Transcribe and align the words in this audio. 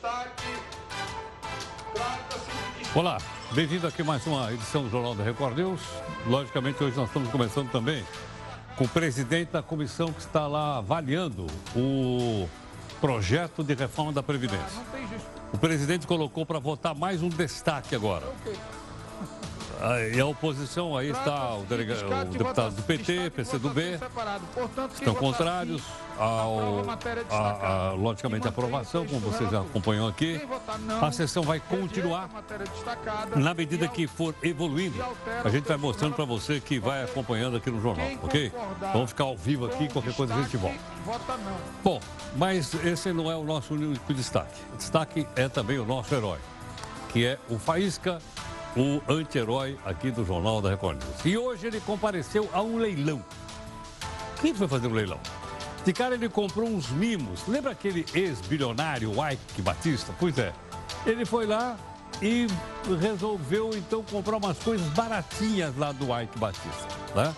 destaque. 0.00 0.42
Trata-se 1.92 2.50
de 2.50 2.78
destaque. 2.78 2.98
Olá, 2.98 3.18
bem-vindo 3.52 3.86
aqui 3.86 4.00
a 4.00 4.04
mais 4.04 4.26
uma 4.26 4.50
edição 4.50 4.82
do 4.82 4.88
Jornal 4.90 5.14
da 5.14 5.22
Record 5.22 5.58
News. 5.58 5.80
Logicamente, 6.26 6.82
hoje 6.82 6.96
nós 6.96 7.08
estamos 7.08 7.30
começando 7.30 7.70
também 7.70 8.02
com 8.76 8.84
o 8.84 8.88
presidente 8.88 9.50
da 9.52 9.62
comissão 9.62 10.10
que 10.10 10.20
está 10.20 10.46
lá 10.46 10.78
avaliando 10.78 11.46
o 11.76 12.48
projeto 12.98 13.62
de 13.62 13.74
reforma 13.74 14.10
da 14.12 14.22
Previdência. 14.22 14.80
O 15.52 15.58
presidente 15.58 16.06
colocou 16.06 16.46
para 16.46 16.58
votar 16.58 16.94
mais 16.94 17.22
um 17.22 17.28
destaque 17.28 17.94
agora. 17.94 18.24
E 20.14 20.20
a 20.20 20.26
oposição, 20.26 20.96
aí 20.96 21.10
está 21.10 21.54
o, 21.56 21.64
delega- 21.64 21.94
o 22.06 22.24
deputado 22.26 22.74
do 22.74 22.82
PT, 22.82 23.30
PCdoB, 23.30 23.98
estão 24.94 25.14
contrários 25.14 25.82
ao, 26.20 26.84
a, 27.30 27.66
a, 27.66 27.92
logicamente, 27.92 28.46
a 28.46 28.50
aprovação, 28.50 29.06
como 29.06 29.20
você 29.20 29.46
já 29.46 29.62
acompanhou 29.62 30.06
aqui. 30.06 30.40
A 31.00 31.10
sessão 31.10 31.42
vai 31.42 31.58
continuar 31.58 32.28
na 33.34 33.54
medida 33.54 33.88
que 33.88 34.06
for 34.06 34.34
evoluindo. 34.42 35.02
A 35.42 35.48
gente 35.48 35.66
vai 35.66 35.78
mostrando 35.78 36.14
para 36.14 36.26
você 36.26 36.60
que 36.60 36.78
vai 36.78 37.04
acompanhando 37.04 37.56
aqui 37.56 37.70
no 37.70 37.80
jornal, 37.80 38.06
ok? 38.22 38.52
Vamos 38.92 39.10
ficar 39.10 39.24
ao 39.24 39.36
vivo 39.36 39.64
aqui, 39.64 39.88
qualquer 39.88 40.14
coisa 40.14 40.34
a 40.34 40.42
gente 40.42 40.56
volta. 40.58 40.78
Bom, 41.82 42.00
mas 42.36 42.74
esse 42.84 43.12
não 43.12 43.30
é 43.30 43.36
o 43.36 43.42
nosso 43.42 43.72
único 43.72 44.12
destaque. 44.12 44.60
O 44.74 44.76
destaque 44.76 45.26
é 45.34 45.48
também 45.48 45.78
o 45.78 45.86
nosso 45.86 46.14
herói, 46.14 46.38
que 47.08 47.24
é 47.24 47.38
o 47.48 47.58
Faísca, 47.58 48.20
o 48.76 49.00
anti-herói 49.10 49.78
aqui 49.86 50.10
do 50.10 50.24
Jornal 50.24 50.60
da 50.60 50.68
Record 50.68 51.02
News. 51.02 51.24
E 51.24 51.38
hoje 51.38 51.66
ele 51.66 51.80
compareceu 51.80 52.48
a 52.52 52.60
um 52.60 52.76
leilão. 52.76 53.24
Quem 54.40 54.54
foi 54.54 54.68
fazer 54.68 54.86
um 54.86 54.92
leilão? 54.92 55.18
De 55.84 55.92
cara 55.92 56.14
ele 56.14 56.28
comprou 56.28 56.68
uns 56.68 56.90
mimos. 56.90 57.46
Lembra 57.48 57.72
aquele 57.72 58.04
ex-bilionário 58.14 59.12
Ike 59.32 59.62
Batista? 59.62 60.14
Pois 60.18 60.36
é. 60.38 60.52
Ele 61.06 61.24
foi 61.24 61.46
lá 61.46 61.76
e 62.20 62.46
resolveu 63.00 63.70
então 63.74 64.02
comprar 64.02 64.36
umas 64.36 64.58
coisas 64.58 64.86
baratinhas 64.88 65.76
lá 65.76 65.92
do 65.92 66.06
Ike 66.20 66.38
Batista, 66.38 66.88
né? 67.14 67.34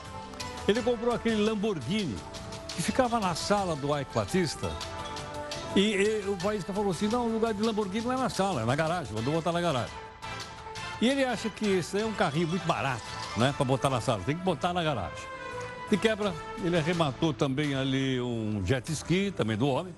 Ele 0.67 0.83
comprou 0.83 1.15
aquele 1.15 1.43
Lamborghini 1.43 2.17
que 2.75 2.83
ficava 2.83 3.21
na 3.21 3.35
sala 3.35 3.77
do 3.77 3.97
Ike 3.99 4.15
Batista. 4.15 4.71
E, 5.75 5.95
e 5.95 6.29
o 6.29 6.37
Faísca 6.39 6.73
falou 6.73 6.91
assim: 6.91 7.09
não, 7.09 7.27
o 7.27 7.33
lugar 7.33 7.55
de 7.55 7.63
Lamborghini 7.63 8.05
não 8.05 8.13
é 8.13 8.17
na 8.17 8.29
sala, 8.29 8.63
é 8.63 8.65
na 8.65 8.77
garagem, 8.77 9.13
mandou 9.15 9.35
botar 9.35 9.53
na 9.53 9.61
garagem. 9.61 9.95
E 11.01 11.09
ele 11.09 11.25
acha 11.25 11.49
que 11.49 11.67
esse 11.67 12.01
é 12.01 12.05
um 12.05 12.13
carrinho 12.13 12.49
muito 12.49 12.67
barato, 12.67 13.03
né? 13.37 13.53
Para 13.57 13.65
botar 13.65 13.91
na 13.91 14.01
sala, 14.01 14.23
tem 14.25 14.37
que 14.37 14.43
botar 14.43 14.73
na 14.73 14.83
garagem. 14.83 15.32
De 15.93 15.99
quebra, 15.99 16.33
ele 16.65 16.79
arrematou 16.79 17.35
também 17.35 17.75
ali 17.75 18.19
um 18.19 18.63
jet 18.65 18.91
ski, 18.91 19.31
também 19.31 19.59
do 19.59 19.69
homem, 19.69 19.95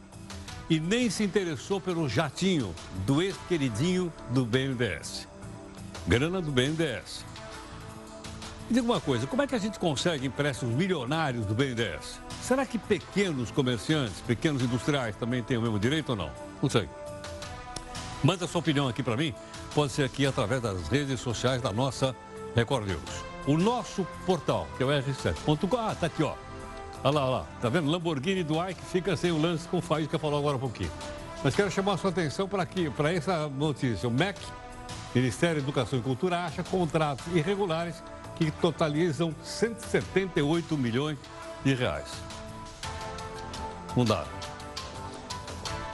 e 0.68 0.80
nem 0.80 1.08
se 1.08 1.22
interessou 1.22 1.80
pelo 1.80 2.08
jatinho 2.08 2.74
do 3.06 3.22
ex-queridinho 3.22 4.12
do 4.30 4.44
BNDES. 4.44 5.28
Grana 6.04 6.42
do 6.42 6.50
BNDES. 6.50 7.24
Me 8.68 8.74
diga 8.74 8.84
uma 8.84 9.00
coisa, 9.00 9.24
como 9.28 9.42
é 9.42 9.46
que 9.46 9.54
a 9.54 9.58
gente 9.58 9.78
consegue 9.78 10.26
empréstimos 10.26 10.74
milionários 10.74 11.46
do 11.46 11.54
BNDES? 11.54 12.18
Será 12.42 12.66
que 12.66 12.76
pequenos 12.76 13.52
comerciantes, 13.52 14.20
pequenos 14.20 14.62
industriais 14.62 15.14
também 15.14 15.44
têm 15.44 15.58
o 15.58 15.62
mesmo 15.62 15.78
direito 15.78 16.08
ou 16.08 16.16
não? 16.16 16.30
Não 16.60 16.68
sei. 16.68 16.88
Manda 18.20 18.48
sua 18.48 18.58
opinião 18.58 18.88
aqui 18.88 19.00
para 19.04 19.16
mim, 19.16 19.32
pode 19.72 19.92
ser 19.92 20.02
aqui 20.02 20.26
através 20.26 20.60
das 20.60 20.88
redes 20.88 21.20
sociais 21.20 21.62
da 21.62 21.72
nossa 21.72 22.16
Record 22.56 22.88
News. 22.88 23.33
O 23.46 23.58
nosso 23.58 24.06
portal, 24.24 24.66
que 24.76 24.82
é 24.82 24.86
o 24.86 24.88
r7.com. 24.88 25.76
Ah, 25.76 25.94
tá 25.94 26.06
aqui, 26.06 26.22
ó. 26.22 26.34
Olha 27.02 27.14
lá, 27.14 27.24
olha 27.24 27.30
lá. 27.38 27.46
Tá 27.60 27.68
vendo? 27.68 27.90
Lamborghini 27.90 28.42
do 28.42 28.54
Ike 28.66 28.80
fica 28.86 29.16
sem 29.16 29.30
o 29.30 29.40
lance 29.40 29.68
com 29.68 29.78
o 29.78 29.82
Faísca 29.82 30.18
falou 30.18 30.38
agora 30.38 30.56
um 30.56 30.60
pouquinho. 30.60 30.90
Mas 31.42 31.54
quero 31.54 31.70
chamar 31.70 31.94
a 31.94 31.98
sua 31.98 32.08
atenção 32.08 32.48
para 32.48 32.62
aqui, 32.62 32.88
para 32.88 33.12
essa 33.12 33.46
notícia. 33.48 34.08
O 34.08 34.12
MEC, 34.12 34.40
Ministério 35.14 35.56
da 35.56 35.62
Educação 35.62 35.98
e 35.98 36.02
Cultura, 36.02 36.42
acha 36.44 36.62
contratos 36.62 37.26
irregulares 37.34 38.02
que 38.36 38.50
totalizam 38.50 39.34
178 39.44 40.76
milhões 40.78 41.18
de 41.62 41.74
reais. 41.74 42.08
Não 43.94 44.06
dá. 44.06 44.24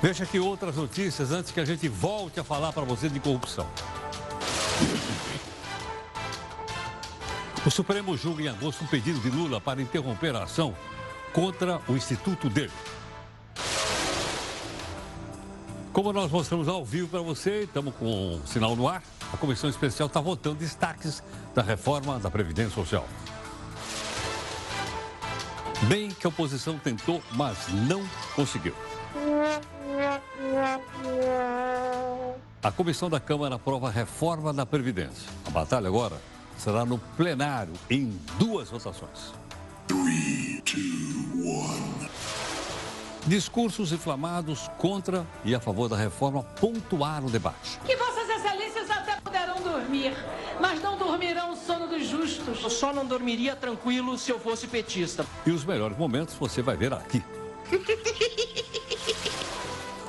Veja 0.00 0.24
aqui 0.24 0.38
outras 0.38 0.76
notícias 0.76 1.32
antes 1.32 1.50
que 1.50 1.60
a 1.60 1.64
gente 1.64 1.88
volte 1.88 2.38
a 2.38 2.44
falar 2.44 2.72
para 2.72 2.84
você 2.84 3.08
de 3.08 3.18
corrupção. 3.18 3.66
O 7.64 7.70
Supremo 7.70 8.16
julga 8.16 8.42
em 8.42 8.48
agosto 8.48 8.84
um 8.84 8.86
pedido 8.86 9.20
de 9.20 9.28
Lula 9.28 9.60
para 9.60 9.82
interromper 9.82 10.34
a 10.34 10.44
ação 10.44 10.74
contra 11.30 11.78
o 11.86 11.92
instituto 11.92 12.48
dele. 12.48 12.72
Como 15.92 16.10
nós 16.10 16.30
mostramos 16.30 16.68
ao 16.68 16.82
vivo 16.82 17.08
para 17.08 17.20
você, 17.20 17.64
estamos 17.64 17.94
com 17.96 18.36
o 18.36 18.46
sinal 18.46 18.74
no 18.74 18.88
ar, 18.88 19.02
a 19.30 19.36
comissão 19.36 19.68
especial 19.68 20.06
está 20.06 20.20
votando 20.20 20.56
destaques 20.56 21.22
da 21.54 21.60
reforma 21.60 22.18
da 22.18 22.30
Previdência 22.30 22.74
Social. 22.74 23.06
Bem 25.82 26.10
que 26.10 26.26
a 26.26 26.30
oposição 26.30 26.78
tentou, 26.78 27.22
mas 27.32 27.68
não 27.86 28.02
conseguiu. 28.34 28.74
A 32.62 32.72
comissão 32.72 33.10
da 33.10 33.20
Câmara 33.20 33.56
aprova 33.56 33.88
a 33.88 33.90
reforma 33.90 34.50
da 34.50 34.64
Previdência. 34.64 35.28
A 35.46 35.50
batalha 35.50 35.88
agora 35.88 36.16
será 36.60 36.84
no 36.84 36.98
plenário, 37.16 37.72
em 37.88 38.10
duas 38.38 38.68
votações. 38.68 39.32
Discursos 43.26 43.92
inflamados 43.92 44.70
contra 44.76 45.26
e 45.44 45.54
a 45.54 45.60
favor 45.60 45.88
da 45.88 45.96
reforma 45.96 46.42
pontuaram 46.42 47.26
o 47.26 47.30
debate. 47.30 47.78
Que 47.84 47.96
vossas 47.96 48.28
excelências 48.28 48.90
até 48.90 49.16
poderão 49.20 49.62
dormir, 49.62 50.14
mas 50.60 50.82
não 50.82 50.98
dormirão 50.98 51.52
o 51.52 51.56
sono 51.56 51.86
dos 51.86 52.06
justos. 52.06 52.62
Eu 52.62 52.70
só 52.70 52.92
não 52.92 53.06
dormiria 53.06 53.56
tranquilo 53.56 54.18
se 54.18 54.30
eu 54.30 54.38
fosse 54.38 54.66
petista. 54.66 55.24
E 55.46 55.50
os 55.50 55.64
melhores 55.64 55.96
momentos 55.96 56.34
você 56.34 56.60
vai 56.60 56.76
ver 56.76 56.92
aqui. 56.92 57.22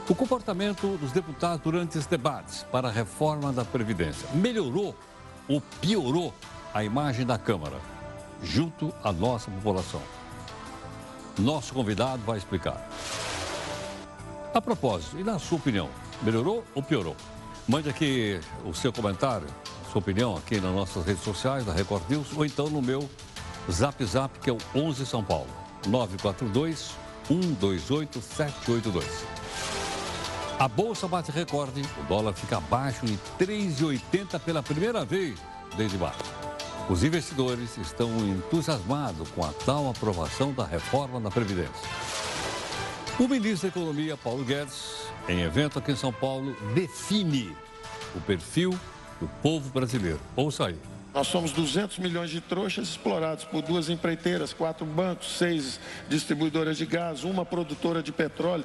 O 0.09 0.15
comportamento 0.15 0.97
dos 0.97 1.13
deputados 1.13 1.63
durante 1.63 1.97
os 1.97 2.05
debates 2.05 2.63
para 2.69 2.89
a 2.89 2.91
reforma 2.91 3.53
da 3.53 3.63
Previdência 3.63 4.27
melhorou 4.33 4.93
ou 5.47 5.61
piorou 5.81 6.33
a 6.73 6.83
imagem 6.83 7.25
da 7.25 7.37
Câmara 7.37 7.79
junto 8.41 8.93
à 9.03 9.11
nossa 9.11 9.49
população? 9.51 10.01
Nosso 11.37 11.73
convidado 11.73 12.21
vai 12.23 12.37
explicar. 12.37 12.89
A 14.53 14.61
propósito, 14.61 15.17
e 15.19 15.23
na 15.23 15.39
sua 15.39 15.57
opinião, 15.57 15.89
melhorou 16.21 16.63
ou 16.75 16.83
piorou? 16.83 17.15
Mande 17.67 17.89
aqui 17.89 18.39
o 18.65 18.73
seu 18.73 18.91
comentário, 18.91 19.47
sua 19.91 19.99
opinião 19.99 20.35
aqui 20.35 20.59
nas 20.59 20.73
nossas 20.73 21.05
redes 21.05 21.23
sociais, 21.23 21.65
da 21.65 21.71
Record 21.71 22.03
News, 22.09 22.27
ou 22.35 22.45
então 22.45 22.69
no 22.69 22.81
meu 22.81 23.09
Zap 23.71 24.03
Zap, 24.03 24.39
que 24.39 24.49
é 24.49 24.53
o 24.53 24.57
11 24.75 25.05
São 25.05 25.23
Paulo, 25.23 25.47
942 25.87 26.95
128 27.27 28.21
782. 28.21 29.40
A 30.61 30.67
bolsa 30.67 31.07
bate 31.07 31.31
recorde, 31.31 31.81
o 31.99 32.03
dólar 32.03 32.33
fica 32.33 32.57
abaixo 32.57 33.03
em 33.07 33.17
3,80 33.43 34.39
pela 34.41 34.61
primeira 34.61 35.03
vez 35.03 35.39
desde 35.75 35.97
março. 35.97 36.21
Os 36.87 37.03
investidores 37.03 37.79
estão 37.79 38.15
entusiasmados 38.27 39.27
com 39.31 39.43
a 39.43 39.51
tal 39.65 39.89
aprovação 39.89 40.53
da 40.53 40.63
reforma 40.63 41.19
da 41.19 41.31
Previdência. 41.31 41.89
O 43.19 43.27
ministro 43.27 43.71
da 43.71 43.75
Economia, 43.75 44.15
Paulo 44.15 44.45
Guedes, 44.45 45.07
em 45.27 45.41
evento 45.41 45.79
aqui 45.79 45.93
em 45.93 45.95
São 45.95 46.13
Paulo, 46.13 46.55
define 46.75 47.57
o 48.15 48.21
perfil 48.21 48.69
do 49.19 49.27
povo 49.41 49.67
brasileiro. 49.71 50.19
Ouça 50.35 50.67
aí. 50.67 50.77
Nós 51.11 51.25
somos 51.25 51.51
200 51.53 51.97
milhões 51.97 52.29
de 52.29 52.39
trouxas 52.39 52.89
explorados 52.89 53.45
por 53.45 53.63
duas 53.63 53.89
empreiteiras, 53.89 54.53
quatro 54.53 54.85
bancos, 54.85 55.39
seis 55.39 55.79
distribuidoras 56.07 56.77
de 56.77 56.85
gás, 56.85 57.23
uma 57.23 57.43
produtora 57.43 58.03
de 58.03 58.11
petróleo. 58.11 58.63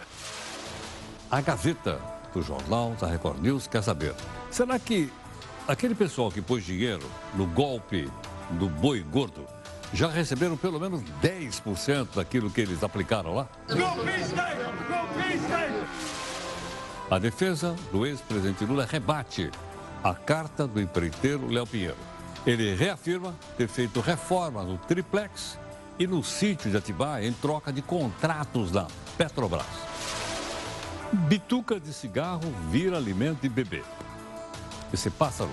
A 1.29 1.41
Gazeta 1.41 2.01
do 2.33 2.41
jornal 2.41 2.95
da 3.01 3.09
Record 3.09 3.41
News 3.41 3.67
quer 3.67 3.83
saber: 3.83 4.15
será 4.51 4.79
que 4.79 5.13
aquele 5.67 5.95
pessoal 5.95 6.31
que 6.31 6.41
pôs 6.41 6.65
dinheiro 6.65 7.05
no 7.35 7.47
golpe 7.47 8.09
do 8.51 8.69
boi 8.69 9.03
gordo 9.03 9.45
já 9.93 10.09
receberam 10.09 10.57
pelo 10.57 10.79
menos 10.79 11.03
10% 11.21 12.15
daquilo 12.15 12.49
que 12.51 12.61
eles 12.61 12.83
aplicaram 12.85 13.35
lá? 13.35 13.49
A 17.11 17.19
defesa 17.19 17.75
do 17.91 18.07
ex-presidente 18.07 18.65
Lula 18.65 18.85
rebate 18.85 19.51
a 20.05 20.15
carta 20.15 20.67
do 20.67 20.81
empreiteiro 20.81 21.49
Léo 21.49 21.67
Pinheiro. 21.67 21.97
Ele 22.47 22.75
reafirma 22.77 23.35
ter 23.57 23.67
feito 23.67 24.01
reformas 24.01 24.67
no 24.67 24.79
triplex 24.79 25.59
e 25.99 26.07
no 26.07 26.23
sítio 26.23 26.71
de 26.71 26.77
Atibaia 26.77 27.27
em 27.27 27.33
troca 27.33 27.73
de 27.73 27.83
contratos 27.83 28.71
da 28.71 28.87
Petrobras. 29.19 29.67
Bituca 31.13 31.79
de 31.79 31.93
cigarro 31.93 32.53
vira 32.69 32.97
alimento 32.97 33.41
de 33.41 33.49
bebê. 33.49 33.83
Esse 34.93 35.09
pássaro 35.09 35.53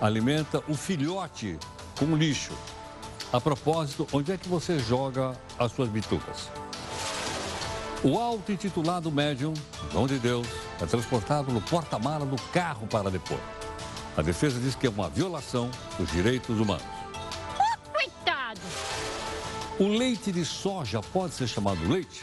alimenta 0.00 0.62
o 0.66 0.74
filhote 0.74 1.58
com 1.98 2.16
lixo. 2.16 2.52
A 3.30 3.38
propósito, 3.38 4.06
onde 4.10 4.32
é 4.32 4.38
que 4.38 4.48
você 4.48 4.78
joga 4.78 5.38
as 5.58 5.72
suas 5.72 5.90
bitucas? 5.90 6.48
O 8.02 8.18
auto-intitulado 8.18 9.12
médium, 9.12 9.52
dom 9.92 10.06
de 10.06 10.18
Deus, 10.18 10.46
é 10.80 10.86
transportado 10.86 11.52
no 11.52 11.60
porta-mala 11.60 12.24
do 12.24 12.40
carro 12.50 12.86
para 12.86 13.10
depor. 13.10 13.40
A 14.16 14.22
defesa 14.22 14.58
diz 14.58 14.74
que 14.74 14.86
é 14.86 14.90
uma 14.90 15.10
violação 15.10 15.70
dos 15.98 16.10
direitos 16.10 16.58
humanos. 16.58 16.86
Coitado! 17.92 18.60
O 19.78 19.88
leite 19.88 20.32
de 20.32 20.44
soja 20.44 21.02
pode 21.02 21.34
ser 21.34 21.48
chamado 21.48 21.86
leite 21.86 22.22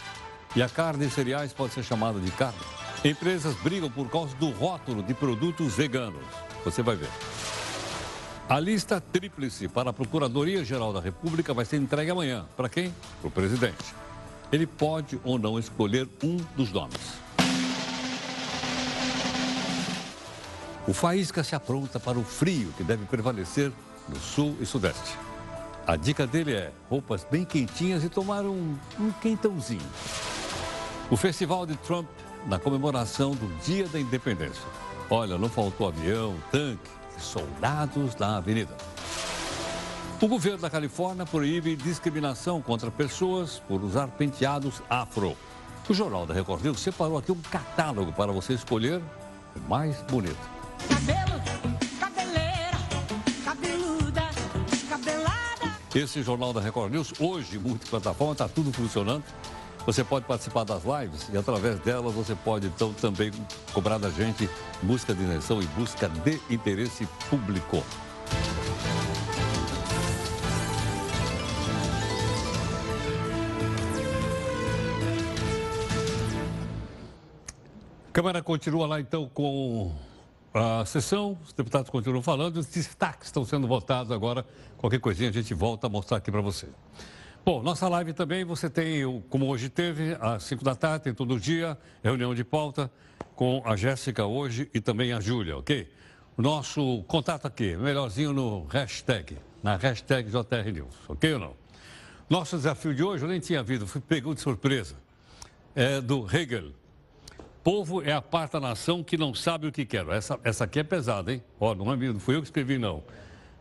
e 0.56 0.62
a 0.62 0.70
carne 0.70 1.06
e 1.06 1.10
cereais 1.10 1.54
pode 1.54 1.74
ser 1.74 1.84
chamada 1.84 2.20
de 2.20 2.32
carne. 2.32 2.60
Empresas 3.04 3.56
brigam 3.56 3.90
por 3.90 4.10
causa 4.10 4.36
do 4.36 4.50
rótulo 4.50 5.04
de 5.04 5.14
produtos 5.14 5.76
veganos. 5.76 6.26
Você 6.64 6.82
vai 6.82 6.96
ver. 6.96 7.10
A 8.48 8.60
lista 8.60 9.02
tríplice 9.02 9.68
para 9.68 9.90
a 9.90 9.94
Procuradoria-Geral 9.94 10.94
da 10.94 11.00
República 11.00 11.54
vai 11.54 11.66
ser 11.66 11.78
entregue 11.78 12.12
amanhã. 12.12 12.46
Para 12.56 12.70
quem? 12.70 12.94
Para 13.22 13.28
o 13.28 13.32
presidente 13.32 14.04
ele 14.54 14.68
pode 14.68 15.20
ou 15.24 15.40
não 15.40 15.58
escolher 15.58 16.08
um 16.24 16.38
dos 16.56 16.72
nomes. 16.72 17.02
O 20.88 20.94
Faísca 20.94 21.44
se 21.44 21.56
apronta 21.56 22.00
para 22.00 22.20
o 22.20 22.24
frio 22.24 22.72
que 22.78 22.84
deve 22.84 23.04
prevalecer 23.06 23.72
no 24.08 24.16
sul 24.18 24.56
e 24.62 24.66
sudeste. 24.66 25.18
A 25.88 25.96
dica 25.96 26.28
dele 26.28 26.54
é 26.54 26.72
roupas 26.88 27.26
bem 27.30 27.44
quentinhas 27.44 28.04
e 28.04 28.10
tomar 28.10 28.44
um, 28.46 28.78
um 29.00 29.12
quentãozinho. 29.22 29.82
O 31.10 31.18
festival 31.18 31.66
de 31.66 31.76
Trump 31.78 32.08
na 32.48 32.58
comemoração 32.58 33.32
do 33.32 33.48
Dia 33.64 33.88
da 33.88 34.00
Independência. 34.00 34.64
Olha, 35.10 35.38
não 35.38 35.50
faltou 35.50 35.88
avião, 35.88 36.36
tanque 36.52 36.90
e 37.18 37.22
soldados 37.22 38.16
na 38.16 38.38
avenida. 38.38 38.76
O 40.20 40.28
governo 40.28 40.60
da 40.60 40.70
Califórnia 40.70 41.26
proíbe 41.26 41.76
discriminação 41.76 42.62
contra 42.62 42.90
pessoas 42.90 43.62
por 43.68 43.84
usar 43.84 44.08
penteados 44.08 44.82
afro. 44.90 45.36
O 45.88 45.94
Jornal 45.94 46.26
da 46.26 46.34
Record 46.34 46.64
News 46.64 46.80
separou 46.80 47.18
aqui 47.18 47.32
um 47.32 47.42
catálogo 47.42 48.14
para 48.14 48.32
você 48.32 48.54
escolher 48.54 49.02
o 49.56 49.60
mais 49.70 50.02
bonito. 50.04 50.38
Cabelo, 50.88 51.42
cabeleira, 52.00 52.78
cabeluda, 53.44 54.30
descabelada. 54.70 55.78
Esse 55.94 56.24
Jornal 56.24 56.54
da 56.54 56.62
Record 56.62 56.94
News, 56.94 57.14
hoje, 57.20 57.60
multiplataforma, 57.60 58.32
está 58.32 58.48
tudo 58.48 58.72
funcionando. 58.72 59.24
Você 59.85 60.01
pode 60.01 60.25
participar 60.25 60.63
das 60.63 60.83
lives 60.83 61.30
e 61.33 61.38
através 61.38 61.77
delas 61.81 62.13
você 62.13 62.33
pode 62.35 62.68
então 62.68 62.94
também 62.94 63.31
cobrar 63.74 63.97
da 63.97 64.09
gente 64.09 64.50
busca 64.81 65.13
de 65.13 65.21
isenção 65.24 65.62
e 65.62 65.65
busca 65.68 66.07
de 66.07 66.39
interesse 66.50 67.06
público. 67.30 67.83
Câmara 78.13 78.41
continua 78.41 78.88
lá 78.88 79.01
então 79.01 79.30
com 79.33 79.91
a 80.53 80.85
sessão, 80.85 81.38
os 81.44 81.51
deputados 81.51 81.89
continuam 81.89 82.21
falando, 82.21 82.57
os 82.57 82.68
destaques 82.68 83.27
estão 83.27 83.44
sendo 83.44 83.68
votados 83.68 84.12
agora. 84.13 84.45
Qualquer 84.77 85.00
coisinha 85.00 85.30
a 85.30 85.33
gente 85.33 85.53
volta 85.53 85.88
a 85.88 85.89
mostrar 85.89 86.18
aqui 86.18 86.31
para 86.31 86.39
você. 86.39 86.69
Bom, 87.45 87.62
nossa 87.62 87.90
live 87.90 88.13
também 88.13 88.45
você 88.45 88.69
tem, 88.69 89.04
como 89.30 89.48
hoje 89.50 89.68
teve, 89.68 90.16
às 90.22 90.44
5 90.44 90.63
da 90.63 90.75
tarde, 90.75 91.04
tem 91.04 91.13
todo 91.13 91.38
dia, 91.38 91.78
reunião 92.01 92.34
de 92.34 92.42
pauta 92.42 92.90
com 93.36 93.62
a 93.66 93.75
Jéssica 93.75 94.25
hoje 94.25 94.69
e 94.74 94.80
também 94.80 95.12
a 95.12 95.19
Júlia, 95.19 95.57
ok? 95.57 95.92
Nosso 96.38 97.04
contato 97.04 97.45
aqui, 97.45 97.75
melhorzinho 97.75 98.31
no 98.31 98.63
hashtag, 98.68 99.38
na 99.62 99.75
hashtag 99.75 100.30
JR 100.30 100.72
News, 100.72 100.95
ok 101.10 101.34
ou 101.34 101.40
não? 101.40 101.54
Nosso 102.30 102.56
desafio 102.56 102.95
de 102.95 103.04
hoje, 103.04 103.25
eu 103.25 103.28
nem 103.28 103.42
tinha 103.42 103.62
visto, 103.62 103.86
fui 103.86 104.01
de 104.01 104.40
surpresa, 104.40 104.95
é 105.75 106.00
do 106.00 106.25
Hegel. 106.34 106.72
Povo 107.62 108.01
é 108.01 108.13
a 108.13 108.22
parte 108.22 108.54
da 108.54 108.62
nação 108.62 109.04
que 109.04 109.18
não 109.18 109.34
sabe 109.34 109.68
o 109.68 109.72
que 109.72 109.86
quer. 109.86 110.07
Essa, 110.07 110.40
essa 110.45 110.63
aqui 110.63 110.80
é 110.80 110.84
pesada, 110.84 111.34
hein? 111.34 111.44
Ó, 111.60 111.75
não, 111.75 111.92
é, 111.92 111.98
não 111.98 112.22
fui 112.22 112.38
eu 112.38 112.40
que 112.40 112.48
escrevi, 112.48 112.78
não. 112.78 113.04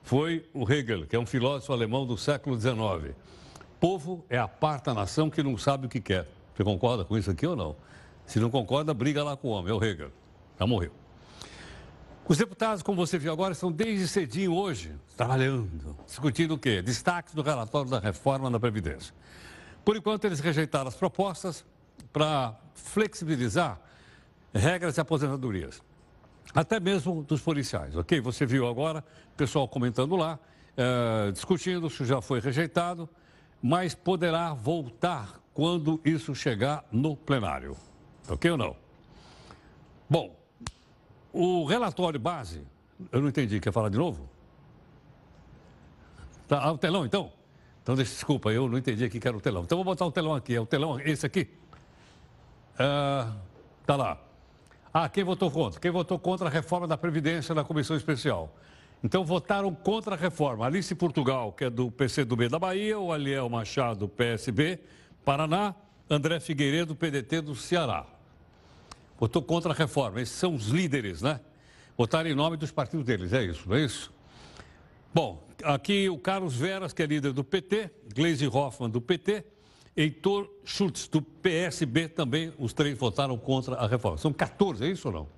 Foi 0.05 0.49
o 0.55 0.73
Hegel, 0.73 1.05
que 1.05 1.17
é 1.17 1.19
um 1.19 1.27
filósofo 1.27 1.73
alemão 1.73 2.07
do 2.07 2.17
século 2.17 2.57
XIX. 2.57 3.13
Povo 3.83 4.25
é 4.31 4.39
a 4.39 4.47
parte 4.47 4.85
da 4.85 4.95
nação 4.95 5.29
que 5.29 5.43
não 5.43 5.59
sabe 5.59 5.87
o 5.87 5.89
que 5.89 6.01
quer. 6.01 6.29
Você 6.55 6.63
concorda 6.63 7.05
com 7.05 7.19
isso 7.19 7.29
aqui 7.29 7.45
ou 7.45 7.57
não? 7.57 7.75
Se 8.25 8.39
não 8.39 8.49
concorda, 8.49 8.95
briga 8.95 9.25
lá 9.25 9.37
com 9.37 9.49
o 9.49 9.51
homem, 9.51 9.73
é 9.73 9.75
o 9.75 9.83
Hegel. 9.83 10.13
Já 10.57 10.65
morreu. 10.69 10.93
Os 12.25 12.39
deputados, 12.39 12.81
como 12.81 13.05
você 13.05 13.19
viu 13.19 13.33
agora, 13.33 13.55
estão 13.55 13.73
desde 13.73 14.07
cedinho 14.07 14.55
hoje, 14.55 14.95
trabalhando, 15.17 15.97
discutindo 16.07 16.55
o 16.55 16.59
quê? 16.59 16.81
Destaques 16.81 17.35
do 17.35 17.43
relatório 17.43 17.91
da 17.91 17.99
reforma 17.99 18.49
da 18.49 18.61
Previdência. 18.61 19.13
Por 19.85 19.97
enquanto, 19.97 20.27
eles 20.27 20.39
rejeitaram 20.39 20.87
as 20.87 20.95
propostas 20.95 21.67
para 22.13 22.57
flexibilizar 22.75 23.81
regras 24.55 24.95
de 24.95 25.01
aposentadorias, 25.01 25.83
até 26.55 26.79
mesmo 26.79 27.25
dos 27.25 27.41
policiais, 27.41 27.97
ok? 27.97 28.21
Você 28.21 28.47
viu 28.47 28.69
agora 28.69 29.05
o 29.35 29.37
pessoal 29.37 29.67
comentando 29.67 30.15
lá, 30.15 30.39
é, 30.77 31.33
discutindo 31.33 31.91
se 31.91 32.05
já 32.05 32.23
foi 32.23 32.39
rejeitado, 32.39 33.09
mas 33.63 33.95
poderá 33.95 34.53
voltar 34.53 35.41
quando 35.55 36.01
isso 36.05 36.35
chegar 36.35 36.85
no 36.91 37.17
plenário, 37.17 37.77
ok 38.29 38.51
ou 38.51 38.57
não? 38.57 38.77
Bom, 40.09 40.37
o 41.33 41.65
relatório 41.65 42.19
base, 42.19 42.67
eu 43.11 43.21
não 43.21 43.29
entendi, 43.29 43.61
quer 43.61 43.73
falar 43.73 43.89
de 43.89 43.97
novo? 43.97 44.29
Tá, 46.49 46.63
ah, 46.63 46.73
o 46.73 46.79
telão 46.79 47.07
então? 47.07 47.33
Então, 47.83 47.95
desculpa, 47.97 48.53
eu 48.53 48.69
não 48.69 48.79
entendi 48.79 49.05
aqui 49.05 49.19
que 49.19 49.27
era 49.27 49.37
o 49.37 49.41
telão. 49.41 49.63
Então, 49.63 49.77
vou 49.77 49.85
botar 49.85 50.07
o 50.07 50.13
telão 50.13 50.35
aqui. 50.35 50.55
É 50.55 50.61
o 50.61 50.67
telão, 50.67 51.01
esse 51.01 51.27
aqui? 51.27 51.49
Ah, 52.79 53.33
tá 53.85 53.97
lá. 53.97 54.19
Ah, 54.95 55.09
quem 55.09 55.25
votou 55.25 55.51
contra? 55.51 55.81
Quem 55.81 55.91
votou 55.91 56.19
contra 56.19 56.47
a 56.47 56.51
reforma 56.51 56.87
da 56.87 56.97
Previdência 56.97 57.55
na 57.55 57.65
Comissão 57.65 57.97
Especial? 57.97 58.55
Então 59.03 59.25
votaram 59.25 59.75
contra 59.75 60.15
a 60.15 60.19
reforma. 60.19 60.65
Alice 60.65 60.95
Portugal, 60.95 61.53
que 61.53 61.65
é 61.65 61.71
do 61.71 61.91
PCdoB 61.91 62.49
da 62.49 62.59
Bahia, 62.59 62.99
o 62.99 63.13
Aliel 63.13 63.49
Machado, 63.49 64.09
PSB, 64.09 64.79
Paraná, 65.25 65.75
André 66.09 66.39
Figueiredo, 66.39 66.95
PDT 66.95 67.41
do 67.41 67.55
Ceará. 67.57 68.07
Votou 69.19 69.43
contra 69.43 69.73
a 69.73 69.75
reforma. 69.75 70.21
Esses 70.21 70.37
são 70.37 70.55
os 70.55 70.69
líderes, 70.69 71.23
né? 71.23 71.41
Votaram 71.97 72.31
em 72.31 72.35
nome 72.35 72.57
dos 72.57 72.71
partidos 72.71 73.05
deles, 73.05 73.33
é 73.33 73.45
isso, 73.45 73.69
não 73.69 73.77
é 73.77 73.85
isso? 73.85 74.13
Bom, 75.13 75.47
aqui 75.63 76.09
o 76.09 76.17
Carlos 76.17 76.55
Veras, 76.57 76.93
que 76.93 77.03
é 77.03 77.07
líder 77.07 77.33
do 77.33 77.45
PT, 77.45 77.91
Gleisi 78.15 78.47
Hoffmann, 78.47 78.91
do 78.91 79.01
PT, 79.01 79.45
Heitor 79.95 80.51
Schultz, 80.65 81.07
do 81.07 81.21
PSB, 81.21 82.09
também 82.09 82.53
os 82.59 82.73
três 82.73 82.97
votaram 82.97 83.37
contra 83.37 83.75
a 83.77 83.87
reforma. 83.87 84.17
São 84.17 84.33
14, 84.33 84.85
é 84.85 84.89
isso 84.89 85.09
ou 85.09 85.15
não? 85.15 85.29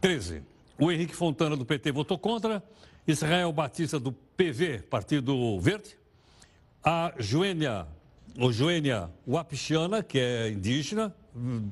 13. 0.00 0.42
O 0.80 0.90
Henrique 0.90 1.14
Fontana, 1.14 1.56
do 1.58 1.66
PT, 1.66 1.92
votou 1.92 2.18
contra. 2.18 2.62
Israel 3.06 3.52
Batista, 3.52 4.00
do 4.00 4.12
PV, 4.12 4.78
Partido 4.88 5.60
Verde. 5.60 5.94
A 6.82 7.12
Joênia, 7.18 7.86
ou 8.38 8.50
Joênia 8.50 9.10
Wapichiana, 9.28 10.02
que 10.02 10.18
é 10.18 10.48
indígena, 10.48 11.14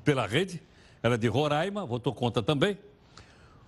pela 0.04 0.26
rede, 0.26 0.62
ela 1.02 1.14
é 1.14 1.18
de 1.18 1.26
Roraima, 1.26 1.86
votou 1.86 2.12
contra 2.12 2.42
também. 2.42 2.76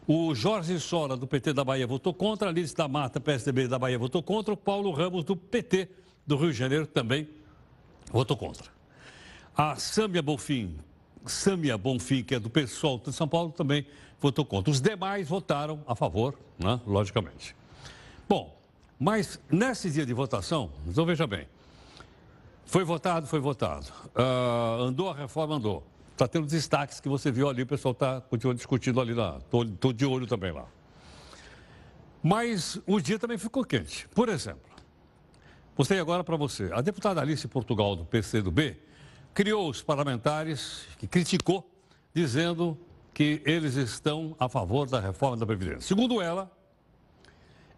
O 0.06 0.34
Jorge 0.34 0.78
Sora, 0.78 1.16
do 1.16 1.26
PT 1.26 1.54
da 1.54 1.64
Bahia, 1.64 1.86
votou 1.86 2.12
contra. 2.12 2.50
A 2.50 2.52
Liz 2.52 2.74
da 2.74 2.86
Mata, 2.86 3.18
PSDB 3.18 3.66
da 3.66 3.78
Bahia, 3.78 3.98
votou 3.98 4.22
contra. 4.22 4.52
O 4.52 4.56
Paulo 4.58 4.90
Ramos, 4.90 5.24
do 5.24 5.34
PT 5.34 5.88
do 6.26 6.36
Rio 6.36 6.52
de 6.52 6.58
Janeiro, 6.58 6.86
também 6.86 7.26
votou 8.12 8.36
contra. 8.36 8.68
A 9.56 9.76
Sâmia 9.76 10.20
Bonfim, 10.20 10.76
Sâmia 11.26 11.76
Bonfim, 11.76 12.22
que 12.22 12.34
é 12.34 12.38
do 12.38 12.50
PSOL 12.50 12.98
de 12.98 13.12
São 13.12 13.28
Paulo, 13.28 13.52
também 13.52 13.86
votou 14.20 14.44
contra. 14.44 14.70
Os 14.70 14.80
demais 14.80 15.28
votaram 15.28 15.82
a 15.86 15.94
favor, 15.94 16.38
né? 16.58 16.80
logicamente. 16.86 17.54
Bom, 18.28 18.56
mas 18.98 19.40
nesse 19.50 19.90
dia 19.90 20.04
de 20.04 20.12
votação, 20.12 20.70
então 20.86 21.04
veja 21.04 21.26
bem, 21.26 21.46
foi 22.64 22.84
votado, 22.84 23.26
foi 23.26 23.40
votado. 23.40 23.86
Uh, 24.14 24.82
andou 24.82 25.10
a 25.10 25.14
reforma, 25.14 25.56
andou. 25.56 25.86
Está 26.12 26.28
tendo 26.28 26.46
destaques 26.46 27.00
que 27.00 27.08
você 27.08 27.30
viu 27.30 27.48
ali, 27.48 27.62
o 27.62 27.66
pessoal 27.66 27.92
está 27.92 28.20
continuando 28.20 28.58
discutindo 28.58 29.00
ali 29.00 29.14
lá. 29.14 29.38
Estou 29.38 29.92
de 29.92 30.04
olho 30.04 30.26
também 30.26 30.52
lá. 30.52 30.66
Mas 32.22 32.78
o 32.86 33.00
dia 33.00 33.18
também 33.18 33.38
ficou 33.38 33.64
quente. 33.64 34.06
Por 34.08 34.28
exemplo, 34.28 34.70
Mostrei 35.80 35.98
agora 35.98 36.22
para 36.22 36.36
você. 36.36 36.68
A 36.74 36.82
deputada 36.82 37.22
Alice 37.22 37.48
Portugal, 37.48 37.96
do 37.96 38.04
PCdoB, 38.04 38.76
criou 39.34 39.68
os 39.68 39.82
parlamentares 39.82 40.86
que 40.98 41.06
criticou, 41.06 41.68
dizendo 42.14 42.78
que 43.12 43.42
eles 43.44 43.74
estão 43.74 44.36
a 44.38 44.48
favor 44.48 44.88
da 44.88 45.00
reforma 45.00 45.36
da 45.36 45.46
Previdência. 45.46 45.82
Segundo 45.82 46.20
ela, 46.20 46.50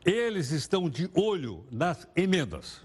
eles 0.05 0.51
estão 0.51 0.89
de 0.89 1.11
olho 1.15 1.67
nas 1.71 2.09
emendas. 2.17 2.81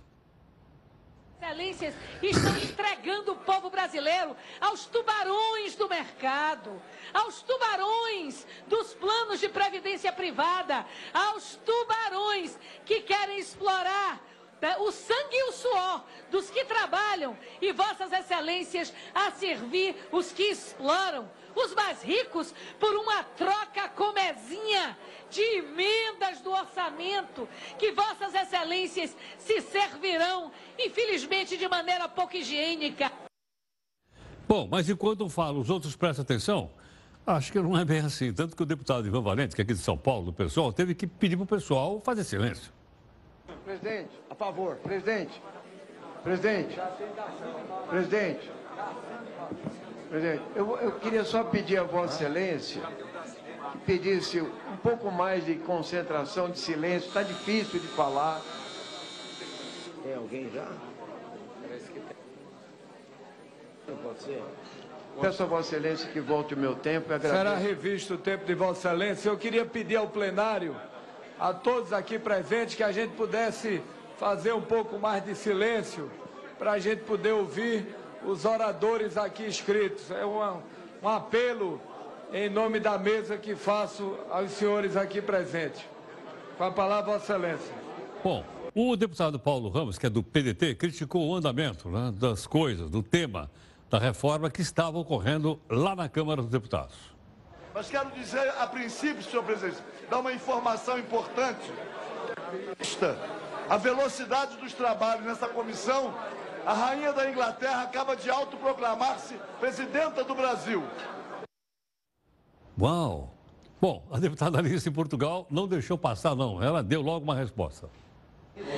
Excelências 1.42 1.94
estão 2.22 2.58
entregando 2.58 3.32
o 3.32 3.36
povo 3.38 3.70
brasileiro 3.70 4.36
aos 4.60 4.86
tubarões 4.86 5.76
do 5.76 5.88
mercado, 5.88 6.82
aos 7.14 7.42
tubarões 7.42 8.46
dos 8.68 8.94
planos 8.96 9.40
de 9.40 9.48
previdência 9.48 10.12
privada, 10.12 10.86
aos 11.14 11.56
tubarões 11.58 12.58
que 12.86 13.02
querem 13.02 13.40
explorar 13.40 14.20
o 14.80 14.92
sangue 14.92 15.36
e 15.36 15.50
o 15.50 15.52
suor 15.52 16.04
dos 16.32 16.50
que 16.50 16.66
trabalham 16.66 17.38
e 17.62 17.72
vossas 17.72 18.12
excelências 18.12 18.94
a 19.14 19.32
servir 19.32 19.96
os 20.12 20.32
que 20.32 20.44
exploram, 20.44 21.30
os 21.56 21.74
mais 21.74 22.02
ricos, 22.02 22.54
por 22.80 22.96
uma 22.96 23.24
troca 23.24 23.90
comezinha 23.90 24.98
de 25.30 25.42
emendas 25.42 26.42
do 26.42 26.52
orçamento, 26.52 27.48
que 27.78 27.92
vossas 27.92 28.34
excelências 28.34 29.16
se 29.38 29.62
servirão, 29.62 30.52
infelizmente, 30.78 31.58
de 31.58 31.68
maneira 31.68 32.08
pouco 32.08 32.38
higiênica. 32.38 33.12
Bom, 34.48 34.68
mas 34.70 34.90
enquanto 34.90 35.28
falo, 35.28 35.60
os 35.60 35.70
outros 35.70 35.96
prestam 35.96 36.24
atenção? 36.24 36.72
Acho 37.26 37.52
que 37.52 37.60
não 37.60 37.78
é 37.78 37.84
bem 37.84 38.00
assim. 38.00 38.32
Tanto 38.32 38.56
que 38.56 38.64
o 38.64 38.66
deputado 38.66 39.06
Ivan 39.06 39.22
Valente, 39.22 39.54
que 39.54 39.62
é 39.62 39.64
aqui 39.64 39.74
de 39.74 39.82
São 39.82 39.98
Paulo, 39.98 40.28
do 40.28 40.34
pessoal, 40.34 40.72
teve 40.72 40.96
que 40.96 41.06
pedir 41.06 41.36
para 41.36 41.44
o 41.44 41.48
pessoal 41.48 42.00
fazer 42.00 42.24
silêncio. 42.24 42.76
Presidente, 43.68 44.12
a 44.30 44.34
favor. 44.34 44.78
Presidente. 44.78 45.42
Presidente. 46.24 46.80
Presidente. 47.90 48.52
Presidente, 50.10 50.44
eu, 50.56 50.78
eu 50.78 50.92
queria 51.00 51.26
só 51.26 51.44
pedir 51.44 51.78
a 51.78 51.84
Vossa 51.84 52.24
Excelência 52.24 52.82
que 53.74 53.78
pedisse 53.80 54.40
um 54.40 54.78
pouco 54.82 55.12
mais 55.12 55.46
de 55.46 55.56
concentração, 55.56 56.50
de 56.50 56.60
silêncio. 56.60 57.10
Está 57.10 57.24
difícil 57.24 57.82
de 57.82 57.88
falar. 57.88 58.42
Tem 60.02 60.16
alguém 60.16 60.50
já? 60.50 60.66
Parece 61.62 61.92
que 61.92 62.00
tem. 62.00 62.18
Não 63.90 63.98
pode 63.98 64.22
ser? 64.22 64.42
Peço 65.20 65.44
a 65.44 65.46
Vossa 65.46 65.76
Excelência 65.76 66.10
que 66.10 66.22
volte 66.22 66.54
o 66.54 66.58
meu 66.58 66.74
tempo 66.74 67.12
e 67.12 67.16
agradeço. 67.16 67.36
Será 67.36 67.58
revisto 67.58 68.14
o 68.14 68.18
tempo 68.18 68.46
de 68.46 68.54
Vossa 68.54 68.88
Excelência. 68.88 69.30
Eu 69.30 69.38
queria 69.38 69.66
pedir 69.66 69.98
ao 69.98 70.08
plenário, 70.08 70.74
a 71.39 71.53
todos 71.53 71.94
aqui 71.94 72.17
presentes, 72.17 72.75
que 72.75 72.84
a 72.84 72.91
gente 72.91 73.12
pudesse 73.15 73.82
fazer 74.17 74.53
um 74.53 74.62
pouco 74.62 74.98
mais 74.98 75.24
de 75.24 75.36
silêncio 75.36 76.10
para 76.58 76.72
a 76.72 76.79
gente 76.79 77.03
poder 77.03 77.34
ouvir 77.34 77.96
os 78.25 78.46
oradores 78.46 79.17
aqui 79.17 79.44
escritos. 79.44 80.10
É 80.12 80.25
um, 80.25 80.62
um 81.03 81.08
apelo 81.08 81.79
em 82.34 82.50
nome 82.50 82.79
da 82.79 82.98
mesa 82.98 83.38
que 83.38 83.56
faço 83.56 84.17
aos 84.29 84.51
senhores 84.51 84.98
aqui 84.98 85.22
presentes. 85.22 85.82
Com 86.58 86.63
a 86.63 86.72
palavra, 86.72 87.13
Vossa 87.13 87.34
Excelência. 87.34 87.74
Bom, 88.24 88.44
o 88.74 88.96
deputado 88.96 89.39
Paulo 89.39 89.70
Ramos, 89.70 89.98
que 89.98 90.06
é 90.06 90.10
do 90.10 90.24
PDT, 90.24 90.75
criticou 90.75 91.27
o 91.27 91.36
andamento 91.36 91.89
né, 91.89 92.12
das 92.15 92.48
coisas, 92.48 92.89
do 92.89 93.03
tema 93.03 93.50
da 93.89 94.00
reforma 94.00 94.50
que 94.50 94.62
estava 94.62 94.98
ocorrendo 94.98 95.60
lá 95.70 95.96
na 95.96 96.10
Câmara 96.10 96.41
dos 96.41 96.51
Deputados. 96.51 96.96
Mas 97.77 97.91
quero 97.91 98.10
dizer, 98.10 98.50
a 98.57 98.65
princípio, 98.65 99.22
senhor 99.22 99.43
presidente, 99.43 99.77
dar 100.10 100.17
uma 100.17 100.34
informação 100.34 100.98
importante. 100.98 101.72
A 103.69 103.77
velocidade 103.77 104.57
dos 104.57 104.74
trabalhos 104.74 105.24
nessa 105.24 105.48
comissão, 105.48 106.12
a 106.65 106.74
rainha 106.74 107.13
da 107.13 107.29
Inglaterra 107.29 107.84
acaba 107.84 108.15
de 108.15 108.31
autoproclamar-se 108.31 109.36
presidenta 109.60 110.24
do 110.24 110.34
Brasil. 110.34 110.84
Uau! 112.81 113.29
Bom, 113.79 114.03
a 114.12 114.17
deputada 114.17 114.57
Alice 114.57 114.89
em 114.89 114.91
Portugal 114.91 115.46
não 115.48 115.67
deixou 115.67 116.00
passar, 116.00 116.34
não. 116.34 116.63
Ela 116.63 116.81
deu 116.81 117.03
logo 117.03 117.25
uma 117.25 117.36
resposta. 117.36 117.88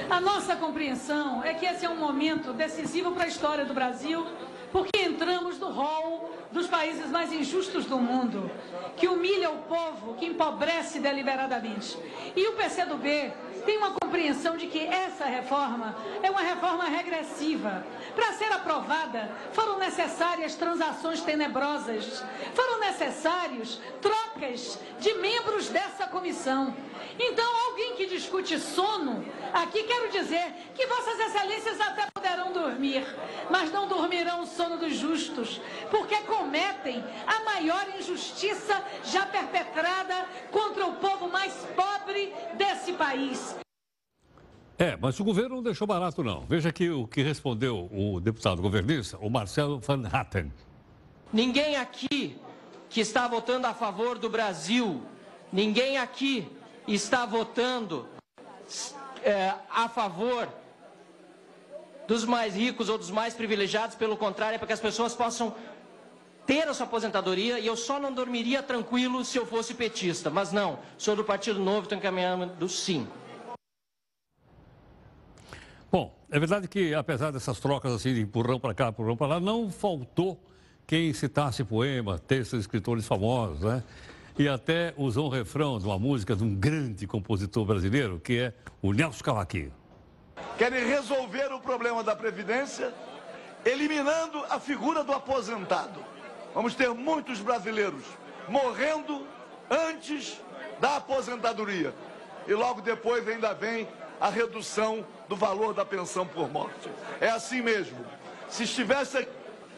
A 0.10 0.20
nossa 0.20 0.58
compreensão 0.58 1.42
é 1.42 1.54
que 1.54 1.66
esse 1.66 1.86
é 1.86 1.90
um 1.90 1.98
momento 1.98 2.52
decisivo 2.52 3.14
para 3.14 3.24
a 3.24 3.28
história 3.28 3.64
do 3.64 3.74
Brasil 3.74 4.28
porque 4.72 5.00
entramos 5.00 5.60
no 5.60 5.72
rol 5.72 6.32
dos 6.52 6.68
países 6.68 7.08
mais 7.08 7.32
injustos 7.32 7.86
do 7.86 7.98
mundo, 7.98 8.50
que 8.98 9.08
humilha 9.08 9.50
o 9.52 9.58
povo, 9.64 10.16
que 10.16 10.26
empobrece 10.26 11.00
deliberadamente. 11.00 11.98
E 12.36 12.48
o 12.48 12.54
PCdoB 12.54 13.32
tem 13.66 13.78
uma 13.78 13.92
compreensão 13.92 14.58
de 14.58 14.68
que 14.68 14.80
essa 14.80 15.26
reforma 15.26 15.96
é 16.24 16.30
uma 16.30 16.42
reforma 16.42 16.86
regressiva. 16.86 17.86
Para 18.16 18.34
ser 18.34 18.52
aprovada, 18.52 19.32
foram 19.54 19.78
necessárias 19.78 20.56
transações 20.56 21.22
tenebrosas, 21.22 22.24
foram 22.54 22.80
necessários 22.80 23.80
trocas 24.02 24.80
de 25.00 25.14
membros 25.16 25.70
dessa 25.70 26.08
comissão. 26.08 26.74
Então, 27.22 27.46
alguém 27.68 27.98
que 27.98 28.06
discute 28.06 28.58
sono, 28.58 29.26
aqui 29.54 29.84
quero 29.84 30.10
dizer 30.10 30.54
que 30.74 30.88
Vossas 30.88 31.20
Excelências 31.20 31.82
até 31.82 32.08
poderão 32.14 32.54
dormir, 32.54 33.06
mas 33.52 33.70
não 33.74 33.90
dormirão 33.90 34.44
o 34.44 34.48
sono 34.48 34.78
dos 34.78 34.96
justos, 34.96 35.60
porque 35.92 36.16
cometem 36.22 37.04
a 37.28 37.44
maior 37.44 37.86
injustiça 38.00 38.82
já 39.04 39.26
perpetrada 39.26 40.26
contra 40.50 40.88
o 40.88 40.94
povo 40.94 41.28
mais 41.28 41.54
pobre 41.76 42.34
desse 42.54 42.94
país. 42.94 43.58
É, 44.78 44.96
mas 44.96 45.20
o 45.20 45.26
governo 45.26 45.58
não 45.58 45.64
deixou 45.64 45.86
barato, 45.86 46.24
não. 46.24 46.46
Veja 46.46 46.70
aqui 46.70 46.90
o 46.90 47.06
que 47.06 47.22
respondeu 47.22 47.90
o 47.92 48.22
deputado 48.22 48.62
governista, 48.62 49.18
o 49.18 49.30
Marcelo 49.30 49.78
Van 49.80 50.08
Hatten. 50.10 50.54
Ninguém 51.34 51.76
aqui 51.76 52.40
que 52.90 53.02
está 53.02 53.28
votando 53.28 53.68
a 53.68 53.74
favor 53.74 54.18
do 54.18 54.30
Brasil, 54.30 55.04
ninguém 55.52 55.98
aqui 55.98 56.48
está 56.94 57.26
votando 57.26 58.08
é, 59.24 59.54
a 59.70 59.88
favor 59.90 60.48
dos 62.08 62.26
mais 62.26 62.56
ricos 62.56 62.90
ou 62.90 62.98
dos 62.98 63.12
mais 63.12 63.36
privilegiados, 63.36 63.96
pelo 63.96 64.18
contrário, 64.18 64.56
é 64.56 64.58
para 64.58 64.68
que 64.68 64.74
as 64.74 64.80
pessoas 64.80 65.14
possam 65.14 65.56
ter 66.46 66.68
a 66.68 66.74
sua 66.74 66.88
aposentadoria 66.88 67.60
e 67.60 67.68
eu 67.68 67.78
só 67.78 68.00
não 68.00 68.12
dormiria 68.12 68.64
tranquilo 68.64 69.24
se 69.24 69.38
eu 69.38 69.46
fosse 69.46 69.76
petista. 69.76 70.32
Mas 70.32 70.52
não, 70.52 70.80
sou 70.98 71.16
do 71.16 71.24
Partido 71.24 71.60
Novo, 71.60 71.84
estou 71.84 71.96
encaminhando 71.96 72.68
sim. 72.68 73.08
Bom, 75.92 76.16
é 76.32 76.40
verdade 76.40 76.68
que 76.68 76.96
apesar 76.96 77.30
dessas 77.30 77.60
trocas 77.60 77.94
assim 77.94 78.16
de 78.16 78.22
empurrão 78.22 78.60
para 78.60 78.74
cá, 78.74 78.90
empurrão 78.90 79.16
para 79.16 79.28
lá, 79.28 79.40
não 79.40 79.70
faltou 79.70 80.44
quem 80.88 81.14
citasse 81.14 81.64
poema, 81.64 82.18
textos 82.18 82.58
de 82.58 82.62
escritores 82.62 83.06
famosos, 83.06 83.62
né? 83.62 83.84
E 84.40 84.48
até 84.48 84.94
usou 84.96 85.26
um 85.26 85.30
refrão 85.30 85.78
de 85.78 85.86
uma 85.86 86.00
música 86.00 86.34
de 86.34 86.46
um 86.46 86.56
grande 86.56 87.06
compositor 87.06 87.66
brasileiro, 87.66 88.22
que 88.22 88.40
é 88.40 88.54
o 88.82 88.94
Nelson 88.94 89.22
Cavaquinho. 89.22 89.74
Querem 90.58 90.88
resolver 90.88 91.52
o 91.52 91.60
problema 91.60 92.02
da 92.06 92.16
Previdência 92.16 92.94
eliminando 93.66 94.42
a 94.50 94.58
figura 94.58 95.04
do 95.04 95.12
aposentado. 95.12 96.00
Vamos 96.56 96.74
ter 96.74 96.88
muitos 96.92 97.42
brasileiros 97.42 98.02
morrendo 98.48 99.28
antes 99.70 100.40
da 100.80 100.96
aposentadoria. 100.96 101.94
E 102.48 102.54
logo 102.54 102.80
depois 102.80 103.28
ainda 103.28 103.54
vem 103.54 103.90
a 104.22 104.30
redução 104.30 105.06
do 105.28 105.36
valor 105.36 105.74
da 105.74 105.84
pensão 105.84 106.26
por 106.26 106.50
morte. 106.50 106.90
É 107.20 107.28
assim 107.28 107.62
mesmo. 107.62 108.06
Se 108.48 108.64
estivesse, 108.64 109.28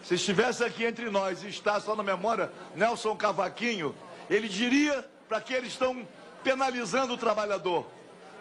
se 0.04 0.14
estivesse 0.14 0.64
aqui 0.64 0.86
entre 0.86 1.10
nós 1.10 1.42
e 1.42 1.48
está 1.48 1.80
só 1.80 1.96
na 1.96 2.04
memória 2.04 2.52
Nelson 2.76 3.16
Cavaquinho, 3.16 3.96
ele 4.32 4.48
diria 4.48 5.06
para 5.28 5.42
que 5.42 5.54
eles 5.54 5.74
estão 5.74 6.08
penalizando 6.42 7.14
o 7.14 7.18
trabalhador. 7.18 7.86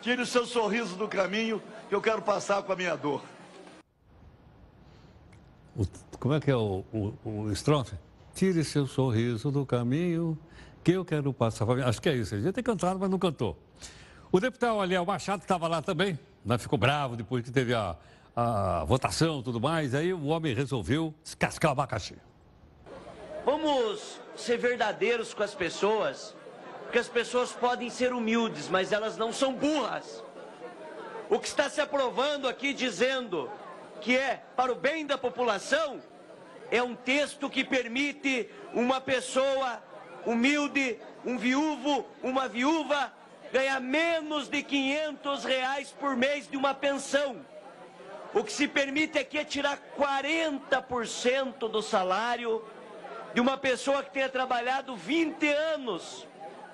Tire 0.00 0.22
o 0.22 0.26
seu 0.26 0.46
sorriso 0.46 0.94
do 0.94 1.08
caminho 1.08 1.60
que 1.88 1.94
eu 1.94 2.00
quero 2.00 2.22
passar 2.22 2.62
com 2.62 2.72
a 2.72 2.76
minha 2.76 2.96
dor. 2.96 3.22
O, 5.76 5.84
como 6.18 6.34
é 6.34 6.40
que 6.40 6.50
é 6.50 6.56
o, 6.56 6.84
o, 6.92 7.14
o 7.24 7.52
estrofe? 7.52 7.96
Tire 8.34 8.62
seu 8.62 8.86
sorriso 8.86 9.50
do 9.50 9.66
caminho 9.66 10.38
que 10.84 10.92
eu 10.92 11.04
quero 11.04 11.32
passar. 11.34 11.68
Acho 11.80 12.00
que 12.00 12.08
é 12.08 12.14
isso. 12.14 12.36
Ele 12.36 12.44
já 12.44 12.52
tem 12.52 12.62
cantado, 12.62 12.98
mas 12.98 13.10
não 13.10 13.18
cantou. 13.18 13.58
O 14.30 14.38
deputado 14.38 14.78
Aliel 14.78 15.04
Machado 15.04 15.42
estava 15.42 15.66
lá 15.66 15.82
também, 15.82 16.16
né? 16.44 16.56
ficou 16.56 16.78
bravo 16.78 17.16
depois 17.16 17.44
que 17.44 17.50
teve 17.50 17.74
a, 17.74 17.96
a 18.34 18.84
votação 18.84 19.40
e 19.40 19.42
tudo 19.42 19.60
mais. 19.60 19.92
Aí 19.92 20.14
o 20.14 20.26
homem 20.26 20.54
resolveu 20.54 21.12
descascar 21.24 21.70
o 21.70 21.72
abacaxi. 21.72 22.16
Vamos 23.44 24.20
ser 24.36 24.58
verdadeiros 24.58 25.32
com 25.32 25.42
as 25.42 25.54
pessoas, 25.54 26.36
porque 26.82 26.98
as 26.98 27.08
pessoas 27.08 27.52
podem 27.52 27.88
ser 27.88 28.12
humildes, 28.12 28.68
mas 28.68 28.92
elas 28.92 29.16
não 29.16 29.32
são 29.32 29.54
burras. 29.54 30.22
O 31.30 31.38
que 31.38 31.46
está 31.46 31.70
se 31.70 31.80
aprovando 31.80 32.46
aqui 32.46 32.74
dizendo 32.74 33.50
que 34.00 34.16
é 34.16 34.42
para 34.54 34.72
o 34.72 34.74
bem 34.74 35.06
da 35.06 35.16
população 35.16 36.02
é 36.70 36.82
um 36.82 36.94
texto 36.94 37.48
que 37.48 37.64
permite 37.64 38.50
uma 38.74 39.00
pessoa 39.00 39.82
humilde, 40.26 40.98
um 41.24 41.38
viúvo, 41.38 42.06
uma 42.22 42.46
viúva 42.46 43.12
ganha 43.52 43.80
menos 43.80 44.48
de 44.48 44.62
500 44.62 45.44
reais 45.44 45.90
por 45.98 46.14
mês 46.14 46.46
de 46.46 46.56
uma 46.56 46.74
pensão. 46.74 47.36
O 48.34 48.44
que 48.44 48.52
se 48.52 48.68
permite 48.68 49.18
aqui 49.18 49.38
é 49.38 49.44
tirar 49.44 49.78
40% 49.98 51.68
do 51.68 51.82
salário 51.82 52.62
de 53.34 53.40
uma 53.40 53.56
pessoa 53.56 54.02
que 54.02 54.10
tenha 54.10 54.28
trabalhado 54.28 54.96
20 54.96 55.46
anos 55.48 56.26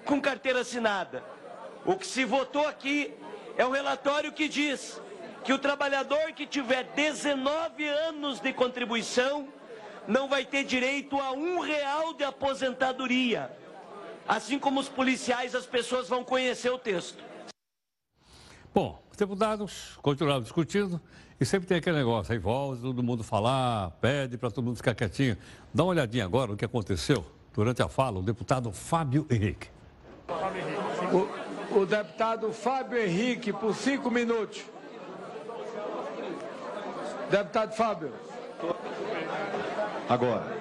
com 0.04 0.20
carteira 0.20 0.60
assinada. 0.60 1.22
O 1.84 1.96
que 1.96 2.06
se 2.06 2.24
votou 2.24 2.66
aqui 2.66 3.14
é 3.56 3.66
um 3.66 3.70
relatório 3.70 4.32
que 4.32 4.48
diz 4.48 5.00
que 5.44 5.52
o 5.52 5.58
trabalhador 5.58 6.32
que 6.32 6.46
tiver 6.46 6.84
19 6.94 7.86
anos 7.86 8.40
de 8.40 8.52
contribuição 8.52 9.48
não 10.08 10.28
vai 10.28 10.44
ter 10.44 10.64
direito 10.64 11.20
a 11.20 11.32
um 11.32 11.60
real 11.60 12.14
de 12.14 12.24
aposentadoria. 12.24 13.50
Assim 14.26 14.58
como 14.58 14.80
os 14.80 14.88
policiais, 14.88 15.54
as 15.54 15.66
pessoas 15.66 16.08
vão 16.08 16.24
conhecer 16.24 16.70
o 16.70 16.78
texto. 16.78 17.22
Bom, 18.74 19.00
os 19.10 19.16
deputados 19.16 19.96
continuaram 20.02 20.42
discutindo 20.42 21.00
e 21.38 21.44
sempre 21.44 21.68
tem 21.68 21.76
aquele 21.76 21.98
negócio, 21.98 22.32
aí 22.32 22.38
volta 22.38 22.80
todo 22.80 23.02
mundo 23.02 23.22
falar, 23.22 23.90
pede 24.00 24.38
para 24.38 24.50
todo 24.50 24.64
mundo 24.64 24.76
ficar 24.76 24.94
quietinho. 24.94 25.36
Dá 25.72 25.82
uma 25.82 25.90
olhadinha 25.90 26.24
agora 26.24 26.52
no 26.52 26.56
que 26.56 26.64
aconteceu 26.64 27.24
durante 27.52 27.82
a 27.82 27.88
fala, 27.88 28.18
o 28.18 28.22
deputado 28.22 28.72
Fábio 28.72 29.26
Henrique. 29.30 29.68
O, 31.12 31.80
o 31.80 31.86
deputado 31.86 32.52
Fábio 32.52 32.98
Henrique, 32.98 33.52
por 33.52 33.74
cinco 33.74 34.10
minutos. 34.10 34.64
Deputado 37.30 37.72
Fábio. 37.74 38.12
Agora. 40.08 40.56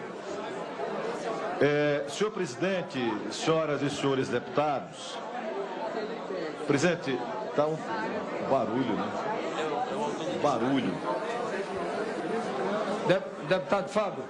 É, 1.62 2.05
senhor 2.10 2.32
presidente, 2.32 3.00
senhoras 3.32 3.82
e 3.82 3.89
senhores 3.89 4.27
deputados, 4.27 5.17
presidente, 6.67 7.17
está 7.50 7.65
um 7.65 7.77
barulho, 8.50 8.94
né? 8.94 9.35
Barulho. 10.45 10.93
De, 13.07 13.47
deputado 13.47 13.89
Fábio. 13.89 14.23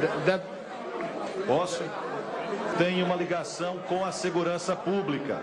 De, 0.00 0.30
de... 0.30 1.46
Posso? 1.46 1.82
Tem 2.76 3.02
uma 3.02 3.14
ligação 3.14 3.78
com 3.88 4.04
a 4.04 4.12
segurança 4.12 4.76
pública. 4.76 5.40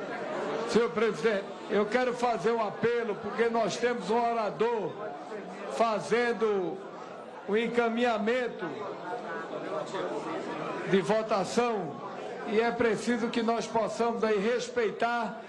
Senhor 0.69 0.91
presidente, 0.91 1.45
eu 1.71 1.87
quero 1.87 2.13
fazer 2.13 2.51
um 2.51 2.61
apelo, 2.61 3.15
porque 3.15 3.49
nós 3.49 3.75
temos 3.77 4.11
um 4.11 4.31
orador 4.31 4.91
fazendo 5.71 6.77
o 7.47 7.57
encaminhamento 7.57 8.65
de 10.91 11.01
votação 11.01 11.95
e 12.51 12.61
é 12.61 12.69
preciso 12.69 13.29
que 13.29 13.41
nós 13.41 13.65
possamos 13.65 14.23
aí 14.23 14.37
respeitar 14.37 15.41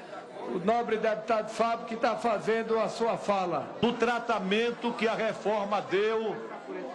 o 0.55 0.59
nobre 0.65 0.97
deputado 0.97 1.51
Fábio 1.51 1.87
que 1.87 1.95
está 1.95 2.17
fazendo 2.17 2.79
a 2.79 2.89
sua 2.89 3.17
fala. 3.17 3.67
Do 3.81 3.93
tratamento 3.93 4.93
que 4.93 5.07
a 5.07 5.15
reforma 5.15 5.81
deu, 5.83 6.37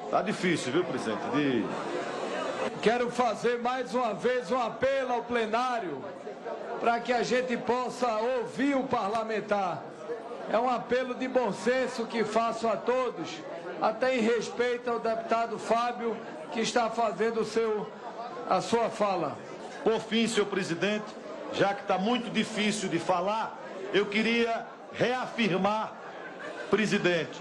tá 0.10 0.22
difícil, 0.22 0.72
viu, 0.72 0.84
presidente? 0.84 1.22
De... 1.36 1.66
Quero 2.82 3.12
fazer 3.12 3.60
mais 3.60 3.94
uma 3.94 4.14
vez 4.14 4.52
um 4.52 4.60
apelo 4.60 5.14
ao 5.14 5.24
plenário 5.24 6.04
para 6.80 7.00
que 7.00 7.14
a 7.14 7.24
gente 7.24 7.56
possa 7.58 8.08
ouvir 8.18 8.76
o 8.76 8.84
parlamentar. 8.84 9.84
É 10.52 10.58
um 10.58 10.70
apelo 10.70 11.16
de 11.16 11.28
bom 11.28 11.54
senso 11.54 12.06
que 12.06 12.24
faço 12.24 12.68
a 12.68 12.76
todos, 12.76 13.30
até 13.82 14.18
em 14.18 14.22
respeito 14.22 14.90
ao 14.90 15.00
deputado 15.00 15.58
Fábio, 15.58 16.18
que 16.52 16.60
está 16.60 16.90
fazendo 16.90 17.46
seu, 17.46 17.90
a 18.50 18.60
sua 18.60 18.90
fala. 18.90 19.38
Por 19.84 20.00
fim, 20.00 20.28
senhor 20.28 20.46
presidente, 20.48 21.06
já 21.54 21.74
que 21.74 21.82
está 21.82 21.98
muito 21.98 22.30
difícil 22.32 22.90
de 22.90 23.00
falar, 23.00 23.60
eu 23.94 24.06
queria 24.06 24.66
reafirmar, 24.94 25.94
presidente, 26.70 27.40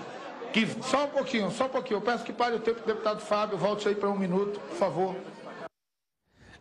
que. 0.53 0.67
Só 0.83 1.07
um 1.07 1.09
pouquinho, 1.09 1.51
só 1.51 1.67
um 1.67 1.69
pouquinho. 1.69 1.99
Eu 1.99 2.03
peço 2.03 2.25
que 2.25 2.33
pare 2.33 2.55
o 2.55 2.61
tempo 2.61 2.81
do 2.81 2.87
deputado 2.87 3.21
Fábio, 3.21 3.57
volte 3.57 3.89
aí 3.89 3.95
para 3.95 4.11
um 4.11 4.19
minuto, 4.19 4.61
por 4.61 4.77
favor. 4.77 5.17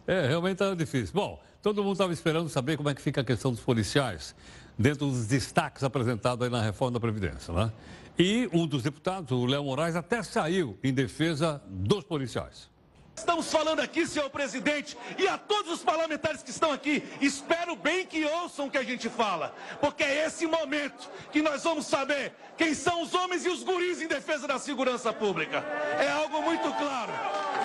É, 0.08 0.28
realmente 0.28 0.54
está 0.54 0.74
difícil. 0.74 1.14
Bom, 1.14 1.42
todo 1.62 1.84
mundo 1.84 1.94
estava 1.94 2.14
esperando 2.14 2.50
saber 2.50 2.78
como 2.78 2.90
é 2.90 2.96
que 2.96 3.02
fica 3.02 3.22
a 3.22 3.24
questão 3.24 3.52
dos 3.52 3.62
policiais, 3.62 4.36
dentro 4.78 5.08
dos 5.08 5.28
destaques 5.28 5.84
apresentados 5.84 6.44
aí 6.44 6.52
na 6.52 6.62
reforma 6.62 6.94
da 6.94 7.00
Previdência, 7.00 7.54
né? 7.54 7.72
E 8.18 8.50
um 8.52 8.68
dos 8.68 8.84
deputados, 8.84 9.32
o 9.32 9.46
Léo 9.46 9.64
Moraes, 9.64 9.96
até 9.96 10.22
saiu 10.22 10.78
em 10.84 10.94
defesa 10.94 11.62
dos 11.68 12.04
policiais. 12.04 12.70
Estamos 13.16 13.52
falando 13.52 13.82
aqui, 13.82 14.08
senhor 14.08 14.30
presidente, 14.30 14.98
e 15.18 15.28
a 15.28 15.38
todos 15.38 15.74
os 15.74 15.84
parlamentares 15.84 16.42
que 16.42 16.50
estão 16.50 16.72
aqui, 16.72 17.04
espero 17.20 17.76
bem 17.76 18.06
que 18.06 18.26
ouçam 18.26 18.66
o 18.66 18.72
que 18.72 18.78
a 18.78 18.84
gente 18.84 19.10
fala, 19.10 19.54
porque 19.80 20.04
é 20.04 20.26
esse 20.26 20.48
momento 20.48 21.10
que 21.32 21.42
nós 21.42 21.64
vamos 21.64 21.86
saber 21.86 22.34
quem 22.58 22.74
são 22.74 23.02
os 23.02 23.14
homens 23.14 23.46
e 23.46 23.50
os 23.50 23.64
guris 23.64 24.02
em 24.02 24.08
defesa 24.08 24.48
da 24.48 24.58
segurança 24.58 25.14
pública. 25.14 25.60
É 26.00 26.10
algo 26.10 26.42
muito 26.42 26.72
claro. 26.74 27.12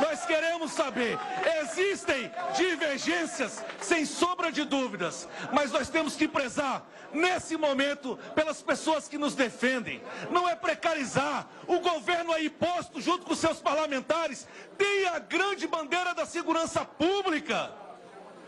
Nós 0.01 0.25
queremos 0.27 0.73
saber. 0.73 1.19
Existem 1.63 2.31
divergências, 2.57 3.65
sem 3.81 4.05
sombra 4.05 4.53
de 4.53 4.65
dúvidas, 4.65 5.29
mas 5.53 5.71
nós 5.71 5.89
temos 5.89 6.17
que 6.17 6.29
prezar, 6.29 6.87
nesse 7.13 7.57
momento, 7.57 8.19
pelas 8.35 8.63
pessoas 8.63 9.09
que 9.09 9.19
nos 9.19 9.35
defendem. 9.35 10.03
Não 10.31 10.49
é 10.49 10.55
precarizar. 10.55 11.49
O 11.67 11.81
governo 11.81 12.33
aí 12.33 12.51
posto, 12.51 13.01
junto 13.01 13.25
com 13.25 13.35
seus 13.35 13.61
parlamentares, 13.61 14.47
tem 14.77 15.07
a 15.09 15.19
grande 15.19 15.67
bandeira 15.67 16.15
da 16.15 16.27
segurança 16.27 16.85
pública. 16.85 17.71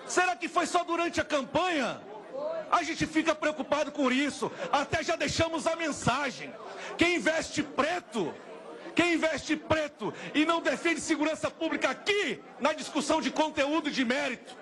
Será 0.06 0.36
que 0.36 0.48
foi 0.48 0.66
só 0.66 0.84
durante 0.84 1.20
a 1.20 1.24
campanha? 1.24 2.00
A 2.70 2.82
gente 2.82 3.06
fica 3.06 3.34
preocupado 3.34 3.90
com 3.90 4.10
isso. 4.10 4.50
Até 4.70 5.02
já 5.02 5.16
deixamos 5.16 5.66
a 5.66 5.74
mensagem. 5.76 6.52
Quem 6.96 7.18
veste 7.18 7.62
preto 7.62 8.34
quem 8.98 9.14
investe 9.14 9.54
preto 9.54 10.12
e 10.34 10.44
não 10.44 10.60
defende 10.60 11.00
segurança 11.00 11.48
pública 11.48 11.88
aqui, 11.88 12.42
na 12.58 12.72
discussão 12.72 13.20
de 13.20 13.30
conteúdo 13.30 13.92
de 13.92 14.04
mérito, 14.04 14.56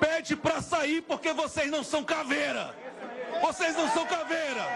pede 0.00 0.34
para 0.34 0.60
sair 0.60 1.02
porque 1.02 1.32
vocês 1.32 1.70
não 1.70 1.84
são 1.84 2.02
caveira. 2.02 2.74
Vocês 3.40 3.76
não 3.76 3.88
são 3.90 4.04
caveira. 4.06 4.66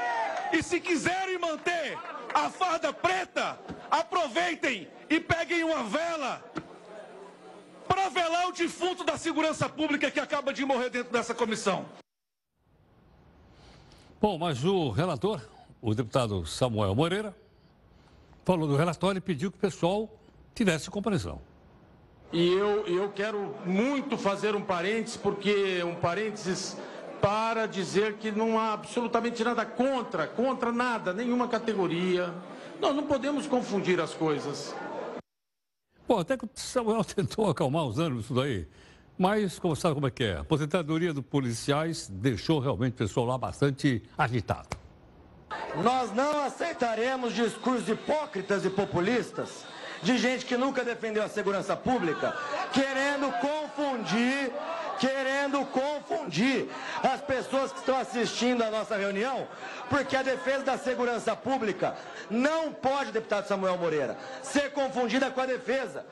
E 0.53 0.63
se 0.63 0.79
quiserem 0.79 1.39
manter 1.39 1.99
a 2.33 2.49
farda 2.51 2.93
preta, 2.93 3.59
aproveitem 3.91 4.89
e 5.11 5.19
peguem 5.19 5.65
uma 5.65 5.83
vela 5.83 6.41
para 7.89 8.09
velar 8.11 8.47
o 8.47 8.53
defunto 8.53 9.03
da 9.03 9.19
segurança 9.19 9.69
pública 9.69 10.09
que 10.09 10.21
acaba 10.21 10.53
de 10.53 10.65
morrer 10.65 10.91
dentro 10.91 11.13
dessa 11.13 11.35
comissão. 11.35 11.85
Bom, 14.21 14.39
mas 14.39 14.65
o 14.65 14.91
relator, 14.91 15.41
o 15.83 15.97
deputado 15.97 16.47
Samuel 16.47 16.95
Moreira, 16.95 17.35
falou 18.49 18.67
do 18.67 18.77
relatório 18.77 19.19
e 19.19 19.21
pediu 19.21 19.51
que 19.51 19.59
o 19.59 19.61
pessoal 19.61 20.09
tivesse 20.55 20.89
compreensão. 20.89 21.39
E 22.33 22.49
eu, 22.49 22.87
eu 22.87 23.11
quero 23.11 23.55
muito 23.67 24.17
fazer 24.17 24.57
um 24.57 24.63
parênteses, 24.63 25.19
porque 25.19 25.83
um 25.85 25.95
parênteses 25.95 26.75
para 27.21 27.67
dizer 27.67 28.15
que 28.15 28.31
não 28.31 28.59
há 28.59 28.73
absolutamente 28.73 29.45
nada 29.45 29.67
contra, 29.67 30.27
contra 30.27 30.73
nada, 30.73 31.13
nenhuma 31.13 31.47
categoria. 31.47 32.33
Nós 32.81 32.97
não 32.97 33.03
podemos 33.03 33.47
confundir 33.47 34.01
as 34.01 34.15
coisas. 34.15 34.75
Bom, 36.07 36.19
até 36.19 36.35
que 36.39 36.47
o 36.47 36.51
Samuel 36.55 37.05
tentou 37.05 37.51
acalmar 37.51 37.85
os 37.85 37.99
ânimos 37.99 38.25
isso 38.25 38.35
daí. 38.35 38.67
Mas, 39.19 39.59
como 39.59 39.77
sabe 39.77 39.95
como 39.95 40.07
é 40.07 40.11
que 40.11 40.25
é? 40.25 40.37
A 40.37 40.41
aposentadoria 40.41 41.13
dos 41.13 41.25
policiais 41.25 42.09
deixou 42.09 42.61
realmente 42.61 42.95
o 42.95 42.97
pessoal 42.97 43.27
lá 43.27 43.37
bastante 43.37 44.03
agitado. 44.17 44.88
Nós 45.83 46.13
não 46.15 46.45
aceitaremos 46.45 47.35
discursos 47.35 47.89
hipócritas 47.89 48.65
e 48.65 48.71
populistas 48.71 49.65
de 50.03 50.17
gente 50.17 50.45
que 50.45 50.57
nunca 50.57 50.85
defendeu 50.85 51.23
a 51.23 51.29
segurança 51.29 51.77
pública, 51.77 52.37
querendo 52.73 53.33
confundir, 53.41 54.53
querendo 54.99 55.65
confundir 55.67 56.69
as 57.03 57.21
pessoas 57.21 57.73
que 57.73 57.79
estão 57.81 57.99
assistindo 57.99 58.63
a 58.63 58.71
nossa 58.71 58.97
reunião, 58.97 59.49
porque 59.89 60.17
a 60.17 60.23
defesa 60.23 60.65
da 60.65 60.79
segurança 60.79 61.35
pública 61.35 61.97
não 62.31 62.73
pode, 62.73 63.13
deputado 63.13 63.49
Samuel 63.49 63.77
Moreira, 63.77 64.17
ser 64.43 64.73
confundida 64.73 65.31
com 65.31 65.41
a 65.41 65.47
defesa 65.47 66.05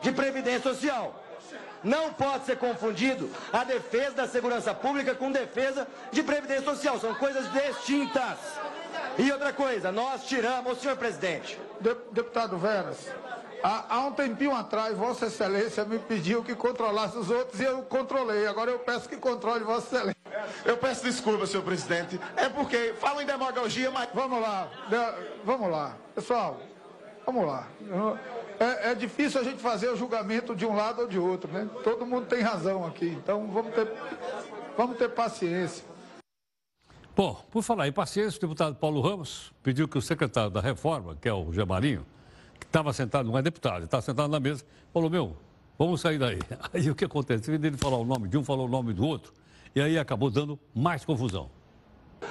de 0.00 0.12
previdência 0.12 0.60
social. 0.60 1.22
Não 1.82 2.12
pode 2.12 2.46
ser 2.46 2.58
confundido 2.58 3.28
a 3.52 3.64
defesa 3.64 4.12
da 4.12 4.28
segurança 4.28 4.72
pública 4.72 5.14
com 5.14 5.32
defesa 5.32 5.86
de 6.12 6.22
previdência 6.22 6.64
social. 6.64 7.00
São 7.00 7.12
coisas 7.14 7.50
distintas. 7.52 8.38
E 9.18 9.30
outra 9.30 9.52
coisa, 9.52 9.92
nós 9.92 10.24
tiramos, 10.24 10.78
senhor 10.78 10.96
presidente. 10.96 11.58
Deputado 12.12 12.56
Veras, 12.56 13.08
há, 13.62 13.96
há, 13.96 14.00
um 14.06 14.12
tempinho 14.12 14.54
atrás, 14.54 14.96
Vossa 14.96 15.26
Excelência 15.26 15.84
me 15.84 15.98
pediu 15.98 16.42
que 16.42 16.54
controlasse 16.54 17.16
os 17.18 17.30
outros 17.30 17.60
e 17.60 17.64
eu 17.64 17.82
controlei. 17.82 18.46
Agora 18.46 18.70
eu 18.70 18.78
peço 18.78 19.08
que 19.08 19.16
controle 19.16 19.64
Vossa 19.64 19.96
Excelência. 19.96 20.22
Eu 20.64 20.76
peço 20.76 21.04
desculpa, 21.04 21.46
senhor 21.46 21.62
presidente. 21.62 22.18
É 22.36 22.48
porque 22.48 22.94
falam 22.98 23.22
em 23.22 23.26
demagogia, 23.26 23.90
mas. 23.90 24.08
Vamos 24.14 24.40
lá, 24.40 24.68
vamos 25.44 25.70
lá. 25.70 25.96
Pessoal, 26.14 26.60
vamos 27.26 27.46
lá. 27.46 27.66
É, 28.58 28.92
é, 28.92 28.94
difícil 28.94 29.40
a 29.40 29.44
gente 29.44 29.60
fazer 29.60 29.88
o 29.88 29.96
julgamento 29.96 30.54
de 30.54 30.64
um 30.64 30.74
lado 30.74 31.02
ou 31.02 31.08
de 31.08 31.18
outro, 31.18 31.50
né? 31.50 31.68
Todo 31.82 32.06
mundo 32.06 32.26
tem 32.26 32.40
razão 32.40 32.86
aqui. 32.86 33.06
Então 33.06 33.46
vamos 33.48 33.74
ter, 33.74 33.92
vamos 34.76 34.96
ter 34.96 35.08
paciência. 35.10 35.91
Bom, 37.14 37.34
por 37.50 37.62
falar 37.62 37.86
em 37.86 37.92
paciência, 37.92 38.38
o 38.38 38.40
deputado 38.40 38.74
Paulo 38.74 39.02
Ramos 39.02 39.52
pediu 39.62 39.86
que 39.86 39.98
o 39.98 40.02
secretário 40.02 40.50
da 40.50 40.62
reforma, 40.62 41.14
que 41.20 41.28
é 41.28 41.32
o 41.32 41.52
Gemarinho, 41.52 42.06
que 42.58 42.64
estava 42.64 42.90
sentado, 42.94 43.28
não 43.28 43.36
é 43.36 43.42
deputado, 43.42 43.84
está 43.84 44.00
sentado 44.00 44.30
na 44.30 44.40
mesa, 44.40 44.64
falou, 44.94 45.10
meu, 45.10 45.36
vamos 45.78 46.00
sair 46.00 46.18
daí. 46.18 46.38
Aí 46.72 46.90
o 46.90 46.94
que 46.94 47.04
acontece? 47.04 47.50
Ele 47.50 47.76
falar 47.76 47.98
o 47.98 48.04
nome 48.06 48.28
de 48.28 48.38
um, 48.38 48.42
falou 48.42 48.66
o 48.66 48.70
nome 48.70 48.94
do 48.94 49.06
outro, 49.06 49.30
e 49.74 49.80
aí 49.80 49.98
acabou 49.98 50.30
dando 50.30 50.58
mais 50.74 51.04
confusão. 51.04 51.50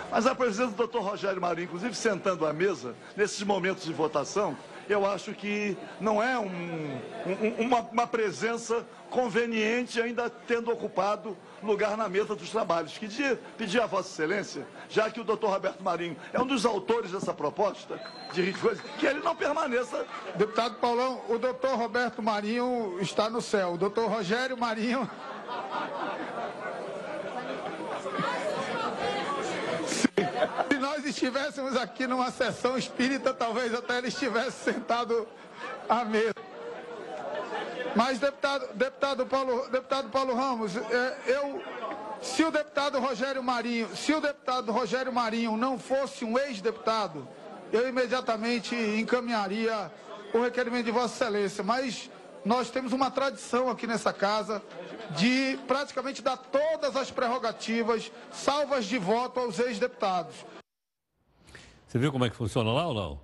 Mas 0.09 0.25
a 0.25 0.33
presença 0.33 0.71
do 0.71 0.77
doutor 0.77 1.03
Rogério 1.03 1.39
Marinho, 1.39 1.65
inclusive 1.65 1.93
sentando 1.93 2.45
à 2.47 2.53
mesa, 2.53 2.95
nesses 3.15 3.43
momentos 3.43 3.83
de 3.83 3.93
votação, 3.93 4.57
eu 4.89 5.05
acho 5.05 5.33
que 5.33 5.77
não 5.99 6.21
é 6.21 6.37
um, 6.37 6.45
um, 6.45 7.65
uma, 7.65 7.79
uma 7.81 8.07
presença 8.07 8.85
conveniente 9.09 10.01
ainda 10.01 10.29
tendo 10.29 10.71
ocupado 10.71 11.37
lugar 11.61 11.95
na 11.97 12.09
mesa 12.09 12.35
dos 12.35 12.49
trabalhos. 12.49 12.97
Que 12.97 13.07
pedir 13.57 13.81
a 13.81 13.85
Vossa 13.85 14.09
Excelência, 14.09 14.65
já 14.89 15.09
que 15.11 15.19
o 15.19 15.23
doutor 15.23 15.51
Roberto 15.51 15.83
Marinho 15.83 16.17
é 16.33 16.39
um 16.39 16.45
dos 16.45 16.65
autores 16.65 17.11
dessa 17.11 17.33
proposta, 17.33 18.01
de 18.33 18.53
que 18.97 19.05
ele 19.05 19.19
não 19.19 19.35
permaneça. 19.35 20.05
Deputado 20.35 20.75
Paulão, 20.75 21.21
o 21.29 21.37
doutor 21.37 21.77
Roberto 21.77 22.21
Marinho 22.21 22.97
está 23.01 23.29
no 23.29 23.41
céu. 23.41 23.73
O 23.73 23.77
doutor 23.77 24.09
Rogério 24.09 24.57
Marinho. 24.57 25.09
Se 30.69 30.77
nós 30.79 31.00
estivéssemos 31.11 31.75
aqui 31.77 32.07
numa 32.07 32.31
sessão 32.31 32.77
espírita, 32.77 33.33
talvez 33.33 33.73
até 33.73 33.97
ele 33.97 34.07
estivesse 34.07 34.71
sentado 34.71 35.27
à 35.87 36.03
mesa. 36.03 36.33
Mas, 37.95 38.19
deputado, 38.19 38.73
deputado, 38.73 39.25
Paulo, 39.25 39.67
deputado 39.69 40.09
Paulo 40.09 40.33
Ramos, 40.33 40.75
é, 40.75 41.17
eu, 41.27 41.61
se 42.21 42.43
o 42.43 42.51
deputado 42.51 42.99
Rogério 42.99 43.43
Marinho, 43.43 43.95
se 43.95 44.13
o 44.13 44.21
deputado 44.21 44.71
Rogério 44.71 45.11
Marinho 45.11 45.57
não 45.57 45.77
fosse 45.77 46.23
um 46.23 46.39
ex-deputado, 46.39 47.27
eu 47.71 47.87
imediatamente 47.87 48.75
encaminharia 48.75 49.91
o 50.33 50.41
requerimento 50.41 50.85
de 50.85 50.91
Vossa 50.91 51.25
Excelência. 51.25 51.63
Mas 51.63 52.09
nós 52.45 52.69
temos 52.69 52.93
uma 52.93 53.11
tradição 53.11 53.69
aqui 53.69 53.85
nessa 53.85 54.13
casa 54.13 54.61
de 55.11 55.59
praticamente 55.67 56.21
dar 56.21 56.37
todas 56.37 56.95
as 56.95 57.11
prerrogativas, 57.11 58.11
salvas 58.31 58.85
de 58.85 58.97
voto 58.97 59.39
aos 59.39 59.59
ex-deputados. 59.59 60.35
Você 61.91 61.99
viu 61.99 62.09
como 62.09 62.23
é 62.23 62.29
que 62.29 62.35
funciona 62.37 62.71
lá 62.71 62.87
ou 62.87 62.93
não? 62.93 63.19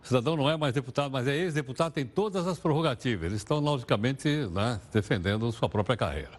O 0.00 0.06
cidadão 0.06 0.36
não 0.36 0.48
é 0.48 0.56
mais 0.56 0.72
deputado, 0.72 1.10
mas 1.10 1.26
é 1.26 1.34
ex-deputado, 1.34 1.94
tem 1.94 2.06
todas 2.06 2.46
as 2.46 2.60
prerrogativas. 2.60 3.26
Eles 3.26 3.38
estão, 3.38 3.58
logicamente, 3.58 4.28
né, 4.52 4.80
defendendo 4.92 5.50
sua 5.50 5.68
própria 5.68 5.96
carreira. 5.96 6.30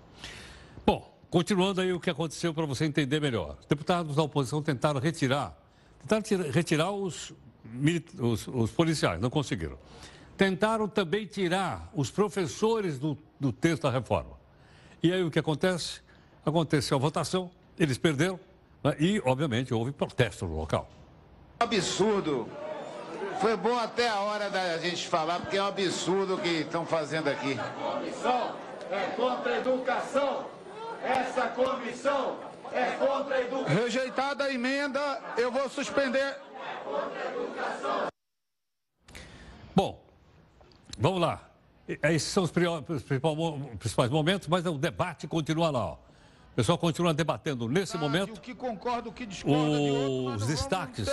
Bom, 0.85 1.13
continuando 1.29 1.81
aí 1.81 1.91
o 1.91 1.99
que 1.99 2.09
aconteceu 2.09 2.53
para 2.53 2.65
você 2.65 2.85
entender 2.85 3.19
melhor. 3.19 3.57
Os 3.59 3.65
deputados 3.65 4.15
da 4.15 4.23
oposição 4.23 4.61
tentaram 4.61 5.01
retirar, 5.01 5.53
tentaram 5.99 6.21
tirar, 6.21 6.49
retirar 6.49 6.91
os, 6.91 7.33
os, 8.19 8.47
os, 8.47 8.71
policiais, 8.71 9.19
não 9.19 9.29
conseguiram. 9.29 9.77
Tentaram 10.38 10.88
também 10.88 11.25
tirar 11.25 11.91
os 11.93 12.09
professores 12.09 12.97
do, 12.97 13.17
do 13.38 13.51
texto 13.51 13.83
da 13.83 13.91
reforma. 13.91 14.38
E 15.03 15.11
aí 15.11 15.23
o 15.23 15.29
que 15.29 15.39
acontece? 15.39 15.99
Aconteceu 16.45 16.95
a 16.95 17.01
votação, 17.01 17.51
eles 17.77 17.97
perderam 17.97 18.39
né, 18.81 18.95
e, 18.97 19.21
obviamente, 19.25 19.73
houve 19.73 19.91
protesto 19.91 20.47
no 20.47 20.55
local. 20.55 20.89
Absurdo 21.59 22.49
foi 23.39 23.55
bom 23.55 23.77
até 23.77 24.09
a 24.09 24.19
hora 24.19 24.49
da 24.49 24.77
gente 24.77 25.07
falar, 25.07 25.39
porque 25.39 25.57
é 25.57 25.63
um 25.63 25.67
absurdo 25.67 26.35
o 26.35 26.37
que 26.37 26.49
estão 26.49 26.85
fazendo 26.85 27.29
aqui. 27.29 27.57
Comissão 27.81 28.55
é 28.91 29.01
contra 29.15 29.53
a 29.53 29.57
educação. 29.59 30.45
Essa 31.03 31.47
comissão 31.49 32.37
é 32.71 32.91
contra 32.91 33.35
a 33.35 33.41
educação. 33.41 33.75
Rejeitada 33.75 34.43
a 34.45 34.53
emenda, 34.53 35.21
eu 35.37 35.51
vou 35.51 35.69
suspender. 35.69 36.17
É 36.17 36.39
contra 36.83 37.19
a 37.19 37.33
educação. 37.33 38.07
Bom, 39.73 40.01
vamos 40.97 41.21
lá. 41.21 41.41
Esses 41.87 42.31
são 42.31 42.43
os 42.43 42.51
principais 42.51 44.09
momentos, 44.09 44.47
mas 44.47 44.65
o 44.65 44.77
debate 44.77 45.27
continua 45.27 45.69
lá. 45.69 45.85
Ó. 45.85 45.97
O 46.55 46.63
pessoal 46.63 46.77
continua 46.77 47.13
debatendo 47.13 47.67
nesse 47.67 47.97
ah, 47.97 47.99
momento. 47.99 48.37
O 48.37 48.39
que 48.39 48.55
concorda, 48.55 49.09
o 49.09 49.11
que 49.11 49.25
discorda, 49.25 49.71
os 49.71 50.31
outro, 50.31 50.47
destaques. 50.47 51.05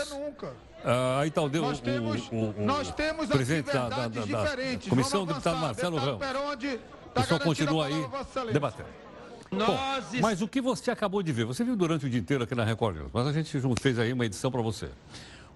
Ah, 0.84 1.18
aí 1.18 1.30
está 1.30 1.42
o, 1.42 1.48
nós 1.48 1.80
o, 1.80 1.82
temos, 1.82 2.28
o, 2.28 2.34
o, 2.34 2.54
nós 2.64 2.94
temos 2.94 3.26
presidente 3.26 3.72
da, 3.72 3.88
da, 3.88 4.06
da, 4.06 4.24
da 4.24 4.44
Comissão, 4.88 5.26
do 5.26 5.34
deputado 5.34 5.58
Marcelo 5.58 5.96
Ramos. 5.96 6.20
Tá 6.20 6.60
o 7.06 7.10
pessoal 7.10 7.40
continua 7.40 7.86
aí 7.86 8.06
debatendo. 8.52 8.88
Bom, 9.50 9.76
mas 10.20 10.42
o 10.42 10.46
que 10.46 10.60
você 10.60 10.92
acabou 10.92 11.24
de 11.24 11.32
ver? 11.32 11.44
Você 11.44 11.64
viu 11.64 11.74
durante 11.74 12.06
o 12.06 12.08
dia 12.08 12.20
inteiro 12.20 12.44
aqui 12.44 12.54
na 12.54 12.62
Record 12.62 12.98
News, 12.98 13.10
mas 13.12 13.26
a 13.26 13.32
gente 13.32 13.60
fez 13.80 13.98
aí 13.98 14.12
uma 14.12 14.24
edição 14.24 14.48
para 14.48 14.62
você. 14.62 14.90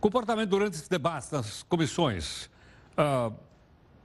Comportamento 0.00 0.50
durante 0.50 0.74
esse 0.74 0.90
debate 0.90 1.28
nas 1.30 1.62
comissões 1.62 2.50
ah, 2.96 3.30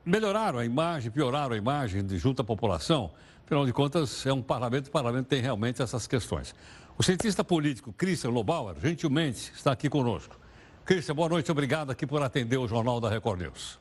melhoraram 0.06 0.60
a 0.60 0.66
imagem, 0.66 1.10
pioraram 1.10 1.56
a 1.56 1.58
imagem 1.58 2.06
de 2.06 2.20
junto 2.20 2.44
à 2.44 2.46
população. 2.46 3.12
Afinal 3.52 3.66
de 3.66 3.74
contas, 3.74 4.26
é 4.26 4.32
um 4.32 4.42
parlamento, 4.42 4.88
o 4.88 4.92
parlamento 4.92 5.28
tem 5.28 5.42
realmente 5.42 5.82
essas 5.82 6.08
questões. 6.08 6.56
O 6.98 7.04
cientista 7.04 7.44
político 7.44 7.92
Christian 7.92 8.30
Lobauer, 8.30 8.80
gentilmente, 8.80 9.52
está 9.54 9.74
aqui 9.74 9.90
conosco. 9.90 10.40
Cristian, 10.86 11.14
boa 11.14 11.28
noite, 11.28 11.52
obrigado 11.52 11.92
aqui 11.92 12.08
por 12.08 12.22
atender 12.22 12.56
o 12.56 12.66
Jornal 12.66 13.02
da 13.02 13.10
Record 13.10 13.42
News. 13.42 13.78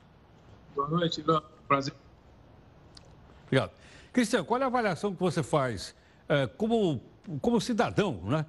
Boa 0.74 0.88
noite, 0.88 1.24
prazer. 1.68 1.94
Obrigado. 3.46 3.70
Cristian, 4.12 4.42
qual 4.42 4.60
é 4.60 4.64
a 4.64 4.66
avaliação 4.66 5.14
que 5.14 5.20
você 5.20 5.40
faz 5.40 5.94
é, 6.28 6.48
como, 6.48 7.00
como 7.40 7.60
cidadão, 7.60 8.20
né? 8.24 8.44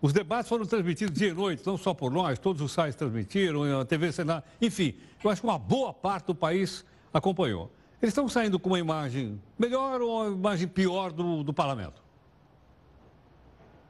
Os 0.00 0.12
debates 0.12 0.48
foram 0.48 0.64
transmitidos 0.64 1.18
dia 1.18 1.30
e 1.30 1.34
noite, 1.34 1.66
não 1.66 1.76
só 1.76 1.92
por 1.92 2.12
nós, 2.12 2.38
todos 2.38 2.62
os 2.62 2.70
sites 2.70 2.94
transmitiram, 2.94 3.80
a 3.80 3.84
TV 3.84 4.12
Senado, 4.12 4.44
enfim, 4.60 4.94
eu 5.24 5.28
acho 5.28 5.40
que 5.40 5.46
uma 5.48 5.58
boa 5.58 5.92
parte 5.92 6.26
do 6.26 6.36
país 6.36 6.84
acompanhou. 7.12 7.68
Eles 8.02 8.10
estão 8.10 8.28
saindo 8.28 8.58
com 8.58 8.70
uma 8.70 8.80
imagem 8.80 9.40
melhor 9.56 10.00
ou 10.02 10.26
uma 10.26 10.36
imagem 10.36 10.66
pior 10.66 11.12
do, 11.12 11.44
do 11.44 11.54
parlamento? 11.54 12.02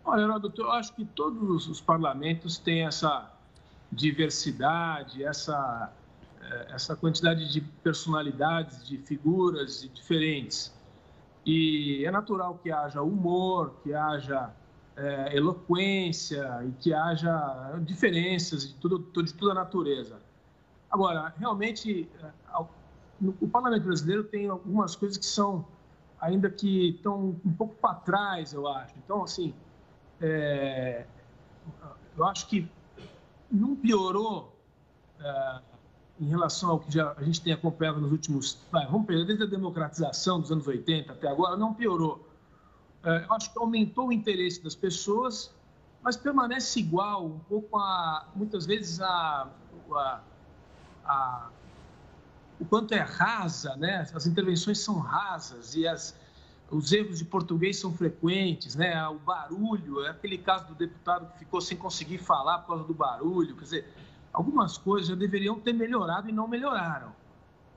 Olha, 0.05 0.39
doutor, 0.39 0.67
eu 0.67 0.73
acho 0.73 0.95
que 0.95 1.03
todos 1.03 1.67
os 1.67 1.81
parlamentos 1.81 2.59
têm 2.59 2.85
essa 2.85 3.33
diversidade, 3.91 5.25
essa, 5.25 5.91
eh, 6.43 6.67
essa 6.75 6.95
quantidade 6.95 7.51
de 7.51 7.63
personalidades, 7.83 8.87
de 8.87 8.99
figuras 8.99 9.89
diferentes. 9.95 10.71
E 11.47 12.05
é 12.05 12.11
natural 12.11 12.61
que 12.63 12.71
haja 12.71 13.01
humor, 13.01 13.77
que 13.83 13.95
haja 13.95 14.51
é, 14.95 15.35
eloquência 15.35 16.61
e 16.67 16.73
que 16.73 16.93
haja 16.93 17.81
diferenças 17.81 18.69
de, 18.69 18.75
tudo, 18.75 18.99
de 19.23 19.33
toda 19.33 19.53
a 19.53 19.55
natureza. 19.55 20.21
Agora, 20.91 21.33
realmente, 21.39 22.07
eh, 22.23 22.31
o 23.41 23.49
parlamento 23.49 23.85
brasileiro 23.85 24.25
tem 24.25 24.49
algumas 24.49 24.97
coisas 24.97 25.17
que 25.17 25.27
são 25.27 25.65
ainda 26.23 26.49
que 26.49 26.91
estão 26.91 27.37
um 27.45 27.53
pouco 27.53 27.75
para 27.75 27.95
trás, 27.95 28.53
eu 28.53 28.69
acho. 28.69 28.95
Então, 29.05 29.25
assim, 29.25 29.53
é, 30.21 31.05
eu 32.17 32.25
acho 32.25 32.47
que 32.47 32.71
não 33.51 33.75
piorou 33.75 34.57
é, 35.21 35.61
em 36.21 36.29
relação 36.29 36.71
ao 36.71 36.79
que 36.79 36.93
já 36.93 37.13
a 37.17 37.23
gente 37.25 37.41
tem 37.41 37.53
acompanhado 37.53 38.01
nos 38.01 38.13
últimos. 38.13 38.57
Vamos 38.71 39.07
pegar 39.07 39.25
desde 39.25 39.43
a 39.43 39.47
democratização 39.47 40.41
dos 40.41 40.53
anos 40.53 40.67
80 40.67 41.13
até 41.13 41.29
agora, 41.29 41.57
não 41.57 41.75
piorou. 41.75 42.29
É, 43.03 43.25
eu 43.25 43.33
acho 43.35 43.53
que 43.53 43.59
aumentou 43.59 44.09
o 44.09 44.13
interesse 44.13 44.63
das 44.63 44.77
pessoas, 44.77 45.53
mas 46.03 46.17
permanece 46.17 46.79
igual, 46.79 47.27
um 47.27 47.39
pouco 47.41 47.77
a. 47.77 48.29
muitas 48.37 48.65
vezes 48.65 49.01
a, 49.01 49.49
a, 49.93 50.21
a 51.05 51.51
o 52.63 52.65
quanto 52.65 52.95
é 52.95 53.01
rasa, 53.01 53.75
né? 53.75 54.09
As 54.15 54.25
intervenções 54.25 54.79
são 54.79 55.01
rasas 55.01 55.75
e 55.75 55.85
as, 55.85 56.15
os 56.71 56.93
erros 56.93 57.19
de 57.19 57.25
português 57.25 57.77
são 57.77 57.93
frequentes, 57.93 58.77
né? 58.77 59.05
O 59.09 59.19
barulho, 59.19 60.05
é 60.05 60.11
aquele 60.11 60.39
caso 60.39 60.69
do 60.69 60.75
deputado 60.77 61.33
que 61.33 61.41
ficou 61.41 61.61
sem 61.61 61.77
conseguir 61.77 62.19
falar 62.19 62.61
por 62.61 62.69
causa 62.69 62.85
do 62.85 62.95
barulho. 62.95 63.57
Quer 63.57 63.65
dizer, 63.65 63.93
algumas 64.33 64.79
coisas 64.79 65.09
já 65.09 65.17
deveriam 65.17 65.59
ter 65.59 65.73
melhorado 65.73 66.29
e 66.29 66.33
não 66.33 66.47
melhoraram. 66.47 67.13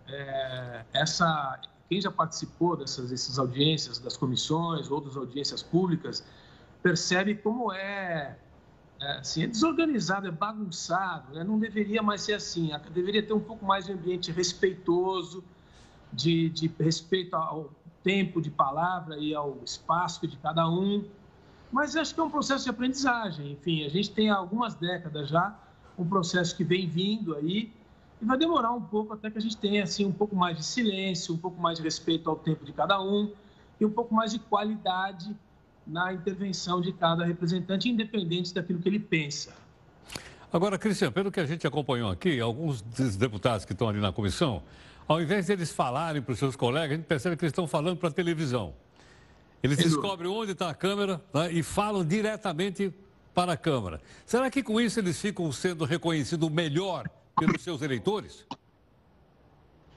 É, 0.07 0.85
essa, 0.93 1.59
quem 1.89 1.99
já 1.99 2.11
participou 2.11 2.77
dessas, 2.77 3.09
dessas 3.09 3.39
audiências, 3.39 3.97
das 3.97 4.15
comissões 4.15 4.91
ou 4.91 5.01
das 5.01 5.17
audiências 5.17 5.63
públicas, 5.63 6.23
percebe 6.83 7.33
como 7.33 7.73
é, 7.73 8.37
é, 8.99 9.17
assim, 9.17 9.43
é 9.43 9.47
desorganizado, 9.47 10.27
é 10.27 10.31
bagunçado. 10.31 11.33
Né? 11.33 11.43
Não 11.43 11.59
deveria 11.59 12.01
mais 12.01 12.21
ser 12.21 12.33
assim. 12.33 12.71
Deveria 12.93 13.21
ter 13.21 13.33
um 13.33 13.39
pouco 13.39 13.65
mais 13.65 13.85
de 13.85 13.93
ambiente 13.93 14.31
respeitoso, 14.31 15.43
de, 16.11 16.49
de 16.49 16.71
respeito 16.79 17.35
ao 17.35 17.71
tempo 18.03 18.41
de 18.41 18.49
palavra 18.49 19.17
e 19.17 19.33
ao 19.33 19.57
espaço 19.63 20.27
de 20.27 20.37
cada 20.37 20.69
um. 20.69 21.05
Mas 21.71 21.95
acho 21.95 22.13
que 22.13 22.19
é 22.19 22.23
um 22.23 22.29
processo 22.29 22.63
de 22.63 22.69
aprendizagem. 22.69 23.51
Enfim, 23.51 23.85
a 23.85 23.89
gente 23.89 24.11
tem 24.11 24.29
há 24.29 24.35
algumas 24.35 24.75
décadas 24.75 25.27
já 25.29 25.59
um 25.97 26.05
processo 26.05 26.55
que 26.55 26.63
vem 26.63 26.87
vindo 26.87 27.35
aí 27.35 27.71
e 28.21 28.25
vai 28.25 28.37
demorar 28.37 28.71
um 28.71 28.81
pouco 28.81 29.13
até 29.13 29.29
que 29.29 29.37
a 29.37 29.41
gente 29.41 29.57
tenha 29.57 29.83
assim 29.83 30.05
um 30.05 30.11
pouco 30.11 30.35
mais 30.35 30.57
de 30.57 30.63
silêncio, 30.63 31.33
um 31.33 31.37
pouco 31.37 31.61
mais 31.61 31.77
de 31.77 31.83
respeito 31.83 32.29
ao 32.29 32.35
tempo 32.35 32.65
de 32.65 32.73
cada 32.73 33.01
um 33.01 33.31
e 33.79 33.85
um 33.85 33.91
pouco 33.91 34.13
mais 34.13 34.31
de 34.31 34.39
qualidade 34.39 35.35
na 35.85 36.13
intervenção 36.13 36.81
de 36.81 36.91
cada 36.93 37.25
representante, 37.25 37.89
independente 37.89 38.53
daquilo 38.53 38.79
que 38.79 38.89
ele 38.89 38.99
pensa. 38.99 39.53
Agora, 40.51 40.77
Cristiano, 40.77 41.11
pelo 41.11 41.31
que 41.31 41.39
a 41.39 41.45
gente 41.45 41.67
acompanhou 41.67 42.09
aqui, 42.09 42.39
alguns 42.39 42.81
dos 42.81 43.15
deputados 43.15 43.65
que 43.65 43.73
estão 43.73 43.89
ali 43.89 43.99
na 43.99 44.11
comissão 44.11 44.63
ao 45.07 45.21
invés 45.21 45.45
de 45.45 45.53
eles 45.53 45.71
falarem 45.71 46.21
para 46.21 46.33
os 46.33 46.39
seus 46.39 46.55
colegas, 46.55 46.91
a 46.91 46.95
gente 46.95 47.05
percebe 47.05 47.35
que 47.35 47.45
eles 47.45 47.51
estão 47.51 47.67
falando 47.67 47.97
para 47.97 48.09
a 48.09 48.11
televisão. 48.11 48.73
Eles 49.61 49.77
descobrem 49.77 50.29
onde 50.29 50.51
está 50.51 50.69
a 50.69 50.73
câmera 50.73 51.21
né, 51.33 51.51
e 51.51 51.63
falam 51.63 52.03
diretamente 52.03 52.93
para 53.33 53.53
a 53.53 53.57
Câmara. 53.57 54.01
Será 54.25 54.49
que 54.49 54.63
com 54.63 54.79
isso 54.79 54.99
eles 54.99 55.19
ficam 55.19 55.51
sendo 55.51 55.85
reconhecidos 55.85 56.49
melhor 56.49 57.09
pelos 57.37 57.61
seus 57.61 57.81
eleitores? 57.81 58.45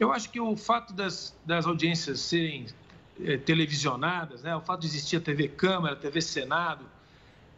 Eu 0.01 0.12
acho 0.12 0.31
que 0.31 0.40
o 0.40 0.57
fato 0.57 0.92
das, 0.92 1.37
das 1.44 1.66
audiências 1.66 2.20
serem 2.20 2.66
televisionadas, 3.44 4.42
né, 4.42 4.54
o 4.54 4.61
fato 4.61 4.81
de 4.81 4.87
existir 4.87 5.16
a 5.16 5.20
TV 5.20 5.48
Câmara, 5.48 5.94
a 5.94 5.96
TV 5.96 6.20
Senado, 6.20 6.85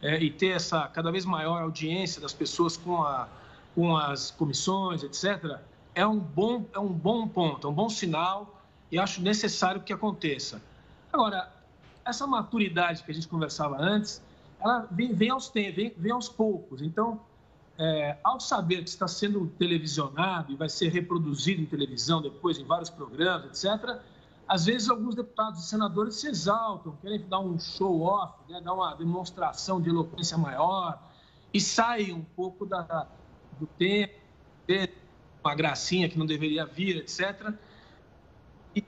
é, 0.01 0.21
e 0.21 0.31
ter 0.31 0.47
essa 0.47 0.87
cada 0.87 1.11
vez 1.11 1.25
maior 1.25 1.61
audiência 1.61 2.19
das 2.19 2.33
pessoas 2.33 2.75
com, 2.75 3.03
a, 3.03 3.27
com 3.75 3.95
as 3.95 4.31
comissões, 4.31 5.03
etc., 5.03 5.59
é 5.93 6.07
um, 6.07 6.17
bom, 6.17 6.65
é 6.73 6.79
um 6.79 6.87
bom 6.87 7.27
ponto, 7.27 7.67
é 7.67 7.69
um 7.69 7.73
bom 7.73 7.89
sinal 7.89 8.61
e 8.91 8.97
acho 8.97 9.21
necessário 9.21 9.81
que 9.81 9.91
aconteça. 9.91 10.61
Agora, 11.11 11.51
essa 12.05 12.25
maturidade 12.25 13.03
que 13.03 13.11
a 13.11 13.13
gente 13.13 13.27
conversava 13.27 13.77
antes, 13.77 14.21
ela 14.59 14.87
vem, 14.89 15.13
vem, 15.13 15.29
aos, 15.29 15.49
vem, 15.49 15.93
vem 15.95 16.11
aos 16.11 16.29
poucos. 16.29 16.81
Então, 16.81 17.19
é, 17.77 18.17
ao 18.23 18.39
saber 18.39 18.83
que 18.83 18.89
está 18.89 19.07
sendo 19.07 19.47
televisionado 19.57 20.51
e 20.51 20.55
vai 20.55 20.69
ser 20.69 20.89
reproduzido 20.89 21.61
em 21.61 21.65
televisão 21.65 22.21
depois 22.21 22.57
em 22.57 22.63
vários 22.63 22.89
programas, 22.89 23.63
etc., 23.63 23.99
às 24.47 24.65
vezes 24.65 24.89
alguns 24.89 25.15
deputados 25.15 25.63
e 25.63 25.67
senadores 25.67 26.15
se 26.15 26.27
exaltam, 26.27 26.97
querem 27.01 27.25
dar 27.27 27.39
um 27.39 27.57
show-off, 27.57 28.33
né, 28.49 28.59
dar 28.61 28.73
uma 28.73 28.93
demonstração 28.95 29.81
de 29.81 29.89
eloquência 29.89 30.37
maior 30.37 31.01
e 31.53 31.59
saem 31.59 32.13
um 32.13 32.23
pouco 32.23 32.65
da, 32.65 33.07
do 33.59 33.65
tempo, 33.65 34.19
uma 35.43 35.55
gracinha 35.55 36.07
que 36.07 36.17
não 36.17 36.25
deveria 36.25 36.65
vir, 36.65 36.97
etc. 36.97 37.53
E 38.75 38.83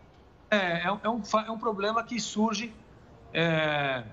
é, 0.49 0.57
é, 0.57 0.83
é, 0.85 1.09
um, 1.09 1.21
é 1.45 1.51
um 1.51 1.57
problema 1.57 2.03
que 2.03 2.19
surge. 2.19 2.73
É, 3.33 4.03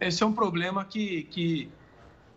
esse 0.00 0.22
é 0.22 0.26
um 0.26 0.32
problema 0.32 0.84
que, 0.84 1.24
que, 1.24 1.70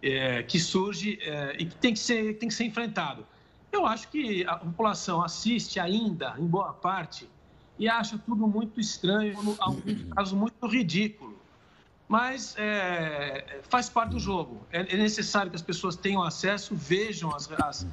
é, 0.02 0.44
que 0.44 0.60
surge 0.60 1.20
é, 1.22 1.56
e 1.60 1.66
que 1.66 1.76
tem 1.76 1.94
que, 1.94 2.00
ser, 2.00 2.38
tem 2.38 2.50
que 2.50 2.56
ser 2.56 2.66
enfrentado. 2.66 3.26
Eu 3.72 3.86
acho 3.86 4.08
que 4.10 4.46
a 4.46 4.56
população 4.56 5.22
assiste 5.22 5.80
ainda, 5.80 6.36
em 6.38 6.46
boa 6.46 6.74
parte, 6.74 7.30
e 7.78 7.88
acha 7.88 8.18
tudo 8.18 8.48
muito 8.48 8.80
estranho, 8.80 9.38
alguns 9.60 10.04
casos 10.14 10.34
muito 10.34 10.68
ridículo. 10.68 11.38
Mas 12.08 12.56
é, 12.58 13.62
faz 13.70 13.88
parte 13.88 14.12
do 14.12 14.20
jogo. 14.20 14.66
É, 14.72 14.82
é, 14.82 14.98
necessário 14.98 15.52
que 15.52 15.56
as 15.56 15.62
pessoas 15.62 15.96
tenham 15.96 16.24
acesso, 16.24 16.76
vejam 16.76 17.34
as, 17.34 17.50
as, 17.62 17.88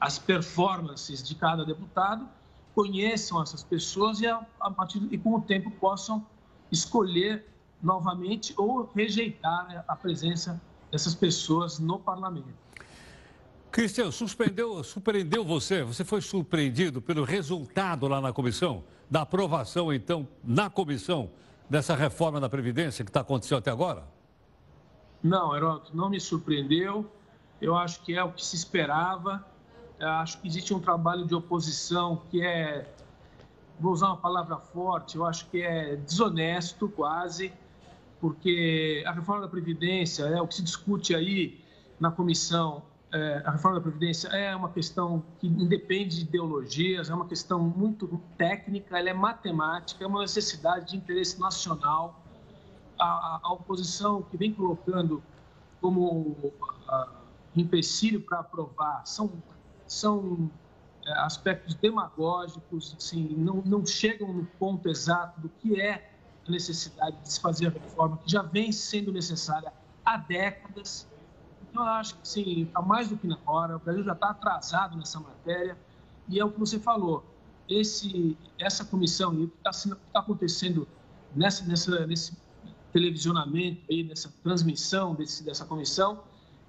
as 0.00 0.18
performances 0.18 1.22
de 1.22 1.34
cada 1.34 1.64
deputado, 1.64 2.28
conheçam 2.74 3.42
essas 3.42 3.64
pessoas 3.64 4.20
e, 4.20 4.26
a, 4.26 4.40
a 4.60 4.70
partir, 4.70 5.02
e 5.10 5.18
com 5.18 5.34
o 5.34 5.40
tempo 5.40 5.70
possam 5.72 6.24
escolher 6.70 7.44
novamente 7.82 8.54
ou 8.56 8.88
rejeitar 8.94 9.84
a 9.86 9.96
presença 9.96 10.60
dessas 10.90 11.14
pessoas 11.14 11.78
no 11.78 11.98
parlamento. 11.98 12.54
Cristian, 13.76 14.10
surpreendeu 14.10 15.44
você? 15.44 15.82
Você 15.82 16.02
foi 16.02 16.22
surpreendido 16.22 17.02
pelo 17.02 17.24
resultado 17.24 18.08
lá 18.08 18.22
na 18.22 18.32
comissão? 18.32 18.84
Da 19.10 19.20
aprovação, 19.20 19.92
então, 19.92 20.26
na 20.42 20.70
comissão, 20.70 21.28
dessa 21.68 21.94
reforma 21.94 22.40
da 22.40 22.48
Previdência 22.48 23.04
que 23.04 23.10
está 23.10 23.20
acontecendo 23.20 23.58
até 23.58 23.70
agora? 23.70 24.04
Não, 25.22 25.54
Heródoto, 25.54 25.94
não 25.94 26.08
me 26.08 26.18
surpreendeu. 26.18 27.04
Eu 27.60 27.76
acho 27.76 28.00
que 28.00 28.14
é 28.14 28.24
o 28.24 28.32
que 28.32 28.42
se 28.42 28.56
esperava. 28.56 29.44
Eu 30.00 30.08
acho 30.08 30.40
que 30.40 30.48
existe 30.48 30.72
um 30.72 30.80
trabalho 30.80 31.26
de 31.26 31.34
oposição 31.34 32.22
que 32.30 32.40
é, 32.42 32.90
vou 33.78 33.92
usar 33.92 34.06
uma 34.06 34.16
palavra 34.16 34.56
forte, 34.56 35.16
eu 35.16 35.26
acho 35.26 35.50
que 35.50 35.60
é 35.60 35.96
desonesto 35.96 36.88
quase, 36.88 37.52
porque 38.22 39.04
a 39.06 39.12
reforma 39.12 39.42
da 39.42 39.48
Previdência, 39.48 40.22
é 40.22 40.40
o 40.40 40.48
que 40.48 40.54
se 40.54 40.62
discute 40.62 41.14
aí 41.14 41.62
na 42.00 42.10
comissão, 42.10 42.82
é, 43.16 43.42
a 43.46 43.52
reforma 43.52 43.78
da 43.78 43.82
Previdência 43.82 44.28
é 44.28 44.54
uma 44.54 44.68
questão 44.68 45.24
que 45.38 45.46
independe 45.46 46.16
de 46.16 46.22
ideologias, 46.22 47.08
é 47.08 47.14
uma 47.14 47.26
questão 47.26 47.58
muito 47.58 48.20
técnica, 48.36 48.98
ela 48.98 49.08
é 49.08 49.14
matemática, 49.14 50.04
é 50.04 50.06
uma 50.06 50.20
necessidade 50.20 50.90
de 50.90 50.96
interesse 50.96 51.40
nacional. 51.40 52.22
A, 52.98 53.40
a 53.42 53.52
oposição 53.52 54.22
que 54.22 54.36
vem 54.36 54.52
colocando 54.52 55.22
como 55.80 56.32
uh, 56.32 56.52
empecilho 57.56 58.20
para 58.20 58.40
aprovar 58.40 59.06
são, 59.06 59.30
são 59.86 60.50
é, 61.06 61.12
aspectos 61.20 61.74
demagógicos, 61.74 62.94
assim, 62.98 63.34
não, 63.36 63.62
não 63.64 63.86
chegam 63.86 64.32
no 64.32 64.44
ponto 64.58 64.88
exato 64.88 65.40
do 65.40 65.48
que 65.48 65.80
é 65.80 66.10
a 66.46 66.50
necessidade 66.50 67.16
de 67.22 67.32
se 67.32 67.40
fazer 67.40 67.68
a 67.68 67.70
reforma, 67.70 68.18
que 68.18 68.30
já 68.30 68.42
vem 68.42 68.72
sendo 68.72 69.10
necessária 69.10 69.72
há 70.04 70.18
décadas 70.18 71.06
eu 71.82 71.88
acho 71.88 72.14
que 72.16 72.28
sim, 72.28 72.62
está 72.62 72.82
mais 72.82 73.08
do 73.08 73.16
que 73.16 73.26
na 73.26 73.38
hora. 73.46 73.76
O 73.76 73.78
Brasil 73.78 74.04
já 74.04 74.12
está 74.12 74.30
atrasado 74.30 74.96
nessa 74.96 75.18
matéria. 75.20 75.76
E 76.28 76.38
é 76.38 76.44
o 76.44 76.50
que 76.50 76.58
você 76.58 76.78
falou. 76.78 77.24
Esse, 77.68 78.36
essa 78.58 78.84
comissão 78.84 79.34
e 79.34 79.44
o 79.44 79.48
que 79.48 79.56
está 79.68 79.96
tá 80.12 80.20
acontecendo 80.20 80.86
nessa, 81.34 81.64
nessa, 81.64 82.06
nesse 82.06 82.36
televisionamento, 82.92 83.82
aí, 83.90 84.04
nessa 84.04 84.32
transmissão 84.42 85.14
desse, 85.14 85.44
dessa 85.44 85.64
comissão, 85.64 86.22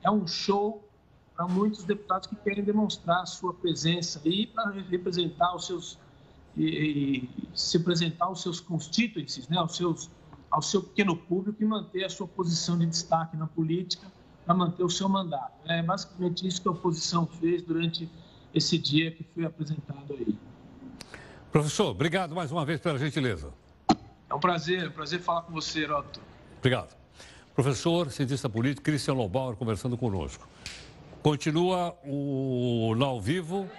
é 0.03 0.09
um 0.09 0.27
show 0.27 0.87
para 1.35 1.47
muitos 1.47 1.83
deputados 1.83 2.27
que 2.27 2.35
querem 2.35 2.63
demonstrar 2.63 3.21
a 3.21 3.25
sua 3.25 3.53
presença 3.53 4.19
e 4.25 4.47
para 4.47 4.71
representar 4.71 5.55
os 5.55 5.67
seus 5.67 5.99
e, 6.57 6.65
e, 6.65 7.29
se 7.53 7.77
apresentar 7.77 8.25
aos 8.25 8.41
seus 8.41 8.59
constituintes, 8.59 9.47
né, 9.47 9.57
aos 9.57 9.75
seus, 9.75 10.09
ao 10.49 10.61
seu 10.61 10.81
pequeno 10.81 11.15
público 11.15 11.61
e 11.61 11.65
manter 11.65 12.03
a 12.03 12.09
sua 12.09 12.27
posição 12.27 12.77
de 12.77 12.87
destaque 12.87 13.37
na 13.37 13.45
política 13.45 14.11
para 14.47 14.55
manter 14.55 14.81
o 14.81 14.89
seu 14.89 15.09
mandato. 15.09 15.51
É 15.65 15.83
basicamente 15.83 16.47
isso 16.47 16.61
que 16.61 16.69
a 16.69 16.71
oposição 16.71 17.27
fez 17.27 17.61
durante 17.61 18.09
esse 18.55 18.77
dia 18.77 19.11
que 19.11 19.25
foi 19.35 19.43
apresentado 19.43 20.05
aí. 20.11 20.39
Professor, 21.51 21.87
obrigado 21.87 22.33
mais 22.33 22.49
uma 22.49 22.65
vez 22.65 22.79
pela 22.79 22.97
gentileza. 22.97 23.51
É 24.29 24.33
um 24.33 24.39
prazer, 24.39 24.85
é 24.85 24.87
um 24.87 24.91
prazer 24.91 25.19
falar 25.19 25.41
com 25.41 25.51
você, 25.51 25.81
Heroto. 25.81 26.21
Obrigado. 26.59 26.95
Professor, 27.53 28.09
cientista 28.09 28.49
político, 28.49 28.83
Christian 28.83 29.15
Lobauer 29.15 29.57
conversando 29.57 29.97
conosco. 29.97 30.47
Continua 31.21 31.93
o 32.05 32.93
lá 32.97 33.07
ao 33.07 33.19
vivo, 33.19 33.69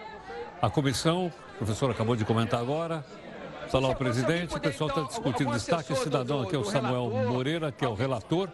a 0.61 0.68
comissão, 0.68 1.33
o 1.54 1.59
professor 1.59 1.90
acabou 1.90 2.14
de 2.14 2.26
comentar 2.26 2.61
agora. 2.61 3.04
Está 3.64 3.78
lá 3.78 3.88
o 3.88 3.96
presidente, 3.96 4.54
o 4.54 4.61
pessoal 4.61 4.90
está 4.90 5.02
discutindo 5.02 5.52
destaque. 5.52 5.92
O 5.92 5.96
cidadão 5.96 6.42
aqui 6.42 6.57
é 6.57 6.59
o 6.59 6.64
Samuel 6.64 7.11
Moreira, 7.28 7.72
que 7.72 7.85
é 7.85 7.88
o 7.88 7.94
relator. 7.94 8.50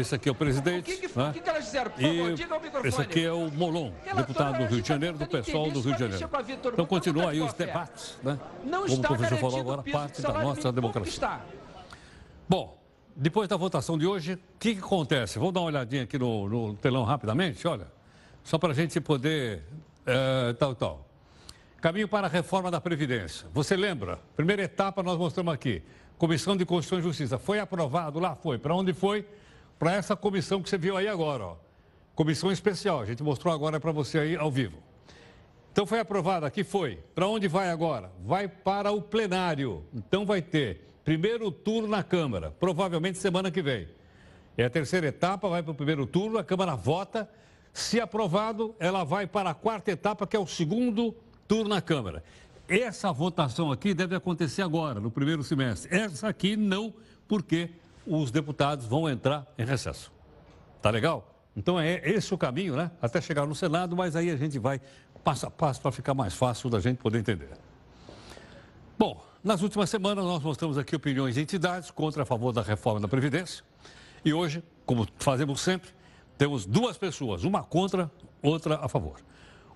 Esse 0.00 0.14
aqui 0.14 0.28
é 0.28 0.32
o 0.32 0.34
presidente. 0.34 0.80
O 0.80 0.82
que, 0.82 1.08
que, 1.08 1.18
né? 1.18 1.30
que, 1.32 1.40
que 1.40 1.48
elas 1.48 1.64
fizeram? 1.64 1.90
Por 1.90 2.00
favor, 2.00 2.34
diga 2.34 2.54
ao 2.54 2.60
microfone. 2.60 2.88
Esse 2.88 3.00
aqui 3.00 3.24
é 3.24 3.32
o 3.32 3.50
Molon, 3.50 3.92
deputado 4.14 4.58
do 4.58 4.64
Rio 4.66 4.82
de 4.82 4.88
Janeiro, 4.88 5.18
do 5.18 5.26
pessoal 5.26 5.70
do 5.70 5.80
Rio 5.80 5.94
de 5.94 6.00
Janeiro. 6.00 6.30
Então 6.72 6.86
continua 6.86 7.30
aí 7.30 7.40
os 7.40 7.52
debates, 7.52 8.18
né? 8.22 8.38
Como 8.62 8.94
o 8.94 9.02
professor 9.02 9.38
falou 9.38 9.60
agora, 9.60 9.82
parte 9.82 10.22
da 10.22 10.32
nossa 10.32 10.72
democracia. 10.72 11.40
Bom, 12.48 12.78
depois 13.14 13.48
da 13.48 13.56
votação 13.56 13.96
de 13.96 14.06
hoje, 14.06 14.34
o 14.34 14.38
que, 14.58 14.74
que 14.74 14.80
acontece? 14.80 15.38
Vou 15.38 15.50
dar 15.50 15.60
uma 15.60 15.66
olhadinha 15.66 16.02
aqui 16.02 16.18
no, 16.18 16.48
no 16.48 16.74
telão 16.74 17.02
rapidamente, 17.02 17.66
olha. 17.66 17.86
Só 18.46 18.58
para 18.58 18.70
a 18.70 18.74
gente 18.74 19.00
poder. 19.00 19.64
É, 20.06 20.52
tal, 20.52 20.72
tal. 20.74 21.08
Caminho 21.80 22.06
para 22.06 22.28
a 22.28 22.30
reforma 22.30 22.70
da 22.70 22.80
Previdência. 22.80 23.48
Você 23.52 23.76
lembra? 23.76 24.20
Primeira 24.36 24.62
etapa 24.62 25.02
nós 25.02 25.18
mostramos 25.18 25.52
aqui. 25.52 25.82
Comissão 26.16 26.56
de 26.56 26.64
Constituição 26.64 26.98
e 27.00 27.02
Justiça. 27.02 27.38
Foi 27.38 27.58
aprovado 27.58 28.20
lá? 28.20 28.36
Foi. 28.36 28.56
Para 28.56 28.74
onde 28.74 28.92
foi? 28.92 29.26
Para 29.78 29.94
essa 29.94 30.16
comissão 30.16 30.62
que 30.62 30.68
você 30.68 30.78
viu 30.78 30.96
aí 30.96 31.08
agora, 31.08 31.44
ó. 31.44 31.56
Comissão 32.14 32.50
especial, 32.50 33.00
a 33.00 33.04
gente 33.04 33.22
mostrou 33.22 33.52
agora 33.52 33.78
para 33.78 33.92
você 33.92 34.18
aí 34.18 34.36
ao 34.36 34.50
vivo. 34.50 34.78
Então 35.70 35.84
foi 35.84 36.00
aprovada 36.00 36.46
aqui, 36.46 36.64
foi. 36.64 36.98
Para 37.14 37.28
onde 37.28 37.46
vai 37.46 37.70
agora? 37.70 38.10
Vai 38.24 38.48
para 38.48 38.90
o 38.90 39.02
plenário. 39.02 39.84
Então 39.92 40.24
vai 40.24 40.40
ter 40.40 40.88
primeiro 41.04 41.50
turno 41.50 41.86
na 41.86 42.02
Câmara, 42.02 42.50
provavelmente 42.58 43.18
semana 43.18 43.50
que 43.50 43.60
vem. 43.60 43.86
É 44.56 44.64
a 44.64 44.70
terceira 44.70 45.08
etapa, 45.08 45.48
vai 45.48 45.62
para 45.62 45.72
o 45.72 45.74
primeiro 45.74 46.06
turno, 46.06 46.38
a 46.38 46.44
Câmara 46.44 46.74
vota. 46.74 47.28
Se 47.74 48.00
aprovado, 48.00 48.74
ela 48.78 49.04
vai 49.04 49.26
para 49.26 49.50
a 49.50 49.54
quarta 49.54 49.90
etapa, 49.90 50.26
que 50.26 50.34
é 50.34 50.40
o 50.40 50.46
segundo 50.46 51.14
turno 51.46 51.68
na 51.68 51.82
Câmara. 51.82 52.24
Essa 52.66 53.12
votação 53.12 53.70
aqui 53.70 53.92
deve 53.92 54.16
acontecer 54.16 54.62
agora, 54.62 54.98
no 54.98 55.10
primeiro 55.10 55.44
semestre. 55.44 55.94
Essa 55.94 56.28
aqui 56.28 56.56
não, 56.56 56.94
porque 57.28 57.68
os 58.06 58.30
deputados 58.30 58.86
vão 58.86 59.08
entrar 59.08 59.46
em 59.58 59.64
recesso. 59.64 60.12
Tá 60.80 60.90
legal? 60.90 61.34
Então 61.56 61.80
é 61.80 62.00
esse 62.04 62.32
o 62.32 62.38
caminho, 62.38 62.76
né? 62.76 62.90
Até 63.00 63.20
chegar 63.20 63.46
no 63.46 63.54
Senado, 63.54 63.96
mas 63.96 64.14
aí 64.14 64.30
a 64.30 64.36
gente 64.36 64.58
vai 64.58 64.80
passo 65.24 65.46
a 65.46 65.50
passo 65.50 65.80
para 65.80 65.90
ficar 65.90 66.14
mais 66.14 66.34
fácil 66.34 66.70
da 66.70 66.78
gente 66.78 66.98
poder 66.98 67.18
entender. 67.18 67.48
Bom, 68.98 69.24
nas 69.42 69.62
últimas 69.62 69.90
semanas 69.90 70.24
nós 70.24 70.42
mostramos 70.42 70.78
aqui 70.78 70.94
opiniões 70.94 71.34
de 71.34 71.40
entidades 71.40 71.90
contra 71.90 72.22
a 72.22 72.26
favor 72.26 72.52
da 72.52 72.62
reforma 72.62 73.00
da 73.00 73.08
Previdência. 73.08 73.64
E 74.24 74.32
hoje, 74.32 74.62
como 74.84 75.06
fazemos 75.18 75.60
sempre, 75.60 75.90
temos 76.36 76.66
duas 76.66 76.98
pessoas, 76.98 77.44
uma 77.44 77.64
contra, 77.64 78.10
outra 78.42 78.76
a 78.82 78.88
favor. 78.88 79.20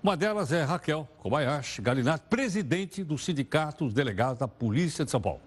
Uma 0.03 0.17
delas 0.17 0.53
é 0.53 0.63
Raquel 0.63 1.09
Kobayashi 1.19 1.83
Galinatti, 1.83 2.25
presidente 2.29 3.05
do 3.05 3.19
Sindicato 3.19 3.85
dos 3.85 3.95
Delegados 3.95 4.39
da 4.39 4.49
Polícia 4.49 5.05
de 5.05 5.11
São 5.11 5.21
Paulo. 5.21 5.41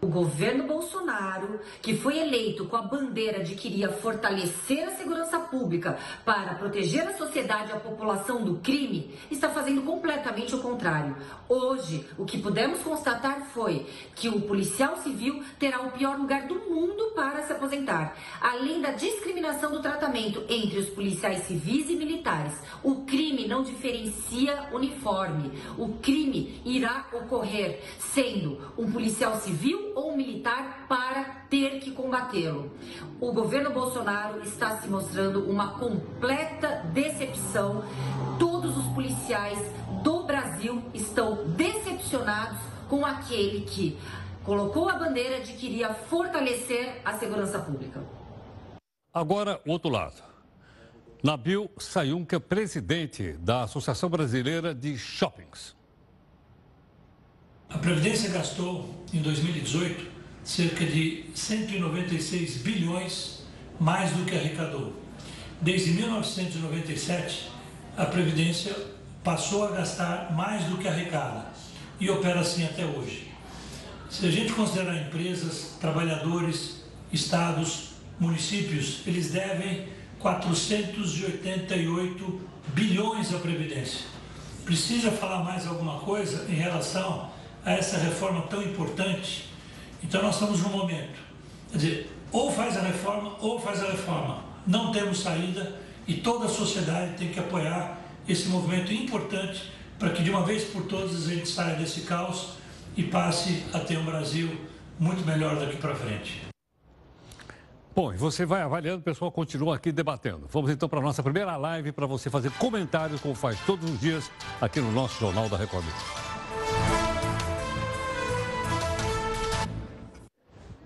O 0.00 0.06
governo 0.06 0.64
Bolsonaro, 0.64 1.60
que 1.80 1.96
foi 1.96 2.18
eleito 2.18 2.66
com 2.66 2.76
a 2.76 2.82
bandeira 2.82 3.42
de 3.42 3.54
que 3.54 3.68
iria 3.68 3.88
fortalecer 3.88 4.86
a 4.86 4.90
segurança 4.90 5.38
pública 5.38 5.98
para 6.26 6.54
proteger 6.54 7.08
a 7.08 7.16
sociedade 7.16 7.70
e 7.70 7.72
a 7.72 7.80
população 7.80 8.44
do 8.44 8.56
crime, 8.56 9.14
está 9.30 9.48
fazendo 9.48 9.80
completamente 9.82 10.54
o 10.54 10.58
contrário. 10.58 11.16
Hoje, 11.48 12.06
o 12.18 12.26
que 12.26 12.38
pudemos 12.38 12.80
constatar 12.82 13.46
foi 13.54 13.86
que 14.14 14.28
o 14.28 14.42
policial 14.42 14.98
civil 14.98 15.42
terá 15.58 15.80
o 15.80 15.92
pior 15.92 16.18
lugar 16.18 16.46
do 16.46 16.56
mundo 16.56 17.12
para 17.14 17.42
se 17.42 17.52
aposentar. 17.52 18.14
Além 18.42 18.82
da 18.82 18.90
discriminação 18.90 19.70
do 19.70 19.80
tratamento 19.80 20.44
entre 20.50 20.78
os 20.78 20.90
policiais 20.90 21.44
civis 21.44 21.88
e 21.88 21.96
militares, 21.96 22.52
o 22.82 23.06
crime 23.06 23.46
não 23.46 23.62
diferencia 23.62 24.68
uniforme. 24.70 25.50
O 25.78 25.94
crime 25.94 26.60
irá 26.62 27.06
ocorrer 27.10 27.80
sendo 27.98 28.60
um 28.76 28.92
policial 28.92 29.40
civil 29.40 29.93
ou 29.94 30.16
militar 30.16 30.86
para 30.88 31.24
ter 31.48 31.80
que 31.80 31.90
combatê-lo. 31.90 32.70
O 33.20 33.32
governo 33.32 33.70
Bolsonaro 33.70 34.42
está 34.42 34.78
se 34.78 34.88
mostrando 34.88 35.48
uma 35.48 35.78
completa 35.78 36.82
decepção. 36.92 37.84
Todos 38.38 38.76
os 38.76 38.86
policiais 38.94 39.58
do 40.02 40.24
Brasil 40.24 40.82
estão 40.92 41.48
decepcionados 41.48 42.58
com 42.88 43.04
aquele 43.04 43.62
que 43.62 43.98
colocou 44.44 44.88
a 44.88 44.98
bandeira 44.98 45.40
de 45.40 45.54
que 45.54 45.66
iria 45.66 45.94
fortalecer 45.94 47.00
a 47.04 47.14
segurança 47.14 47.58
pública. 47.58 48.02
Agora, 49.12 49.60
o 49.66 49.70
outro 49.70 49.90
lado. 49.90 50.22
Nabil 51.22 51.70
Sayum, 51.78 52.24
que 52.24 52.34
é 52.34 52.38
presidente 52.38 53.32
da 53.34 53.62
Associação 53.62 54.10
Brasileira 54.10 54.74
de 54.74 54.98
Shoppings. 54.98 55.74
A 57.68 57.78
Previdência 57.78 58.30
gastou, 58.30 59.04
em 59.12 59.20
2018, 59.20 60.14
cerca 60.44 60.84
de 60.84 61.24
196 61.34 62.58
bilhões 62.58 63.42
mais 63.80 64.12
do 64.12 64.24
que 64.24 64.36
arrecadou. 64.36 64.92
Desde 65.60 65.90
1997, 65.92 67.50
a 67.96 68.06
Previdência 68.06 68.74
passou 69.22 69.64
a 69.64 69.70
gastar 69.70 70.34
mais 70.34 70.64
do 70.64 70.76
que 70.76 70.86
arrecada 70.86 71.46
e 71.98 72.10
opera 72.10 72.40
assim 72.40 72.64
até 72.64 72.84
hoje. 72.84 73.32
Se 74.10 74.26
a 74.26 74.30
gente 74.30 74.52
considerar 74.52 74.94
empresas, 74.96 75.76
trabalhadores, 75.80 76.84
estados, 77.12 77.94
municípios, 78.20 79.00
eles 79.06 79.30
devem 79.30 79.88
488 80.20 82.40
bilhões 82.68 83.34
à 83.34 83.38
Previdência. 83.38 84.04
Precisa 84.64 85.10
falar 85.10 85.42
mais 85.42 85.66
alguma 85.66 85.98
coisa 86.00 86.46
em 86.48 86.54
relação 86.54 87.32
a 87.64 87.72
essa 87.72 87.96
reforma 87.98 88.42
tão 88.42 88.62
importante. 88.62 89.48
Então 90.02 90.22
nós 90.22 90.34
estamos 90.34 90.60
num 90.60 90.70
momento, 90.70 91.18
quer 91.70 91.78
dizer, 91.78 92.10
ou 92.30 92.52
faz 92.52 92.76
a 92.76 92.82
reforma 92.82 93.36
ou 93.40 93.60
faz 93.60 93.82
a 93.82 93.90
reforma. 93.90 94.44
Não 94.66 94.92
temos 94.92 95.20
saída 95.20 95.80
e 96.06 96.14
toda 96.14 96.46
a 96.46 96.48
sociedade 96.48 97.16
tem 97.16 97.28
que 97.28 97.40
apoiar 97.40 97.98
esse 98.28 98.48
movimento 98.48 98.92
importante 98.92 99.70
para 99.98 100.10
que 100.10 100.22
de 100.22 100.30
uma 100.30 100.44
vez 100.44 100.64
por 100.64 100.82
todas 100.82 101.26
a 101.26 101.34
gente 101.34 101.48
saia 101.48 101.76
desse 101.76 102.02
caos 102.02 102.54
e 102.96 103.02
passe 103.02 103.64
a 103.72 103.78
ter 103.78 103.98
um 103.98 104.04
Brasil 104.04 104.60
muito 104.98 105.24
melhor 105.24 105.58
daqui 105.58 105.76
para 105.76 105.94
frente. 105.94 106.42
Bom, 107.94 108.12
e 108.12 108.16
você 108.16 108.44
vai 108.44 108.60
avaliando, 108.60 108.98
o 108.98 109.04
pessoal 109.04 109.30
continua 109.30 109.76
aqui 109.76 109.92
debatendo. 109.92 110.48
Vamos 110.50 110.70
então 110.70 110.88
para 110.88 110.98
a 110.98 111.02
nossa 111.02 111.22
primeira 111.22 111.56
live 111.56 111.92
para 111.92 112.06
você 112.06 112.28
fazer 112.28 112.50
comentários, 112.52 113.20
como 113.20 113.36
faz 113.36 113.58
todos 113.64 113.88
os 113.88 114.00
dias 114.00 114.30
aqui 114.60 114.80
no 114.80 114.90
nosso 114.90 115.20
Jornal 115.20 115.48
da 115.48 115.56
Record. 115.56 115.84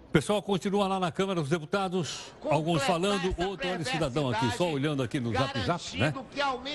O 0.08 0.10
pessoal 0.10 0.40
continua 0.40 0.88
lá 0.88 0.98
na 0.98 1.12
Câmara 1.12 1.38
dos 1.38 1.50
Deputados, 1.50 2.32
alguns 2.50 2.82
falando, 2.82 3.26
outro 3.36 3.68
olha 3.68 3.84
cidadão 3.84 4.30
aqui, 4.30 4.50
só 4.56 4.70
olhando 4.70 5.02
aqui 5.02 5.20
no 5.20 5.30
zap 5.32 5.60
zap, 5.60 5.96
né? 5.98 6.14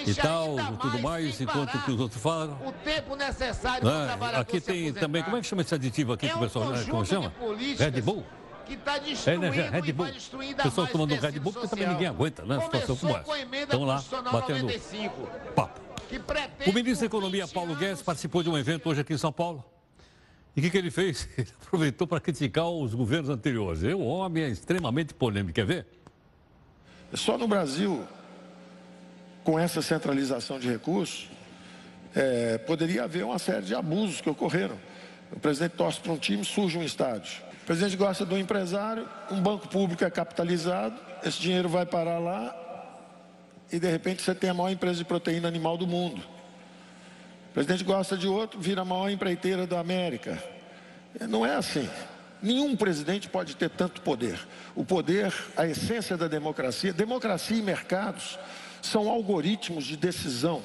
E 0.05 0.13
tal, 0.13 0.55
tudo 0.79 0.99
mais, 0.99 1.41
enquanto 1.41 1.83
que 1.83 1.91
os 1.91 1.99
outros 1.99 2.21
falam. 2.21 2.55
O 2.63 2.71
tempo 2.71 3.15
necessário 3.15 3.89
é, 3.89 4.39
Aqui 4.39 4.61
tem 4.61 4.93
também, 4.93 5.23
como 5.23 5.35
é 5.35 5.41
que 5.41 5.47
chama 5.47 5.63
esse 5.63 5.73
aditivo 5.73 6.13
aqui 6.13 6.27
é 6.27 6.29
que 6.29 6.35
o 6.35 6.39
pessoal, 6.39 6.69
né, 6.69 6.85
como 6.87 7.03
chama? 7.03 7.33
Red 7.79 8.01
Bull? 8.01 8.23
que 8.67 8.75
está 8.75 8.97
destruindo 8.99 9.45
é, 9.47 9.49
né, 9.49 9.69
Red 9.69 9.91
Bull. 9.91 10.07
O 10.07 10.63
pessoal 10.63 10.87
tomando 10.87 11.15
Red 11.15 11.39
Bull 11.39 11.53
porque 11.53 11.67
também 11.67 11.87
ninguém 11.87 12.07
aguenta, 12.07 12.45
né? 12.45 12.61
Situação 12.61 12.95
como 12.95 13.17
essa. 13.17 13.37
Estão 13.57 13.83
lá 13.83 14.03
batendo 14.31 14.61
95, 14.67 15.27
papo. 15.55 15.81
O 16.67 16.71
ministro 16.71 16.99
da 16.99 17.05
Economia, 17.07 17.47
Paulo 17.47 17.75
Guedes, 17.75 18.03
participou 18.03 18.43
de 18.43 18.49
um 18.49 18.57
evento 18.57 18.87
hoje 18.87 19.01
aqui 19.01 19.13
em 19.13 19.17
São 19.17 19.33
Paulo. 19.33 19.65
E 20.55 20.59
o 20.59 20.63
que, 20.63 20.69
que, 20.69 20.77
ele 20.77 20.91
fez? 20.91 21.27
Ele 21.37 21.47
aproveitou 21.61 22.05
para 22.05 22.19
criticar 22.19 22.69
os 22.69 22.93
governos 22.93 23.29
anteriores. 23.29 23.81
O 23.83 24.01
homem 24.01 24.43
é 24.43 24.49
extremamente 24.49 25.13
polêmico. 25.13 25.53
Quer 25.53 25.65
ver? 25.65 25.85
Só 27.13 27.37
no 27.37 27.47
Brasil, 27.47 28.07
com 29.43 29.57
essa 29.57 29.81
centralização 29.81 30.59
de 30.59 30.69
recursos, 30.69 31.29
é, 32.15 32.57
poderia 32.59 33.03
haver 33.03 33.25
uma 33.25 33.39
série 33.39 33.65
de 33.65 33.73
abusos 33.73 34.21
que 34.21 34.29
ocorreram. 34.29 34.77
O 35.31 35.39
presidente 35.39 35.73
torce 35.73 35.99
para 35.99 36.11
um 36.11 36.17
time, 36.17 36.45
surge 36.45 36.77
um 36.77 36.83
estádio. 36.83 37.41
O 37.63 37.65
presidente 37.65 37.95
gosta 37.95 38.25
do 38.25 38.37
empresário, 38.37 39.07
um 39.31 39.41
banco 39.41 39.67
público 39.67 40.03
é 40.03 40.09
capitalizado, 40.09 40.99
esse 41.23 41.39
dinheiro 41.39 41.69
vai 41.69 41.85
parar 41.85 42.19
lá 42.19 42.53
e 43.71 43.79
de 43.79 43.89
repente 43.89 44.21
você 44.21 44.35
tem 44.35 44.49
a 44.49 44.53
maior 44.53 44.69
empresa 44.69 44.97
de 44.97 45.05
proteína 45.05 45.47
animal 45.47 45.77
do 45.77 45.87
mundo. 45.87 46.21
O 47.53 47.53
presidente 47.53 47.83
gosta 47.83 48.17
de 48.17 48.27
outro, 48.27 48.59
vira 48.59 48.81
a 48.81 48.85
maior 48.85 49.11
empreiteira 49.11 49.67
da 49.67 49.79
América. 49.79 50.41
Não 51.29 51.45
é 51.45 51.53
assim. 51.53 51.87
Nenhum 52.41 52.75
presidente 52.75 53.29
pode 53.29 53.55
ter 53.55 53.69
tanto 53.69 54.01
poder. 54.01 54.39
O 54.75 54.83
poder, 54.83 55.31
a 55.55 55.67
essência 55.67 56.17
da 56.17 56.27
democracia, 56.27 56.91
democracia 56.91 57.55
e 57.55 57.61
mercados 57.61 58.39
são 58.81 59.07
algoritmos 59.07 59.85
de 59.85 59.95
decisão 59.95 60.63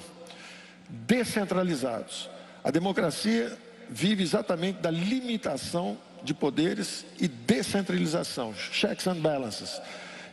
descentralizados. 0.89 2.31
A 2.65 2.71
democracia 2.71 3.55
vive 3.91 4.23
exatamente 4.23 4.81
da 4.81 4.91
limitação 4.91 5.99
de 6.23 6.33
poderes 6.33 7.05
e 7.21 7.29
descentralização, 7.29 8.55
checks 8.55 9.07
and 9.07 9.17
balances. 9.17 9.79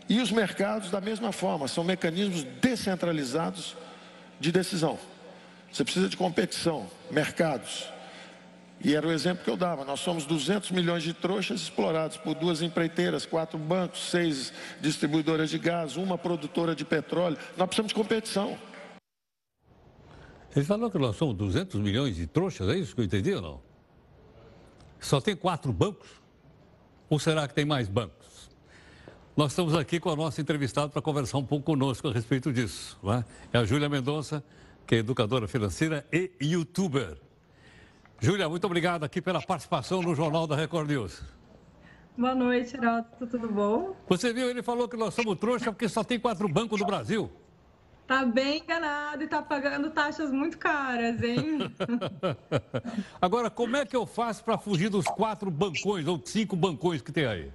E 0.07 0.21
os 0.21 0.31
mercados, 0.31 0.89
da 0.89 1.01
mesma 1.01 1.33
forma, 1.33 1.67
são 1.67 1.83
mecanismos 1.83 2.43
descentralizados 2.61 3.75
de 4.39 4.53
decisão. 4.53 4.97
Você 5.75 5.83
precisa 5.83 6.07
de 6.07 6.15
competição, 6.15 6.89
mercados. 7.11 7.89
E 8.81 8.95
era 8.95 9.05
o 9.05 9.11
exemplo 9.11 9.43
que 9.43 9.49
eu 9.49 9.57
dava. 9.57 9.83
Nós 9.83 9.99
somos 9.99 10.25
200 10.25 10.71
milhões 10.71 11.03
de 11.03 11.13
trouxas 11.13 11.59
explorados 11.59 12.15
por 12.15 12.33
duas 12.33 12.61
empreiteiras, 12.61 13.25
quatro 13.25 13.59
bancos, 13.59 14.09
seis 14.09 14.53
distribuidoras 14.79 15.49
de 15.49 15.59
gás, 15.59 15.97
uma 15.97 16.17
produtora 16.17 16.73
de 16.73 16.85
petróleo. 16.85 17.37
Nós 17.57 17.67
precisamos 17.67 17.89
de 17.89 17.93
competição. 17.95 18.57
Ele 20.55 20.63
falou 20.63 20.89
que 20.89 20.97
nós 20.97 21.17
somos 21.17 21.35
200 21.35 21.81
milhões 21.81 22.15
de 22.15 22.25
trouxas, 22.25 22.69
é 22.69 22.77
isso 22.77 22.95
que 22.95 23.01
eu 23.01 23.05
entendi 23.05 23.33
ou 23.33 23.41
não? 23.41 23.61
Só 25.01 25.19
tem 25.19 25.35
quatro 25.35 25.73
bancos? 25.73 26.07
Ou 27.09 27.19
será 27.19 27.49
que 27.49 27.53
tem 27.53 27.65
mais 27.65 27.89
bancos? 27.89 28.49
Nós 29.35 29.51
estamos 29.51 29.75
aqui 29.75 29.99
com 29.99 30.09
a 30.09 30.15
nossa 30.15 30.39
entrevistada 30.39 30.87
para 30.87 31.01
conversar 31.01 31.37
um 31.37 31.45
pouco 31.45 31.65
conosco 31.65 32.07
a 32.07 32.13
respeito 32.13 32.53
disso. 32.53 32.97
É? 33.03 33.57
é 33.57 33.59
a 33.59 33.65
Júlia 33.65 33.89
Mendonça, 33.89 34.41
que 34.85 34.95
é 34.95 34.97
educadora 34.99 35.47
financeira 35.47 36.05
e 36.11 36.31
youtuber. 36.41 37.17
Júlia, 38.19 38.47
muito 38.47 38.65
obrigado 38.65 39.03
aqui 39.03 39.21
pela 39.21 39.41
participação 39.41 40.01
no 40.01 40.15
Jornal 40.15 40.47
da 40.47 40.55
Record 40.55 40.89
News. 40.89 41.21
Boa 42.17 42.33
noite, 42.33 42.77
Heraldo. 42.77 43.07
Tudo 43.19 43.49
bom? 43.49 43.95
Você 44.07 44.31
viu, 44.31 44.49
ele 44.49 44.63
falou 44.63 44.87
que 44.87 44.95
nós 44.95 45.13
somos 45.13 45.37
trouxa 45.37 45.71
porque 45.71 45.89
só 45.89 46.03
tem 46.03 46.17
quatro 46.19 46.47
bancos 46.47 46.79
no 46.79 46.85
Brasil. 46.85 47.29
Tá 48.07 48.23
bem 48.23 48.61
enganado 48.61 49.23
e 49.23 49.27
tá 49.27 49.41
pagando 49.41 49.89
taxas 49.89 50.31
muito 50.31 50.57
caras, 50.57 51.21
hein? 51.23 51.59
Agora, 53.19 53.49
como 53.49 53.75
é 53.75 53.85
que 53.85 53.95
eu 53.95 54.05
faço 54.05 54.43
para 54.43 54.57
fugir 54.57 54.89
dos 54.89 55.05
quatro 55.05 55.49
bancões 55.49 56.07
ou 56.07 56.21
cinco 56.23 56.55
bancões 56.55 57.01
que 57.01 57.11
tem 57.11 57.25
aí? 57.25 57.51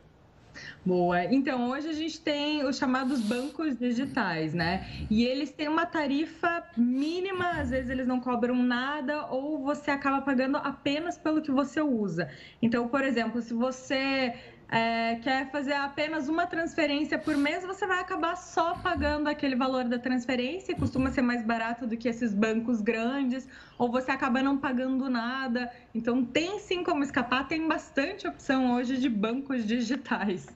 Boa. 0.85 1.25
Então, 1.25 1.70
hoje 1.70 1.88
a 1.88 1.92
gente 1.92 2.20
tem 2.20 2.64
os 2.64 2.77
chamados 2.79 3.20
bancos 3.20 3.77
digitais, 3.77 4.55
né? 4.55 4.87
E 5.11 5.25
eles 5.25 5.53
têm 5.53 5.68
uma 5.68 5.87
tarifa 5.87 6.62
mínima, 6.77 7.61
às 7.61 7.70
vezes 7.70 7.90
eles 7.90 8.07
não 8.07 8.20
cobram 8.20 8.57
nada 8.62 9.27
ou 9.27 9.62
você 9.62 9.90
acaba 9.90 10.23
pagando 10.23 10.57
apenas 10.57 11.18
pelo 11.18 11.42
que 11.42 11.51
você 11.51 11.81
usa. 11.81 12.31
Então, 12.62 12.88
por 12.88 13.05
exemplo, 13.05 13.42
se 13.42 13.53
você 13.53 14.35
é, 14.71 15.17
quer 15.17 15.51
fazer 15.51 15.73
apenas 15.73 16.29
uma 16.29 16.47
transferência 16.47 17.19
por 17.19 17.37
mês, 17.37 17.65
você 17.65 17.87
vai 17.87 17.99
acabar 17.99 18.37
só 18.37 18.75
pagando 18.75 19.29
aquele 19.29 19.57
valor 19.57 19.85
da 19.85 19.99
transferência, 19.99 20.77
costuma 20.77 21.11
ser 21.11 21.23
mais 21.23 21.45
barato 21.45 21.89
do 21.89 21.97
que 21.97 22.09
esses 22.09 22.33
bancos 22.33 22.81
grandes, 22.81 23.49
ou 23.77 23.91
você 23.91 24.12
acaba 24.12 24.41
não 24.41 24.57
pagando 24.57 25.11
nada. 25.11 25.68
Então, 25.93 26.25
tem 26.25 26.61
sim 26.61 26.85
como 26.85 27.03
escapar, 27.03 27.49
tem 27.49 27.66
bastante 27.66 28.29
opção 28.29 28.75
hoje 28.75 28.97
de 28.97 29.09
bancos 29.09 29.66
digitais. 29.66 30.47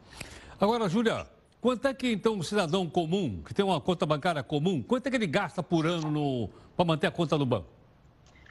Agora, 0.61 0.89
Júlia, 0.89 1.27
quanto 1.61 1.89
é 1.89 1.93
que 1.93 2.13
então 2.13 2.35
um 2.35 2.43
cidadão 2.43 2.89
comum, 2.89 3.43
que 3.45 3.53
tem 3.53 3.65
uma 3.65 3.81
conta 3.81 4.07
bancária 4.07 4.45
comum, 4.45 4.81
quanto 4.81 5.09
é 5.09 5.11
que 5.11 5.17
ele 5.17 5.27
gasta 5.27 5.61
por 5.61 5.87
ano 5.87 6.49
para 6.77 6.85
manter 6.85 7.09
a 7.09 7.11
conta 7.11 7.37
no 7.37 7.45
banco? 7.45 7.74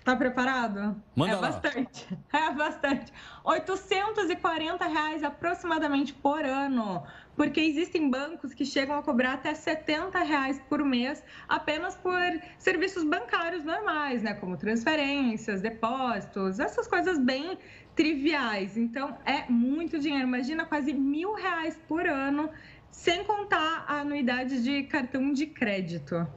Tá 0.03 0.17
preparado? 0.17 1.01
Manda 1.15 1.31
é 1.31 1.35
lá. 1.35 1.41
bastante. 1.41 2.17
É 2.33 2.51
bastante. 2.51 3.13
840 3.43 4.85
reais 4.85 5.23
aproximadamente 5.23 6.13
por 6.13 6.43
ano. 6.43 7.03
Porque 7.35 7.61
existem 7.61 8.09
bancos 8.09 8.53
que 8.53 8.65
chegam 8.65 8.97
a 8.97 9.01
cobrar 9.01 9.33
até 9.33 9.53
70 9.53 10.19
reais 10.19 10.59
por 10.67 10.83
mês 10.83 11.23
apenas 11.47 11.95
por 11.95 12.19
serviços 12.57 13.03
bancários 13.03 13.63
normais, 13.63 14.21
né? 14.21 14.33
Como 14.33 14.57
transferências, 14.57 15.61
depósitos, 15.61 16.59
essas 16.59 16.87
coisas 16.87 17.17
bem 17.17 17.57
triviais. 17.95 18.75
Então 18.75 19.17
é 19.25 19.49
muito 19.49 19.97
dinheiro. 19.99 20.27
Imagina 20.27 20.65
quase 20.65 20.91
mil 20.91 21.33
reais 21.33 21.79
por 21.87 22.05
ano, 22.05 22.49
sem 22.91 23.23
contar 23.23 23.85
a 23.87 24.01
anuidade 24.01 24.61
de 24.61 24.83
cartão 24.83 25.31
de 25.31 25.47
crédito. 25.47 26.27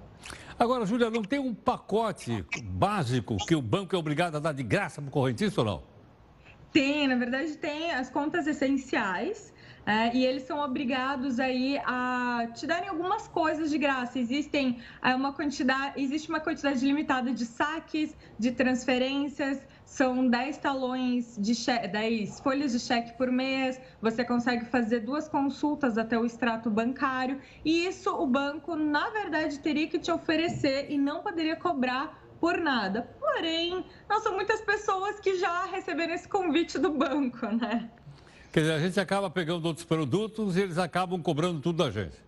Agora, 0.59 0.87
Júlia, 0.87 1.11
não 1.11 1.23
tem 1.23 1.39
um 1.39 1.55
pacote 1.55 2.45
básico 2.65 3.37
que 3.47 3.55
o 3.55 3.61
banco 3.61 3.95
é 3.95 3.99
obrigado 3.99 4.37
a 4.37 4.39
dar 4.39 4.53
de 4.53 4.63
graça 4.63 5.03
para 5.03 5.09
o 5.09 5.13
correntista 5.13 5.61
ou 5.61 5.67
não? 5.67 5.83
Tem, 6.73 7.07
na 7.07 7.15
verdade, 7.15 7.57
tem 7.59 7.91
as 7.93 8.09
contas 8.09 8.47
essenciais. 8.47 9.53
É, 9.85 10.17
e 10.17 10.27
eles 10.27 10.43
são 10.43 10.59
obrigados 10.59 11.39
aí 11.39 11.79
a 11.85 12.49
te 12.53 12.67
darem 12.67 12.89
algumas 12.89 13.29
coisas 13.29 13.71
de 13.71 13.79
graça. 13.79 14.19
Existem 14.19 14.81
é, 15.01 15.15
uma 15.15 15.33
quantidade, 15.33 16.03
existe 16.03 16.29
uma 16.29 16.41
quantidade 16.41 16.85
limitada 16.85 17.33
de 17.33 17.47
saques, 17.47 18.17
de 18.37 18.51
transferências, 18.51 19.61
são 19.87 20.29
10 20.29 20.59
talões 20.59 21.37
de 21.39 21.55
cheque, 21.55 21.87
10 21.89 22.41
folhas 22.41 22.73
de 22.73 22.81
cheque 22.81 23.17
por 23.17 23.31
mês, 23.31 23.81
você 24.03 24.25
consegue 24.25 24.65
fazer 24.67 25.01
duas 25.01 25.29
consultas 25.29 25.97
até 25.97 26.19
o 26.19 26.27
extrato 26.27 26.69
bancário, 26.69 27.41
e 27.65 27.87
isso 27.87 28.11
o 28.11 28.27
banco, 28.27 28.75
na 28.75 29.09
verdade, 29.11 29.61
teria 29.61 29.87
que 29.87 29.99
te 29.99 30.11
oferecer 30.11 30.91
e 30.91 30.99
não 30.99 31.23
poderia 31.23 31.55
cobrar 31.55 32.21
por 32.41 32.59
nada. 32.59 33.09
Porém, 33.19 33.87
não 34.09 34.21
são 34.21 34.35
muitas 34.35 34.61
pessoas 34.61 35.21
que 35.21 35.39
já 35.39 35.65
receberam 35.67 36.13
esse 36.13 36.29
convite 36.29 36.79
do 36.79 36.91
banco, 36.91 37.47
né? 37.47 37.89
Quer 38.53 38.61
dizer, 38.61 38.73
a 38.73 38.81
gente 38.81 38.99
acaba 38.99 39.31
pegando 39.31 39.67
outros 39.67 39.87
produtos 39.87 40.57
e 40.57 40.63
eles 40.63 40.79
acabam 40.79 41.23
cobrando 41.23 41.61
tudo 41.61 41.85
da 41.85 41.91
gente. 41.91 42.26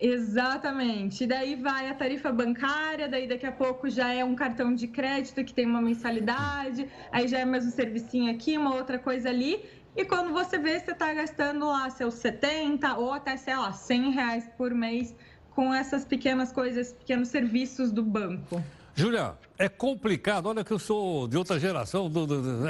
Exatamente. 0.00 1.24
E 1.24 1.26
daí 1.26 1.56
vai 1.56 1.88
a 1.88 1.94
tarifa 1.94 2.30
bancária, 2.30 3.08
daí 3.08 3.26
daqui 3.26 3.46
a 3.46 3.52
pouco 3.52 3.88
já 3.88 4.12
é 4.12 4.24
um 4.24 4.34
cartão 4.34 4.74
de 4.74 4.86
crédito 4.86 5.42
que 5.44 5.54
tem 5.54 5.66
uma 5.66 5.80
mensalidade, 5.80 6.86
aí 7.10 7.26
já 7.26 7.38
é 7.38 7.44
mais 7.44 7.66
um 7.66 7.70
servicinho 7.70 8.30
aqui, 8.30 8.58
uma 8.58 8.74
outra 8.74 8.98
coisa 8.98 9.30
ali. 9.30 9.64
E 9.96 10.04
quando 10.04 10.32
você 10.32 10.58
vê, 10.58 10.78
você 10.78 10.92
está 10.92 11.12
gastando 11.14 11.66
lá 11.66 11.88
seus 11.88 12.14
70 12.14 12.98
ou 12.98 13.12
até, 13.12 13.36
sei 13.36 13.56
lá, 13.56 13.72
100 13.72 14.10
reais 14.10 14.50
por 14.58 14.74
mês 14.74 15.14
com 15.50 15.72
essas 15.72 16.04
pequenas 16.04 16.52
coisas, 16.52 16.92
pequenos 16.92 17.28
serviços 17.28 17.90
do 17.90 18.02
banco. 18.02 18.62
Júlia, 18.94 19.34
é 19.58 19.68
complicado, 19.68 20.46
olha 20.46 20.62
que 20.62 20.72
eu 20.72 20.78
sou 20.78 21.26
de 21.26 21.36
outra 21.36 21.58
geração, 21.58 22.10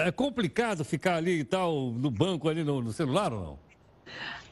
é 0.05 0.13
complicado 0.13 0.85
ficar 0.85 1.17
ali 1.17 1.41
e 1.41 1.45
tal, 1.45 1.91
no 1.91 2.11
banco, 2.11 2.49
ali 2.49 2.63
no, 2.63 2.81
no 2.81 2.93
celular 2.93 3.33
ou 3.33 3.41
não? 3.41 3.59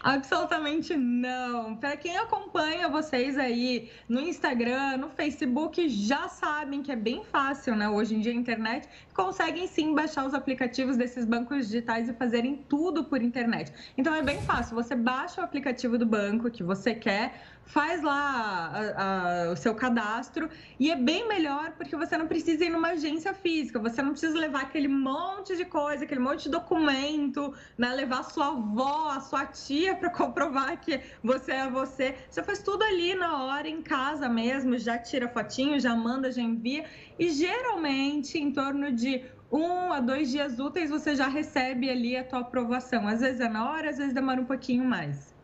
Absolutamente 0.05 0.95
não. 0.95 1.77
Para 1.77 1.97
quem 1.97 2.15
acompanha 2.19 2.91
vocês 2.91 3.39
aí 3.39 3.91
no 4.07 4.21
Instagram, 4.21 4.99
no 4.99 5.09
Facebook, 5.09 5.89
já 5.89 6.29
sabem 6.29 6.83
que 6.83 6.93
é 6.93 6.97
bem 6.97 7.25
fácil, 7.25 7.75
né? 7.75 7.89
Hoje 7.89 8.15
em 8.15 8.21
dia 8.21 8.33
a 8.33 8.35
internet 8.35 8.87
conseguem 9.15 9.67
sim 9.67 9.95
baixar 9.95 10.27
os 10.27 10.35
aplicativos 10.35 10.99
desses 10.99 11.25
bancos 11.25 11.69
digitais 11.69 12.07
e 12.07 12.13
fazerem 12.13 12.55
tudo 12.69 13.05
por 13.05 13.23
internet. 13.23 13.73
Então 13.97 14.15
é 14.15 14.21
bem 14.21 14.43
fácil. 14.43 14.75
Você 14.75 14.95
baixa 14.95 15.41
o 15.41 15.45
aplicativo 15.45 15.97
do 15.97 16.05
banco 16.05 16.51
que 16.51 16.63
você 16.63 16.95
quer, 16.95 17.41
faz 17.65 18.03
lá 18.03 18.73
a, 18.75 19.47
a, 19.47 19.53
o 19.53 19.57
seu 19.57 19.75
cadastro 19.75 20.51
e 20.79 20.91
é 20.91 20.97
bem 20.97 21.27
melhor 21.27 21.73
porque 21.79 21.97
você 21.97 22.19
não 22.19 22.27
precisa 22.27 22.65
ir 22.65 22.69
numa 22.69 22.89
agência 22.89 23.33
física, 23.33 23.79
você 23.79 24.03
não 24.03 24.11
precisa 24.11 24.39
levar 24.39 24.63
aquele 24.63 24.89
monte 24.89 25.57
de 25.57 25.65
coisa, 25.65 26.05
aquele 26.05 26.21
monte 26.21 26.45
de 26.45 26.51
documento, 26.51 27.55
né? 27.79 27.95
levar 27.95 28.21
a 28.21 28.25
sua 28.25 28.49
avó, 28.49 29.11
a 29.11 29.21
sua 29.21 29.47
tia 29.47 29.94
para 29.95 30.11
comprovar 30.11 30.81
que 30.81 31.01
você 31.23 31.53
é 31.53 31.71
você. 31.71 32.15
Você 32.29 32.43
faz 32.43 32.61
tudo 32.61 32.83
ali 32.83 33.15
na 33.15 33.45
hora, 33.45 33.69
em 33.69 33.83
casa 33.83 34.29
mesmo, 34.29 34.77
já 34.79 34.99
tira 34.99 35.29
fotinho, 35.29 35.79
já 35.81 35.95
manda, 35.95 36.31
já 36.31 36.43
envia 36.43 36.85
e 37.19 37.31
geralmente 37.31 38.39
em 38.39 38.53
torno 38.53 38.93
de 38.93 39.23
um 39.51 39.93
a 39.93 40.01
dois 40.01 40.31
dias 40.31 40.59
úteis 40.59 40.91
você 40.91 41.15
já 41.15 41.29
recebe 41.29 41.89
ali 41.89 42.17
a 42.17 42.25
tua 42.25 42.41
aprovação. 42.41 43.07
Às 43.07 43.21
vezes 43.21 43.41
é 43.41 43.49
na 43.49 43.71
hora, 43.71 43.91
às 43.91 43.99
vezes 43.99 44.13
demora 44.13 44.41
um 44.41 44.45
pouquinho 44.45 44.85
mais. 44.85 45.35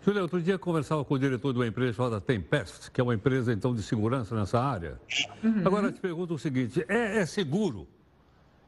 Júlia, 0.00 0.22
outro 0.22 0.40
dia 0.40 0.54
eu 0.54 0.58
conversava 0.58 1.04
com 1.04 1.14
o 1.14 1.18
diretor 1.18 1.52
de 1.52 1.58
uma 1.58 1.66
empresa 1.66 1.92
chamada 1.94 2.20
Tempest, 2.20 2.90
que 2.90 3.00
é 3.00 3.04
uma 3.04 3.14
empresa 3.14 3.52
então 3.52 3.74
de 3.74 3.82
segurança 3.82 4.34
nessa 4.34 4.60
área. 4.60 5.00
Uhum. 5.42 5.62
Agora 5.64 5.88
eu 5.88 5.92
te 5.92 6.00
pergunto 6.00 6.34
o 6.34 6.38
seguinte: 6.38 6.84
é, 6.88 7.18
é, 7.18 7.26
seguro? 7.26 7.86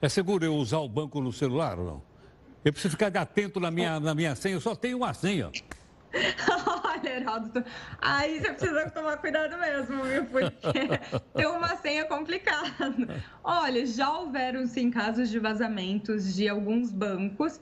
É 0.02 0.08
seguro 0.08 0.44
eu 0.44 0.54
usar 0.54 0.78
o 0.78 0.88
banco 0.88 1.20
no 1.20 1.32
celular 1.32 1.78
ou 1.78 1.84
não? 1.84 2.09
Eu 2.64 2.72
preciso 2.72 2.92
ficar 2.92 3.16
atento 3.16 3.58
na 3.58 3.70
minha, 3.70 3.98
na 3.98 4.14
minha 4.14 4.34
senha, 4.34 4.56
eu 4.56 4.60
só 4.60 4.74
tenho 4.74 4.98
uma 4.98 5.14
senha. 5.14 5.50
Olha, 6.84 7.08
Heraldo, 7.08 7.64
aí 8.00 8.40
você 8.40 8.52
precisa 8.52 8.90
tomar 8.90 9.16
cuidado 9.18 9.56
mesmo, 9.58 10.02
viu? 10.04 10.24
Porque 10.26 10.60
tem 11.34 11.46
uma 11.46 11.76
senha 11.76 12.04
complicada. 12.04 13.22
Olha, 13.42 13.86
já 13.86 14.10
houveram 14.10 14.66
sim 14.66 14.90
casos 14.90 15.30
de 15.30 15.38
vazamentos 15.38 16.34
de 16.34 16.48
alguns 16.48 16.92
bancos. 16.92 17.60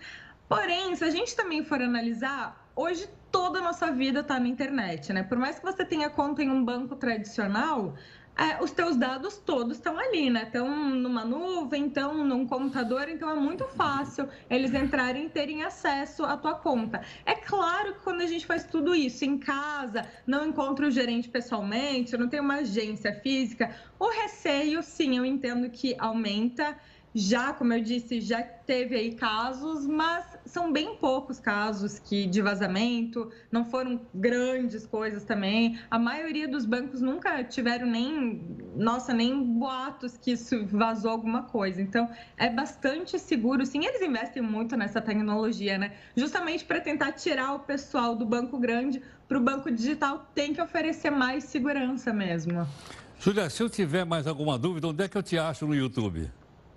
Porém, 0.49 0.97
se 0.97 1.05
a 1.05 1.11
gente 1.11 1.37
também 1.37 1.63
for 1.63 1.81
analisar, 1.81 2.69
hoje 2.75 3.09
toda 3.31 3.59
a 3.59 3.63
nossa 3.63 3.93
vida 3.93 4.21
está 4.21 4.41
na 4.41 4.49
internet, 4.49 5.13
né? 5.13 5.23
Por 5.23 5.39
mais 5.39 5.59
que 5.59 5.65
você 5.65 5.85
tenha 5.85 6.09
conta 6.09 6.43
em 6.43 6.51
um 6.51 6.65
banco 6.65 6.97
tradicional, 6.97 7.95
é, 8.39 8.63
os 8.63 8.71
teus 8.71 8.97
dados 8.97 9.37
todos 9.37 9.79
estão 9.79 9.99
ali, 9.99 10.31
né? 10.31 10.45
Estão 10.45 10.95
numa 10.95 11.25
nuvem, 11.25 11.89
estão 11.89 12.25
num 12.25 12.47
computador, 12.47 13.09
então 13.09 13.29
é 13.29 13.35
muito 13.35 13.65
fácil 13.65 14.29
eles 14.49 14.73
entrarem 14.73 15.27
e 15.27 15.29
terem 15.29 15.65
acesso 15.65 16.25
à 16.25 16.37
tua 16.37 16.55
conta. 16.55 17.03
É 17.27 17.35
claro 17.35 17.95
que 17.95 18.01
quando 18.05 18.21
a 18.21 18.27
gente 18.27 18.47
faz 18.47 18.63
tudo 18.63 18.95
isso 18.95 19.25
em 19.25 19.39
casa, 19.39 20.07
não 20.25 20.47
encontra 20.47 20.87
o 20.87 20.91
gerente 20.91 21.29
pessoalmente, 21.29 22.17
não 22.17 22.29
tem 22.29 22.39
uma 22.39 22.59
agência 22.59 23.13
física, 23.13 23.75
o 23.99 24.09
receio, 24.09 24.85
sim, 24.85 25.19
eu 25.19 25.25
entendo 25.25 25.69
que 25.69 25.97
aumenta. 25.99 26.79
Já, 27.13 27.53
como 27.53 27.73
eu 27.73 27.83
disse, 27.83 28.21
já 28.21 28.43
teve 28.43 28.95
aí 28.95 29.15
casos, 29.15 29.85
mas 29.85 30.38
são 30.49 30.73
bem 30.73 30.97
poucos 30.97 31.39
casos 31.39 31.99
que 31.99 32.27
de 32.27 32.43
vazamento, 32.43 33.31
não 33.51 33.65
foram 33.65 34.01
grandes 34.15 34.87
coisas 34.87 35.25
também. 35.25 35.79
A 35.91 35.99
maioria 35.99 36.49
dos 36.49 36.65
bancos 36.65 37.01
nunca 37.01 37.45
tiveram 37.45 37.87
nem, 37.87 38.43
nossa, 38.77 39.13
nem 39.13 39.43
boatos 39.43 40.17
que 40.17 40.33
isso 40.33 40.67
vazou 40.67 41.11
alguma 41.11 41.43
coisa. 41.43 41.81
Então, 41.81 42.11
é 42.37 42.49
bastante 42.49 43.19
seguro. 43.19 43.65
Sim, 43.65 43.85
eles 43.85 44.03
investem 44.03 44.43
muito 44.43 44.77
nessa 44.77 45.01
tecnologia, 45.01 45.79
né? 45.79 45.93
Justamente 46.17 46.65
para 46.65 46.81
tentar 46.81 47.13
tirar 47.13 47.55
o 47.55 47.61
pessoal 47.61 48.17
do 48.17 48.25
banco 48.25 48.59
grande 48.59 49.03
para 49.29 49.39
o 49.39 49.41
banco 49.41 49.71
digital, 49.71 50.31
tem 50.35 50.55
que 50.55 50.61
oferecer 50.61 51.11
mais 51.11 51.45
segurança 51.45 52.13
mesmo. 52.13 52.67
Júlia, 53.21 53.51
se 53.51 53.63
eu 53.63 53.69
tiver 53.69 54.05
mais 54.05 54.27
alguma 54.27 54.59
dúvida, 54.59 54.89
onde 54.89 55.05
é 55.05 55.09
que 55.09 55.19
eu 55.19 55.23
te 55.23 55.37
acho 55.37 55.67
no 55.67 55.75
YouTube? 55.75 56.31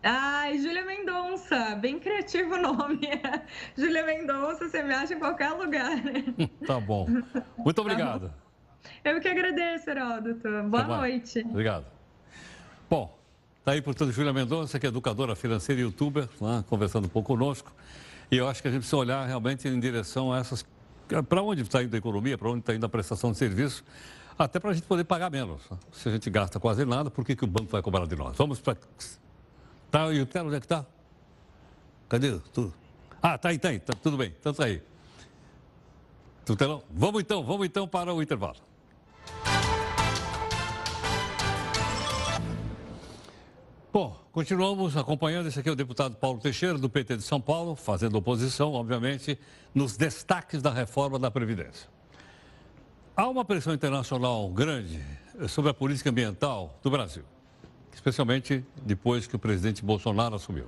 Ai, 0.04 0.58
Júlia 0.58 0.84
Mendonça, 0.84 1.76
bem 1.76 1.99
criativo 1.99 2.56
o 2.56 2.58
nome. 2.58 3.02
Júlia 3.78 4.04
Mendonça, 4.04 4.68
você 4.68 4.82
me 4.82 4.93
acha 4.93 5.14
em 5.14 5.20
qualquer 5.20 5.52
lugar. 5.52 5.91
tá 6.66 6.80
bom. 6.80 7.08
Muito 7.58 7.82
obrigado. 7.82 8.34
Tá 9.04 9.12
Eu 9.12 9.22
que 9.22 9.28
agradeço, 9.28 9.89
Heródoto. 9.89 10.49
Boa 10.64 10.84
tá 10.84 10.97
noite. 10.97 11.41
Obrigado. 11.47 11.86
Bom, 12.89 13.16
tá 13.64 13.74
aí, 13.74 13.82
portanto, 13.82 14.12
Júlia 14.12 14.34
Mendonça, 14.34 14.80
que 14.80 14.88
é 14.88 14.89
educadora 14.89 15.36
financeira 15.36 15.80
e 15.80 15.84
youtuber, 15.84 16.28
né, 16.41 16.64
conversando 16.68 17.06
um 17.06 17.10
pouco 17.10 17.28
conosco. 17.28 17.72
E 18.32 18.38
eu 18.38 18.47
acho 18.47 18.60
que 18.60 18.68
a 18.68 18.72
gente 18.72 18.80
precisa 18.80 18.97
olhar 18.97 19.28
realmente 19.28 19.68
em 19.68 19.80
direção 19.80 20.34
a 20.34 20.39
essas. 20.39 20.66
Para 21.30 21.43
onde 21.43 21.62
está 21.62 21.84
indo 21.84 21.93
a 21.93 21.99
economia, 21.99 22.38
para 22.38 22.49
onde 22.49 22.62
está 22.62 22.74
indo 22.74 22.86
a 22.86 22.89
prestação 22.89 23.32
de 23.32 23.38
serviço, 23.38 23.84
até 24.39 24.60
para 24.60 24.72
a 24.72 24.74
gente 24.74 24.88
poder 24.88 25.04
pagar 25.04 25.30
menos. 25.30 25.62
Se 25.91 26.10
a 26.10 26.12
gente 26.12 26.28
gasta 26.30 26.60
quase 26.60 26.86
nada, 26.86 27.12
por 27.12 27.24
que, 27.24 27.36
que 27.36 27.43
o 27.43 27.47
banco 27.47 27.68
vai 27.70 27.82
cobrar 27.82 28.08
de 28.08 28.16
nós? 28.16 28.36
Vamos 28.38 28.60
para 28.60 28.78
Tá, 29.92 30.10
e 30.14 30.22
o 30.22 30.26
Telo, 30.26 30.48
onde 30.48 30.56
é 30.56 30.62
que 30.62 30.68
tá? 30.68 30.86
Cadê? 32.08 32.39
Tudo. 32.54 32.74
Ah, 33.22 33.38
tá 33.38 33.50
aí, 33.50 33.60
tá 33.60 33.68
aí, 33.68 33.80
tá, 33.80 33.94
tudo 33.94 34.16
bem, 34.16 34.34
então 34.39 34.54
tá 34.54 34.64
aí. 34.64 34.82
Tu 36.46 36.56
telão? 36.56 36.82
Vamos 36.89 37.22
então, 37.22 37.44
vamos 37.44 37.66
então 37.68 37.86
para 37.86 38.14
o 38.14 38.24
intervalo. 38.24 38.56
Bom, 43.92 44.18
continuamos 44.32 44.96
acompanhando. 44.96 45.48
Esse 45.48 45.60
aqui 45.60 45.68
é 45.68 45.72
o 45.74 45.76
deputado 45.76 46.16
Paulo 46.16 46.39
Teixeira, 46.39 46.78
do 46.78 46.89
PT 46.89 47.18
de 47.18 47.24
São 47.24 47.42
Paulo, 47.42 47.76
fazendo 47.76 48.16
oposição, 48.16 48.72
obviamente, 48.72 49.38
nos 49.76 49.98
destaques 49.98 50.62
da 50.62 50.72
reforma 50.72 51.20
da 51.20 51.30
Previdência. 51.30 51.89
Há 53.14 53.28
uma 53.28 53.44
pressão 53.44 53.74
internacional 53.74 54.50
grande 54.50 55.04
sobre 55.50 55.70
a 55.70 55.74
política 55.74 56.10
ambiental 56.10 56.80
do 56.82 56.89
Brasil 56.89 57.26
especialmente 57.94 58.66
depois 58.84 59.28
que 59.28 59.36
o 59.36 59.39
presidente 59.39 59.84
Bolsonaro 59.84 60.36
assumiu. 60.36 60.66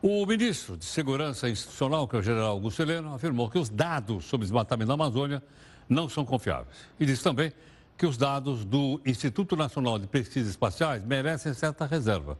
O 0.00 0.26
ministro 0.26 0.76
de 0.76 0.84
Segurança 0.84 1.48
Institucional, 1.48 2.08
que 2.08 2.16
é 2.16 2.18
o 2.18 2.22
general 2.22 2.50
Augusto 2.50 2.82
Heleno, 2.82 3.14
afirmou 3.14 3.48
que 3.48 3.58
os 3.58 3.68
dados 3.68 4.24
sobre 4.24 4.44
desmatamento 4.44 4.88
na 4.88 4.94
Amazônia 4.94 5.42
não 5.88 6.08
são 6.08 6.24
confiáveis. 6.24 6.76
E 6.98 7.06
disse 7.06 7.22
também 7.22 7.52
que 7.96 8.04
os 8.04 8.16
dados 8.16 8.64
do 8.64 9.00
Instituto 9.06 9.54
Nacional 9.54 9.98
de 9.98 10.08
Pesquisas 10.08 10.50
Espaciais 10.50 11.04
merecem 11.04 11.54
certa 11.54 11.86
reserva. 11.86 12.36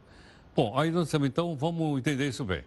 Bom, 0.53 0.77
aí 0.77 0.91
nós 0.91 1.09
temos, 1.09 1.27
então, 1.27 1.55
vamos 1.55 1.99
entender 1.99 2.27
isso 2.27 2.43
bem. 2.43 2.63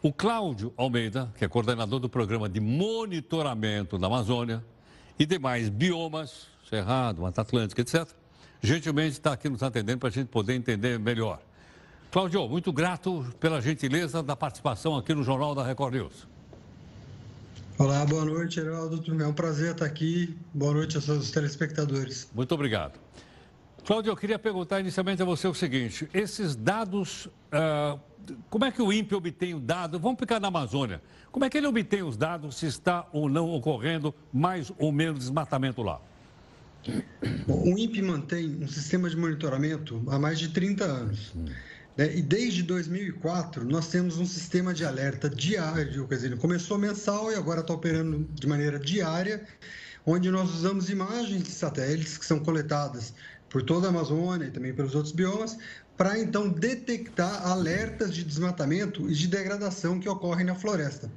O 0.00 0.12
Cláudio 0.12 0.72
Almeida, 0.76 1.32
que 1.36 1.44
é 1.44 1.48
coordenador 1.48 1.98
do 1.98 2.08
programa 2.08 2.48
de 2.48 2.60
monitoramento 2.60 3.98
da 3.98 4.06
Amazônia 4.06 4.64
e 5.18 5.26
demais 5.26 5.68
biomas, 5.68 6.46
Cerrado, 6.68 7.22
Mata 7.22 7.40
Atlântica, 7.40 7.80
etc., 7.80 8.08
gentilmente 8.62 9.12
está 9.12 9.32
aqui 9.32 9.48
nos 9.48 9.62
atendendo 9.62 9.98
para 9.98 10.08
a 10.08 10.12
gente 10.12 10.28
poder 10.28 10.54
entender 10.54 10.98
melhor. 10.98 11.40
Cláudio, 12.10 12.48
muito 12.48 12.72
grato 12.72 13.24
pela 13.38 13.60
gentileza 13.60 14.22
da 14.22 14.34
participação 14.34 14.96
aqui 14.96 15.14
no 15.14 15.22
Jornal 15.22 15.54
da 15.54 15.62
Record 15.62 15.94
News. 15.94 16.26
Olá, 17.78 18.04
boa 18.04 18.24
noite, 18.24 18.58
Heraldo. 18.58 19.00
É 19.22 19.26
um 19.26 19.32
prazer 19.32 19.72
estar 19.72 19.84
aqui. 19.84 20.36
Boa 20.52 20.72
noite 20.72 20.96
aos 20.96 21.04
seus 21.04 21.30
telespectadores. 21.30 22.28
Muito 22.34 22.52
obrigado. 22.52 22.98
Cláudio, 23.84 24.10
eu 24.10 24.16
queria 24.16 24.38
perguntar 24.38 24.80
inicialmente 24.80 25.22
a 25.22 25.24
você 25.24 25.46
o 25.46 25.54
seguinte: 25.54 26.08
esses 26.12 26.56
dados, 26.56 27.26
uh, 27.26 28.00
como 28.50 28.64
é 28.64 28.72
que 28.72 28.82
o 28.82 28.92
INPE 28.92 29.14
obtém 29.14 29.54
o 29.54 29.60
dado? 29.60 29.98
Vamos 29.98 30.18
ficar 30.18 30.40
na 30.40 30.48
Amazônia. 30.48 31.00
Como 31.30 31.44
é 31.44 31.50
que 31.50 31.56
ele 31.56 31.66
obtém 31.66 32.02
os 32.02 32.16
dados 32.16 32.56
se 32.56 32.66
está 32.66 33.06
ou 33.12 33.28
não 33.28 33.50
ocorrendo 33.50 34.14
mais 34.32 34.72
ou 34.78 34.90
menos 34.90 35.20
desmatamento 35.20 35.82
lá? 35.82 36.00
O 37.46 37.76
INPE 37.76 38.02
mantém 38.02 38.56
um 38.62 38.68
sistema 38.68 39.10
de 39.10 39.16
monitoramento 39.16 40.02
há 40.08 40.18
mais 40.18 40.38
de 40.38 40.48
30 40.48 40.84
anos. 40.84 41.34
Né? 41.96 42.16
E 42.16 42.22
desde 42.22 42.62
2004, 42.62 43.64
nós 43.64 43.88
temos 43.88 44.18
um 44.18 44.24
sistema 44.24 44.72
de 44.72 44.84
alerta 44.84 45.28
diário, 45.28 46.06
quer 46.06 46.14
dizer, 46.14 46.38
começou 46.38 46.78
mensal 46.78 47.32
e 47.32 47.34
agora 47.34 47.60
está 47.60 47.74
operando 47.74 48.28
de 48.32 48.46
maneira 48.46 48.78
diária, 48.78 49.44
onde 50.06 50.30
nós 50.30 50.54
usamos 50.54 50.88
imagens 50.88 51.42
de 51.42 51.50
satélites 51.50 52.16
que 52.16 52.24
são 52.24 52.38
coletadas 52.38 53.12
por 53.50 53.62
toda 53.62 53.86
a 53.86 53.90
Amazônia 53.90 54.46
e 54.46 54.50
também 54.50 54.72
pelos 54.72 54.94
outros 54.94 55.12
biomas, 55.12 55.58
para 55.96 56.18
então 56.18 56.48
detectar 56.48 57.46
alertas 57.46 58.14
de 58.14 58.22
desmatamento 58.22 59.10
e 59.10 59.14
de 59.14 59.26
degradação 59.26 59.98
que 59.98 60.08
ocorrem 60.08 60.46
na 60.46 60.54
floresta. 60.54 61.10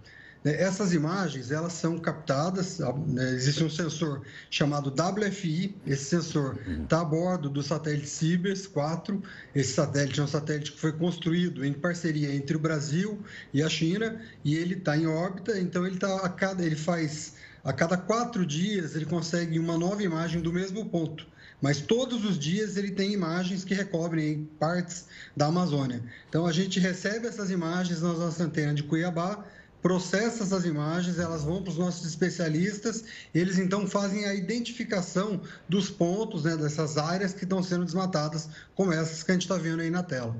Né, 0.43 0.59
essas 0.61 0.93
imagens, 0.93 1.51
elas 1.51 1.73
são 1.73 1.97
captadas, 1.97 2.79
né, 3.07 3.33
existe 3.33 3.63
um 3.63 3.69
sensor 3.69 4.21
chamado 4.49 4.89
WFI, 4.89 5.75
esse 5.85 6.05
sensor 6.05 6.57
está 6.83 7.01
a 7.01 7.05
bordo 7.05 7.49
do 7.49 7.61
satélite 7.61 8.07
Cibers 8.07 8.65
4, 8.67 9.21
esse 9.53 9.73
satélite 9.73 10.19
é 10.19 10.23
um 10.23 10.27
satélite 10.27 10.71
que 10.71 10.79
foi 10.79 10.91
construído 10.91 11.63
em 11.63 11.73
parceria 11.73 12.33
entre 12.33 12.55
o 12.55 12.59
Brasil 12.59 13.19
e 13.53 13.61
a 13.61 13.69
China, 13.69 14.19
e 14.43 14.55
ele 14.55 14.75
está 14.75 14.97
em 14.97 15.05
órbita, 15.05 15.59
então 15.59 15.85
ele, 15.85 15.97
tá 15.97 16.15
a 16.17 16.29
cada, 16.29 16.65
ele 16.65 16.75
faz, 16.75 17.35
a 17.63 17.71
cada 17.71 17.97
quatro 17.97 18.45
dias, 18.45 18.95
ele 18.95 19.05
consegue 19.05 19.59
uma 19.59 19.77
nova 19.77 20.01
imagem 20.01 20.41
do 20.41 20.51
mesmo 20.51 20.85
ponto 20.89 21.29
mas 21.61 21.79
todos 21.79 22.25
os 22.25 22.39
dias 22.39 22.75
ele 22.75 22.89
tem 22.89 23.13
imagens 23.13 23.63
que 23.63 23.75
recobrem 23.75 24.49
partes 24.59 25.05
da 25.37 25.45
Amazônia. 25.45 26.01
Então 26.27 26.47
a 26.47 26.51
gente 26.51 26.79
recebe 26.79 27.27
essas 27.27 27.51
imagens 27.51 28.01
na 28.01 28.13
nossa 28.13 28.43
antena 28.43 28.73
de 28.73 28.81
Cuiabá, 28.81 29.45
processa 29.81 30.43
essas 30.43 30.65
imagens, 30.65 31.17
elas 31.19 31.43
vão 31.43 31.61
para 31.61 31.71
os 31.71 31.77
nossos 31.77 32.05
especialistas, 32.05 33.03
eles 33.33 33.57
então 33.57 33.87
fazem 33.87 34.25
a 34.25 34.33
identificação 34.33 35.41
dos 35.67 35.89
pontos, 35.89 36.43
né, 36.43 36.55
dessas 36.55 36.97
áreas 36.97 37.33
que 37.33 37.43
estão 37.43 37.63
sendo 37.63 37.85
desmatadas, 37.85 38.49
como 38.75 38.93
essas 38.93 39.23
que 39.23 39.31
a 39.31 39.33
gente 39.33 39.43
está 39.43 39.57
vendo 39.57 39.81
aí 39.81 39.89
na 39.89 40.03
tela. 40.03 40.35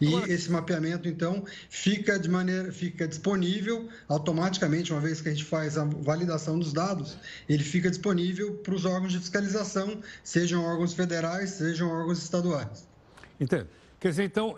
E 0.00 0.08
Agora... 0.08 0.32
esse 0.32 0.50
mapeamento, 0.50 1.08
então, 1.08 1.44
fica 1.68 2.18
de 2.18 2.28
maneira, 2.28 2.72
fica 2.72 3.06
disponível 3.06 3.88
automaticamente, 4.08 4.92
uma 4.92 5.00
vez 5.00 5.20
que 5.20 5.28
a 5.28 5.32
gente 5.32 5.44
faz 5.44 5.78
a 5.78 5.84
validação 5.84 6.58
dos 6.58 6.72
dados, 6.72 7.16
ele 7.48 7.62
fica 7.62 7.88
disponível 7.88 8.54
para 8.54 8.74
os 8.74 8.84
órgãos 8.84 9.12
de 9.12 9.18
fiscalização, 9.18 10.00
sejam 10.22 10.64
órgãos 10.64 10.92
federais, 10.94 11.50
sejam 11.50 11.88
órgãos 11.88 12.22
estaduais. 12.22 12.86
Entendo. 13.40 13.68
Quer 13.98 14.10
dizer, 14.10 14.24
então, 14.24 14.56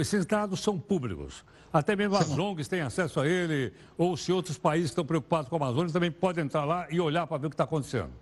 esses 0.00 0.24
dados 0.24 0.60
são 0.60 0.78
públicos. 0.78 1.44
Até 1.74 1.96
mesmo 1.96 2.14
as 2.14 2.30
ONGs 2.38 2.68
têm 2.68 2.82
acesso 2.82 3.18
a 3.18 3.26
ele, 3.26 3.72
ou 3.98 4.16
se 4.16 4.30
outros 4.30 4.56
países 4.56 4.90
estão 4.90 5.04
preocupados 5.04 5.48
com 5.48 5.56
a 5.56 5.58
Amazônia, 5.58 5.92
também 5.92 6.10
podem 6.10 6.44
entrar 6.44 6.64
lá 6.64 6.86
e 6.88 7.00
olhar 7.00 7.26
para 7.26 7.36
ver 7.36 7.48
o 7.48 7.50
que 7.50 7.54
está 7.54 7.64
acontecendo. 7.64 8.12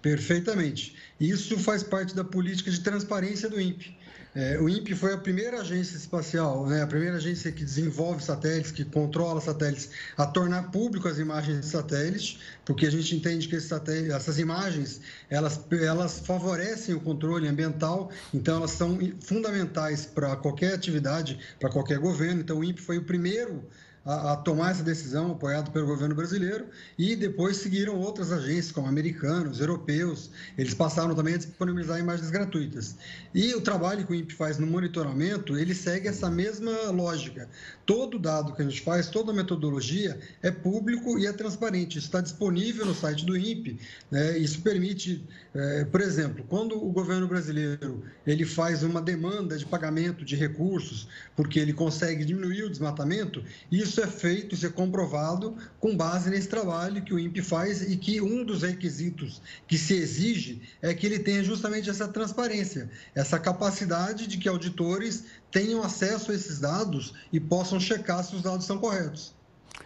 Perfeitamente. 0.00 0.94
Isso 1.18 1.58
faz 1.58 1.82
parte 1.82 2.14
da 2.14 2.22
política 2.22 2.70
de 2.70 2.78
transparência 2.80 3.50
do 3.50 3.60
INPE. 3.60 3.98
É, 4.34 4.58
o 4.58 4.68
INPE 4.68 4.96
foi 4.96 5.14
a 5.14 5.18
primeira 5.18 5.60
agência 5.60 5.96
espacial, 5.96 6.66
né, 6.66 6.82
a 6.82 6.86
primeira 6.88 7.18
agência 7.18 7.52
que 7.52 7.64
desenvolve 7.64 8.20
satélites, 8.20 8.72
que 8.72 8.84
controla 8.84 9.40
satélites, 9.40 9.90
a 10.16 10.26
tornar 10.26 10.72
público 10.72 11.06
as 11.06 11.18
imagens 11.18 11.60
de 11.60 11.66
satélites, 11.66 12.40
porque 12.64 12.84
a 12.84 12.90
gente 12.90 13.14
entende 13.14 13.46
que 13.46 13.54
essas 13.54 14.38
imagens 14.40 15.00
elas, 15.30 15.60
elas 15.70 16.18
favorecem 16.18 16.96
o 16.96 17.00
controle 17.00 17.46
ambiental, 17.46 18.10
então 18.32 18.56
elas 18.56 18.72
são 18.72 18.98
fundamentais 19.20 20.04
para 20.04 20.34
qualquer 20.34 20.74
atividade, 20.74 21.38
para 21.60 21.70
qualquer 21.70 21.98
governo. 21.98 22.40
Então 22.40 22.58
o 22.58 22.64
INPE 22.64 22.82
foi 22.82 22.98
o 22.98 23.04
primeiro 23.04 23.62
a, 24.04 24.32
a, 24.32 24.36
tomar 24.36 24.72
essa 24.72 24.82
decisão, 24.82 25.32
apoiado 25.32 25.70
pelo 25.70 25.86
governo 25.86 26.14
brasileiro, 26.14 26.66
e 26.98 27.16
depois 27.16 27.56
seguiram 27.56 27.98
outras 27.98 28.30
agências, 28.30 28.70
como 28.72 28.86
americanos, 28.86 29.60
europeus, 29.60 30.30
eles 30.58 30.74
passaram 30.74 31.14
também 31.14 31.34
a 31.34 31.38
disponibilizar 31.38 31.98
imagens 31.98 32.30
gratuitas. 32.30 32.96
E 33.34 33.54
o 33.54 33.60
trabalho 33.60 34.06
que 34.06 34.12
o 34.12 34.14
INPE 34.14 34.34
faz 34.34 34.58
no 34.58 34.66
monitoramento, 34.66 35.56
ele 35.56 35.74
segue 35.74 36.08
essa 36.08 36.30
mesma 36.30 36.90
lógica. 36.90 37.48
Todo 37.86 38.18
dado 38.18 38.54
que 38.54 38.62
a 38.62 38.64
gente 38.64 38.80
faz, 38.80 39.08
toda 39.08 39.32
a 39.32 39.34
metodologia 39.34 40.18
é 40.42 40.50
público 40.50 41.18
e 41.18 41.26
é 41.26 41.32
transparente. 41.32 41.98
Isso 41.98 42.06
está 42.06 42.20
disponível 42.20 42.86
no 42.86 42.94
site 42.94 43.24
do 43.24 43.36
INPE. 43.36 43.78
Né? 44.10 44.38
Isso 44.38 44.60
permite, 44.62 45.22
é, 45.54 45.84
por 45.84 46.00
exemplo, 46.00 46.44
quando 46.48 46.82
o 46.82 46.90
governo 46.90 47.26
brasileiro 47.28 48.02
ele 48.26 48.44
faz 48.44 48.82
uma 48.82 49.02
demanda 49.02 49.56
de 49.58 49.66
pagamento 49.66 50.24
de 50.24 50.36
recursos, 50.36 51.08
porque 51.36 51.58
ele 51.58 51.72
consegue 51.72 52.24
diminuir 52.24 52.64
o 52.64 52.70
desmatamento, 52.70 53.42
isso 53.70 53.93
isso 53.94 54.00
é 54.00 54.06
feito, 54.08 54.56
isso 54.56 54.66
é 54.66 54.70
comprovado 54.70 55.56
com 55.78 55.96
base 55.96 56.28
nesse 56.28 56.48
trabalho 56.48 57.02
que 57.02 57.14
o 57.14 57.18
INPE 57.18 57.42
faz 57.42 57.80
e 57.80 57.96
que 57.96 58.20
um 58.20 58.44
dos 58.44 58.62
requisitos 58.62 59.40
que 59.68 59.78
se 59.78 59.94
exige 59.94 60.62
é 60.82 60.92
que 60.92 61.06
ele 61.06 61.20
tenha 61.20 61.44
justamente 61.44 61.88
essa 61.88 62.08
transparência, 62.08 62.90
essa 63.14 63.38
capacidade 63.38 64.26
de 64.26 64.36
que 64.36 64.48
auditores 64.48 65.26
tenham 65.48 65.80
acesso 65.80 66.32
a 66.32 66.34
esses 66.34 66.58
dados 66.58 67.14
e 67.32 67.38
possam 67.38 67.78
checar 67.78 68.24
se 68.24 68.34
os 68.34 68.42
dados 68.42 68.66
são 68.66 68.78
corretos. 68.78 69.32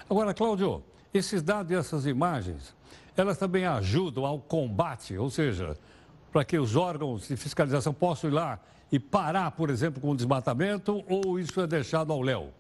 Agora, 0.08 0.32
Cláudio, 0.32 0.82
esses 1.12 1.42
dados 1.42 1.70
e 1.70 1.74
essas 1.74 2.06
imagens, 2.06 2.74
elas 3.14 3.36
também 3.36 3.66
ajudam 3.66 4.24
ao 4.24 4.40
combate, 4.40 5.18
ou 5.18 5.28
seja, 5.28 5.76
para 6.32 6.46
que 6.46 6.58
os 6.58 6.76
órgãos 6.76 7.28
de 7.28 7.36
fiscalização 7.36 7.92
possam 7.92 8.30
ir 8.30 8.32
lá 8.32 8.58
e 8.90 8.98
parar, 8.98 9.50
por 9.50 9.68
exemplo, 9.68 10.00
com 10.00 10.12
o 10.12 10.16
desmatamento, 10.16 11.04
ou 11.06 11.38
isso 11.38 11.60
é 11.60 11.66
deixado 11.66 12.10
ao 12.10 12.22
léu? 12.22 12.54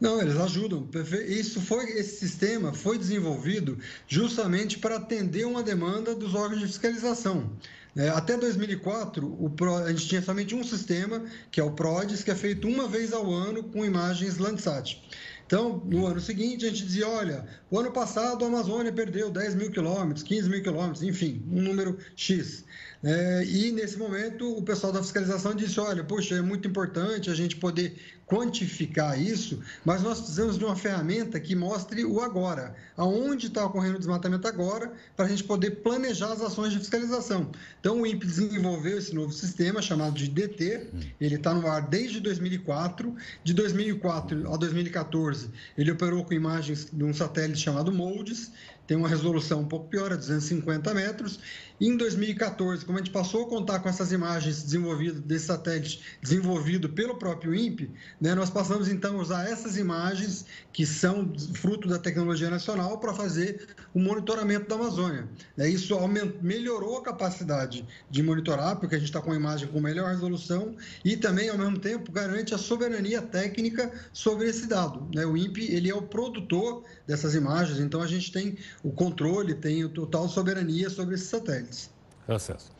Não, 0.00 0.20
eles 0.20 0.36
ajudam. 0.36 0.88
Isso 1.26 1.60
foi, 1.60 1.90
esse 1.92 2.18
sistema 2.18 2.72
foi 2.72 2.98
desenvolvido 2.98 3.78
justamente 4.06 4.78
para 4.78 4.96
atender 4.96 5.46
uma 5.46 5.62
demanda 5.62 6.14
dos 6.14 6.34
órgãos 6.34 6.60
de 6.60 6.66
fiscalização. 6.66 7.50
É, 7.96 8.10
até 8.10 8.36
2004, 8.36 9.26
o 9.42 9.48
Pro, 9.48 9.74
a 9.76 9.90
gente 9.90 10.06
tinha 10.06 10.20
somente 10.20 10.54
um 10.54 10.62
sistema, 10.62 11.24
que 11.50 11.58
é 11.58 11.64
o 11.64 11.70
PRODES, 11.70 12.22
que 12.22 12.30
é 12.30 12.34
feito 12.34 12.68
uma 12.68 12.86
vez 12.86 13.10
ao 13.10 13.32
ano 13.32 13.64
com 13.64 13.86
imagens 13.86 14.36
Landsat. 14.36 15.02
Então, 15.46 15.80
no 15.86 16.06
ano 16.06 16.20
seguinte, 16.20 16.66
a 16.66 16.68
gente 16.68 16.84
dizia: 16.84 17.08
olha, 17.08 17.46
o 17.70 17.78
ano 17.78 17.92
passado 17.92 18.44
a 18.44 18.48
Amazônia 18.48 18.92
perdeu 18.92 19.30
10 19.30 19.54
mil 19.54 19.70
quilômetros, 19.70 20.22
15 20.24 20.48
mil 20.50 20.62
quilômetros, 20.62 21.02
enfim, 21.02 21.42
um 21.50 21.62
número 21.62 21.96
X. 22.14 22.64
É, 23.02 23.44
e 23.44 23.70
nesse 23.70 23.96
momento, 23.96 24.58
o 24.58 24.62
pessoal 24.62 24.92
da 24.92 25.00
fiscalização 25.00 25.54
disse: 25.54 25.78
olha, 25.78 26.02
poxa, 26.02 26.34
é 26.34 26.42
muito 26.42 26.66
importante 26.68 27.30
a 27.30 27.34
gente 27.34 27.56
poder 27.56 27.96
quantificar 28.26 29.20
isso, 29.20 29.60
mas 29.84 30.02
nós 30.02 30.18
precisamos 30.18 30.58
de 30.58 30.64
uma 30.64 30.74
ferramenta 30.74 31.38
que 31.38 31.54
mostre 31.54 32.04
o 32.04 32.20
agora, 32.20 32.74
aonde 32.96 33.46
está 33.46 33.64
ocorrendo 33.64 33.96
o 33.96 33.98
desmatamento 33.98 34.48
agora, 34.48 34.92
para 35.16 35.26
a 35.26 35.28
gente 35.28 35.44
poder 35.44 35.82
planejar 35.82 36.32
as 36.32 36.42
ações 36.42 36.72
de 36.72 36.78
fiscalização. 36.80 37.50
Então, 37.80 38.02
o 38.02 38.06
INPE 38.06 38.26
desenvolveu 38.26 38.98
esse 38.98 39.14
novo 39.14 39.32
sistema 39.32 39.80
chamado 39.80 40.14
de 40.14 40.28
DT, 40.28 40.88
ele 41.20 41.36
está 41.36 41.54
no 41.54 41.66
ar 41.68 41.82
desde 41.82 42.18
2004. 42.20 43.14
De 43.44 43.54
2004 43.54 44.52
a 44.52 44.56
2014, 44.56 45.50
ele 45.78 45.92
operou 45.92 46.24
com 46.24 46.34
imagens 46.34 46.88
de 46.92 47.04
um 47.04 47.14
satélite 47.14 47.60
chamado 47.60 47.92
MOLDES, 47.92 48.50
tem 48.86 48.96
uma 48.96 49.08
resolução 49.08 49.60
um 49.60 49.64
pouco 49.66 49.88
pior, 49.88 50.12
a 50.12 50.16
250 50.16 50.94
metros. 50.94 51.40
E 51.80 51.88
em 51.88 51.96
2014, 51.96 52.84
como 52.84 52.98
a 52.98 53.00
gente 53.02 53.10
passou 53.10 53.44
a 53.44 53.48
contar 53.48 53.80
com 53.80 53.88
essas 53.88 54.12
imagens 54.12 54.62
desenvolvidas 54.62 55.20
desse 55.20 55.46
satélite 55.46 56.00
desenvolvido 56.22 56.88
pelo 56.88 57.16
próprio 57.16 57.54
INPE, 57.54 57.90
né, 58.20 58.34
nós 58.34 58.50
passamos 58.50 58.88
então 58.88 59.18
a 59.18 59.22
usar 59.22 59.48
essas 59.48 59.76
imagens 59.76 60.46
que 60.72 60.86
são 60.86 61.32
fruto 61.54 61.88
da 61.88 61.98
tecnologia 61.98 62.50
nacional 62.50 62.98
para 62.98 63.12
fazer 63.12 63.68
o 63.94 63.98
monitoramento 63.98 64.68
da 64.68 64.74
Amazônia. 64.74 65.28
É, 65.58 65.68
isso 65.68 65.94
aumentou, 65.94 66.40
melhorou 66.42 66.98
a 66.98 67.02
capacidade 67.02 67.86
de 68.10 68.22
monitorar, 68.22 68.76
porque 68.76 68.94
a 68.94 68.98
gente 68.98 69.08
está 69.08 69.20
com 69.20 69.32
a 69.32 69.36
imagem 69.36 69.68
com 69.68 69.80
melhor 69.80 70.10
resolução 70.10 70.74
e 71.04 71.16
também, 71.16 71.48
ao 71.48 71.58
mesmo 71.58 71.78
tempo, 71.78 72.10
garante 72.10 72.54
a 72.54 72.58
soberania 72.58 73.20
técnica 73.22 73.92
sobre 74.12 74.48
esse 74.48 74.66
dado. 74.66 75.06
Né? 75.14 75.24
O 75.24 75.36
INPE 75.36 75.72
ele 75.72 75.90
é 75.90 75.94
o 75.94 76.02
produtor 76.02 76.84
dessas 77.06 77.34
imagens, 77.34 77.78
então 77.80 78.00
a 78.00 78.06
gente 78.06 78.32
tem 78.32 78.56
o 78.82 78.90
controle, 78.90 79.54
tem 79.54 79.84
o 79.84 79.88
total 79.88 80.28
soberania 80.28 80.90
sobre 80.90 81.14
esses 81.14 81.28
satélites. 81.28 81.90
acesso. 82.28 82.70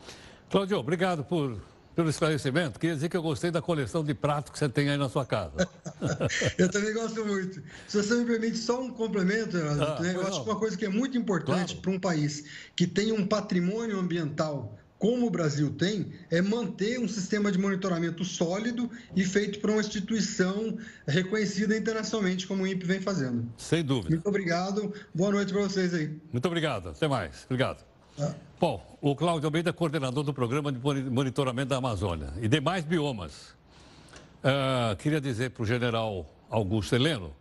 Claudio, 0.49 0.77
obrigado 0.77 1.23
por, 1.23 1.59
pelo 1.97 2.11
esclarecimento. 2.11 2.79
Queria 2.79 2.93
dizer 2.93 3.09
que 3.09 3.17
eu 3.17 3.23
gostei 3.23 3.49
da 3.49 3.59
coleção 3.59 4.03
de 4.03 4.13
pratos 4.13 4.51
que 4.51 4.59
você 4.59 4.69
tem 4.69 4.87
aí 4.87 4.97
na 4.97 5.09
sua 5.09 5.25
casa. 5.25 5.67
eu 6.55 6.69
também 6.69 6.93
gosto 6.93 7.25
muito. 7.25 7.59
Se 7.87 7.97
você 7.97 8.13
me 8.13 8.23
permite 8.23 8.55
só 8.55 8.79
um 8.79 8.91
complemento, 8.91 9.57
Ah, 9.57 9.99
eu 10.03 10.21
acho 10.21 10.43
que 10.43 10.49
uma 10.49 10.59
coisa 10.59 10.77
que 10.77 10.85
é 10.85 10.89
muito 10.89 11.17
importante 11.17 11.75
para 11.77 11.89
um 11.89 11.99
país 11.99 12.43
que 12.75 12.85
tem 12.85 13.11
um 13.11 13.25
patrimônio 13.25 13.99
ambiental 13.99 14.77
como 14.99 15.25
o 15.25 15.29
Brasil 15.29 15.71
tem, 15.71 16.11
é 16.29 16.39
manter 16.39 16.99
um 16.99 17.07
sistema 17.07 17.51
de 17.51 17.57
monitoramento 17.57 18.23
sólido 18.23 18.89
e 19.15 19.23
feito 19.23 19.59
por 19.59 19.69
uma 19.69 19.79
instituição 19.79 20.77
reconhecida 21.07 21.77
internacionalmente, 21.77 22.47
como 22.47 22.63
o 22.63 22.67
INPE 22.67 22.85
vem 22.85 22.99
fazendo. 22.99 23.47
Sem 23.57 23.83
dúvida. 23.83 24.15
Muito 24.15 24.27
obrigado. 24.27 24.91
Boa 25.13 25.31
noite 25.31 25.53
para 25.53 25.61
vocês 25.61 25.93
aí. 25.93 26.15
Muito 26.31 26.45
obrigado. 26.45 26.89
Até 26.89 27.07
mais. 27.07 27.45
Obrigado. 27.45 27.86
Bom, 28.59 28.97
o 29.01 29.15
Cláudio 29.15 29.47
Almeida 29.47 29.69
é 29.69 29.73
coordenador 29.73 30.23
do 30.23 30.33
programa 30.33 30.71
de 30.71 30.79
moni- 30.79 31.03
monitoramento 31.03 31.69
da 31.69 31.77
Amazônia 31.77 32.33
e 32.41 32.47
demais 32.47 32.83
biomas. 32.83 33.55
Ah, 34.43 34.95
queria 34.97 35.21
dizer 35.21 35.51
para 35.51 35.63
o 35.63 35.65
general 35.65 36.25
Augusto 36.49 36.95
Heleno, 36.95 37.33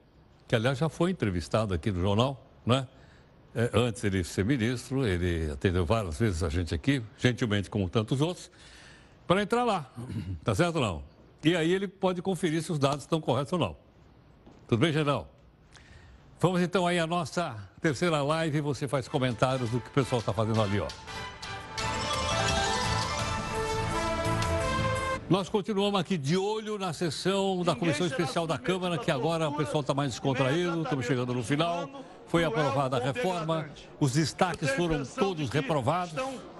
que 0.47 0.55
aliás 0.55 0.77
já 0.79 0.89
foi 0.89 1.11
entrevistado 1.13 1.73
aqui 1.73 1.91
no 1.91 2.01
jornal, 2.01 2.45
né? 2.65 2.87
É, 3.55 3.71
antes 3.73 4.05
ele 4.05 4.23
ser 4.23 4.45
ministro, 4.45 5.07
ele 5.07 5.51
atendeu 5.51 5.87
várias 5.87 6.19
vezes 6.19 6.43
a 6.43 6.51
gente 6.51 6.75
aqui, 6.75 7.03
gentilmente 7.17 7.71
como 7.71 7.89
tantos 7.89 8.21
outros, 8.21 8.51
para 9.27 9.43
entrar 9.43 9.65
lá. 9.65 9.91
Tá 10.45 10.55
certo 10.55 10.77
ou 10.77 10.83
não? 10.83 11.03
E 11.43 11.57
aí 11.57 11.73
ele 11.73 11.89
pode 11.89 12.21
conferir 12.21 12.63
se 12.63 12.71
os 12.71 12.79
dados 12.79 13.05
estão 13.05 13.19
corretos 13.19 13.53
ou 13.55 13.59
não. 13.59 13.77
Tudo 14.69 14.81
bem, 14.81 14.93
general? 14.93 15.33
Vamos 16.39 16.61
então 16.61 16.87
aí 16.87 16.99
à 16.99 17.07
nossa 17.07 17.57
terceira 17.81 18.23
live 18.23 18.61
você 18.61 18.87
faz 18.87 19.09
comentários 19.09 19.71
do 19.71 19.81
que 19.81 19.89
o 19.89 19.93
pessoal 19.93 20.21
está 20.21 20.35
fazendo 20.35 20.61
ali, 20.61 20.79
ó. 20.79 20.87
Nós 25.31 25.49
continuamos 25.49 25.99
aqui 25.99 26.19
de 26.19 26.37
olho 26.37 26.79
na 26.79 26.93
sessão 26.93 27.65
da 27.65 27.75
Comissão 27.75 28.07
Especial 28.07 28.47
da 28.47 28.59
Câmara, 28.59 28.99
que 28.99 29.11
agora 29.11 29.49
o 29.49 29.57
pessoal 29.57 29.81
está 29.81 29.95
mais 29.95 30.11
descontraído, 30.11 30.83
estamos 30.83 31.07
chegando 31.07 31.33
no 31.33 31.43
final. 31.43 31.89
Foi 32.27 32.45
aprovada 32.45 32.99
a 32.99 33.01
reforma, 33.01 33.69
os 33.99 34.13
destaques 34.13 34.71
foram 34.71 35.05
todos 35.05 35.49
reprovados. 35.49 36.15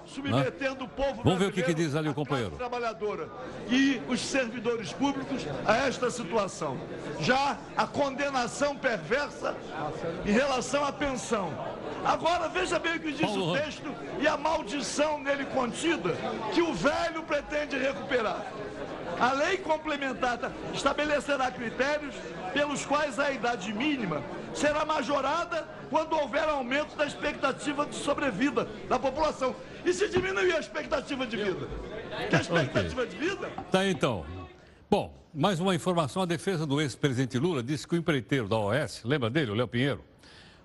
Submetendo 0.07 0.85
o 0.85 0.87
povo 0.87 1.21
Vamos 1.23 1.39
ver 1.39 1.47
o 1.47 1.51
que, 1.51 1.61
que 1.61 1.73
diz 1.73 1.95
ali 1.95 2.09
o 2.09 2.13
companheiro. 2.13 2.51
trabalhadora 2.51 3.29
e 3.69 4.01
os 4.07 4.21
servidores 4.21 4.91
públicos 4.93 5.45
a 5.65 5.75
esta 5.87 6.09
situação. 6.09 6.77
Já 7.19 7.57
a 7.75 7.85
condenação 7.85 8.75
perversa 8.77 9.55
em 10.25 10.31
relação 10.31 10.83
à 10.85 10.91
pensão. 10.91 11.51
Agora, 12.05 12.47
veja 12.47 12.79
bem 12.79 12.95
o 12.95 12.99
que 12.99 13.11
diz 13.11 13.21
Paulo 13.21 13.51
o 13.51 13.57
texto 13.57 13.93
e 14.19 14.27
a 14.27 14.37
maldição 14.37 15.19
nele 15.19 15.45
contida 15.45 16.15
que 16.53 16.61
o 16.61 16.73
velho 16.73 17.23
pretende 17.23 17.77
recuperar. 17.77 18.45
A 19.19 19.33
lei 19.33 19.57
complementar 19.57 20.37
tá- 20.37 20.51
estabelecerá 20.73 21.49
critérios 21.51 22.13
pelos 22.53 22.85
quais 22.85 23.19
a 23.19 23.31
idade 23.31 23.73
mínima 23.73 24.21
será 24.57 24.83
majorada 24.85 25.67
quando 25.89 26.13
houver 26.13 26.47
aumento 26.49 26.95
da 26.95 27.05
expectativa 27.05 27.85
de 27.85 27.95
sobrevida 27.95 28.65
da 28.89 28.99
população. 28.99 29.55
E 29.85 29.93
se 29.93 30.09
diminuir 30.09 30.53
a 30.53 30.59
expectativa 30.59 31.25
de 31.25 31.37
vida? 31.37 31.67
Que 32.29 32.35
a 32.35 32.41
expectativa 32.41 33.05
de 33.05 33.15
vida 33.15 33.49
Tá 33.71 33.85
então. 33.87 34.25
Bom, 34.89 35.13
mais 35.33 35.59
uma 35.59 35.75
informação: 35.75 36.21
a 36.21 36.25
defesa 36.25 36.65
do 36.65 36.81
ex-presidente 36.81 37.37
Lula 37.37 37.61
disse 37.61 37.87
que 37.87 37.95
o 37.95 37.97
empreiteiro 37.97 38.47
da 38.47 38.57
OAS, 38.57 39.01
lembra 39.03 39.29
dele, 39.29 39.51
o 39.51 39.55
Léo 39.55 39.67
Pinheiro, 39.67 40.03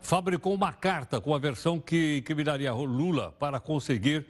fabricou 0.00 0.54
uma 0.54 0.72
carta 0.72 1.20
com 1.20 1.34
a 1.34 1.38
versão 1.38 1.78
que 1.78 2.18
incriminaria 2.18 2.72
Lula 2.72 3.32
para 3.38 3.60
conseguir 3.60 4.26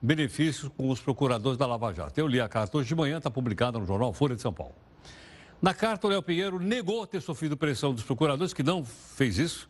benefícios 0.00 0.70
com 0.76 0.90
os 0.90 1.00
procuradores 1.00 1.56
da 1.56 1.66
Lava 1.66 1.92
Jato. 1.94 2.18
Eu 2.18 2.26
li 2.26 2.40
a 2.40 2.48
carta 2.48 2.76
hoje 2.76 2.88
de 2.88 2.94
manhã, 2.94 3.16
está 3.18 3.30
publicada 3.30 3.78
no 3.78 3.86
jornal 3.86 4.12
Folha 4.12 4.34
de 4.34 4.42
São 4.42 4.52
Paulo. 4.52 4.74
Na 5.64 5.72
carta, 5.72 6.06
o 6.06 6.10
Léo 6.10 6.22
Pinheiro 6.22 6.60
negou 6.60 7.06
ter 7.06 7.22
sofrido 7.22 7.56
pressão 7.56 7.94
dos 7.94 8.04
procuradores, 8.04 8.52
que 8.52 8.62
não 8.62 8.84
fez 8.84 9.38
isso, 9.38 9.66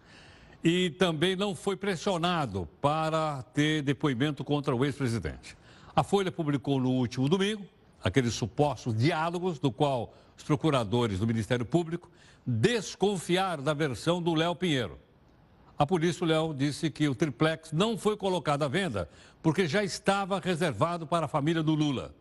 e 0.65 0.91
também 0.91 1.37
não 1.37 1.55
foi 1.55 1.77
pressionado 1.77 2.69
para 2.81 3.45
ter 3.55 3.81
depoimento 3.81 4.43
contra 4.43 4.75
o 4.75 4.85
ex-presidente. 4.85 5.57
A 5.95 6.03
Folha 6.03 6.33
publicou 6.33 6.81
no 6.81 6.91
último 6.91 7.29
domingo 7.29 7.65
aqueles 8.03 8.35
supostos 8.35 8.93
diálogos, 8.93 9.61
do 9.61 9.71
qual 9.71 10.13
os 10.37 10.43
procuradores 10.43 11.21
do 11.21 11.29
Ministério 11.29 11.65
Público 11.65 12.11
desconfiaram 12.45 13.63
da 13.63 13.73
versão 13.73 14.21
do 14.21 14.35
Léo 14.35 14.57
Pinheiro. 14.57 14.99
A 15.79 15.87
polícia, 15.87 16.25
o 16.25 16.27
Léo, 16.27 16.53
disse 16.53 16.91
que 16.91 17.09
o 17.09 17.15
triplex 17.15 17.71
não 17.71 17.97
foi 17.97 18.17
colocado 18.17 18.65
à 18.65 18.69
venda 18.69 19.09
porque 19.41 19.69
já 19.69 19.85
estava 19.85 20.41
reservado 20.41 21.07
para 21.07 21.27
a 21.27 21.29
família 21.29 21.63
do 21.63 21.73
Lula. 21.73 22.13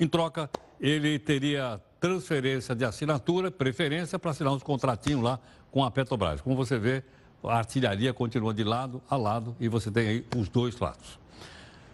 Em 0.00 0.08
troca, 0.08 0.50
ele 0.80 1.20
teria 1.20 1.80
transferência 2.02 2.74
de 2.74 2.84
assinatura, 2.84 3.48
preferência 3.48 4.18
para 4.18 4.32
assinar 4.32 4.52
uns 4.52 4.62
contratinhos 4.64 5.22
lá 5.22 5.38
com 5.70 5.84
a 5.84 5.90
Petrobras. 5.90 6.40
Como 6.40 6.56
você 6.56 6.76
vê, 6.76 7.04
a 7.44 7.56
artilharia 7.58 8.12
continua 8.12 8.52
de 8.52 8.64
lado 8.64 9.00
a 9.08 9.16
lado 9.16 9.54
e 9.60 9.68
você 9.68 9.88
tem 9.88 10.08
aí 10.08 10.26
os 10.36 10.48
dois 10.48 10.76
lados. 10.80 11.16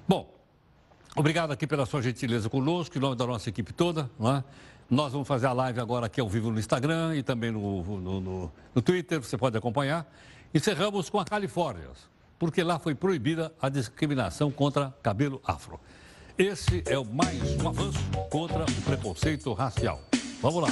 Bom, 0.08 0.34
obrigado 1.14 1.50
aqui 1.52 1.66
pela 1.66 1.84
sua 1.84 2.00
gentileza 2.00 2.48
conosco, 2.48 2.96
em 2.96 3.00
nome 3.02 3.16
da 3.16 3.26
nossa 3.26 3.50
equipe 3.50 3.70
toda. 3.70 4.10
não 4.18 4.36
é? 4.36 4.44
Nós 4.88 5.12
vamos 5.12 5.28
fazer 5.28 5.46
a 5.46 5.52
live 5.52 5.78
agora 5.78 6.06
aqui 6.06 6.22
ao 6.22 6.28
vivo 6.28 6.50
no 6.50 6.58
Instagram 6.58 7.14
e 7.14 7.22
também 7.22 7.50
no, 7.50 7.82
no, 8.00 8.20
no- 8.22 8.52
no 8.74 8.80
Twitter, 8.82 9.20
você 9.20 9.36
pode 9.36 9.58
acompanhar. 9.58 10.10
Encerramos 10.54 11.10
com 11.10 11.20
a 11.20 11.24
Califórnia, 11.26 11.90
porque 12.38 12.62
lá 12.62 12.78
foi 12.78 12.94
proibida 12.94 13.52
a 13.60 13.68
discriminação 13.68 14.50
contra 14.50 14.94
cabelo 15.02 15.38
afro. 15.44 15.78
Esse 16.38 16.84
é 16.86 16.96
mais 17.12 17.60
um 17.60 17.68
avanço 17.68 17.98
contra 18.30 18.62
o 18.62 18.82
preconceito 18.82 19.52
racial. 19.54 20.00
Vamos 20.40 20.62
lá. 20.62 20.68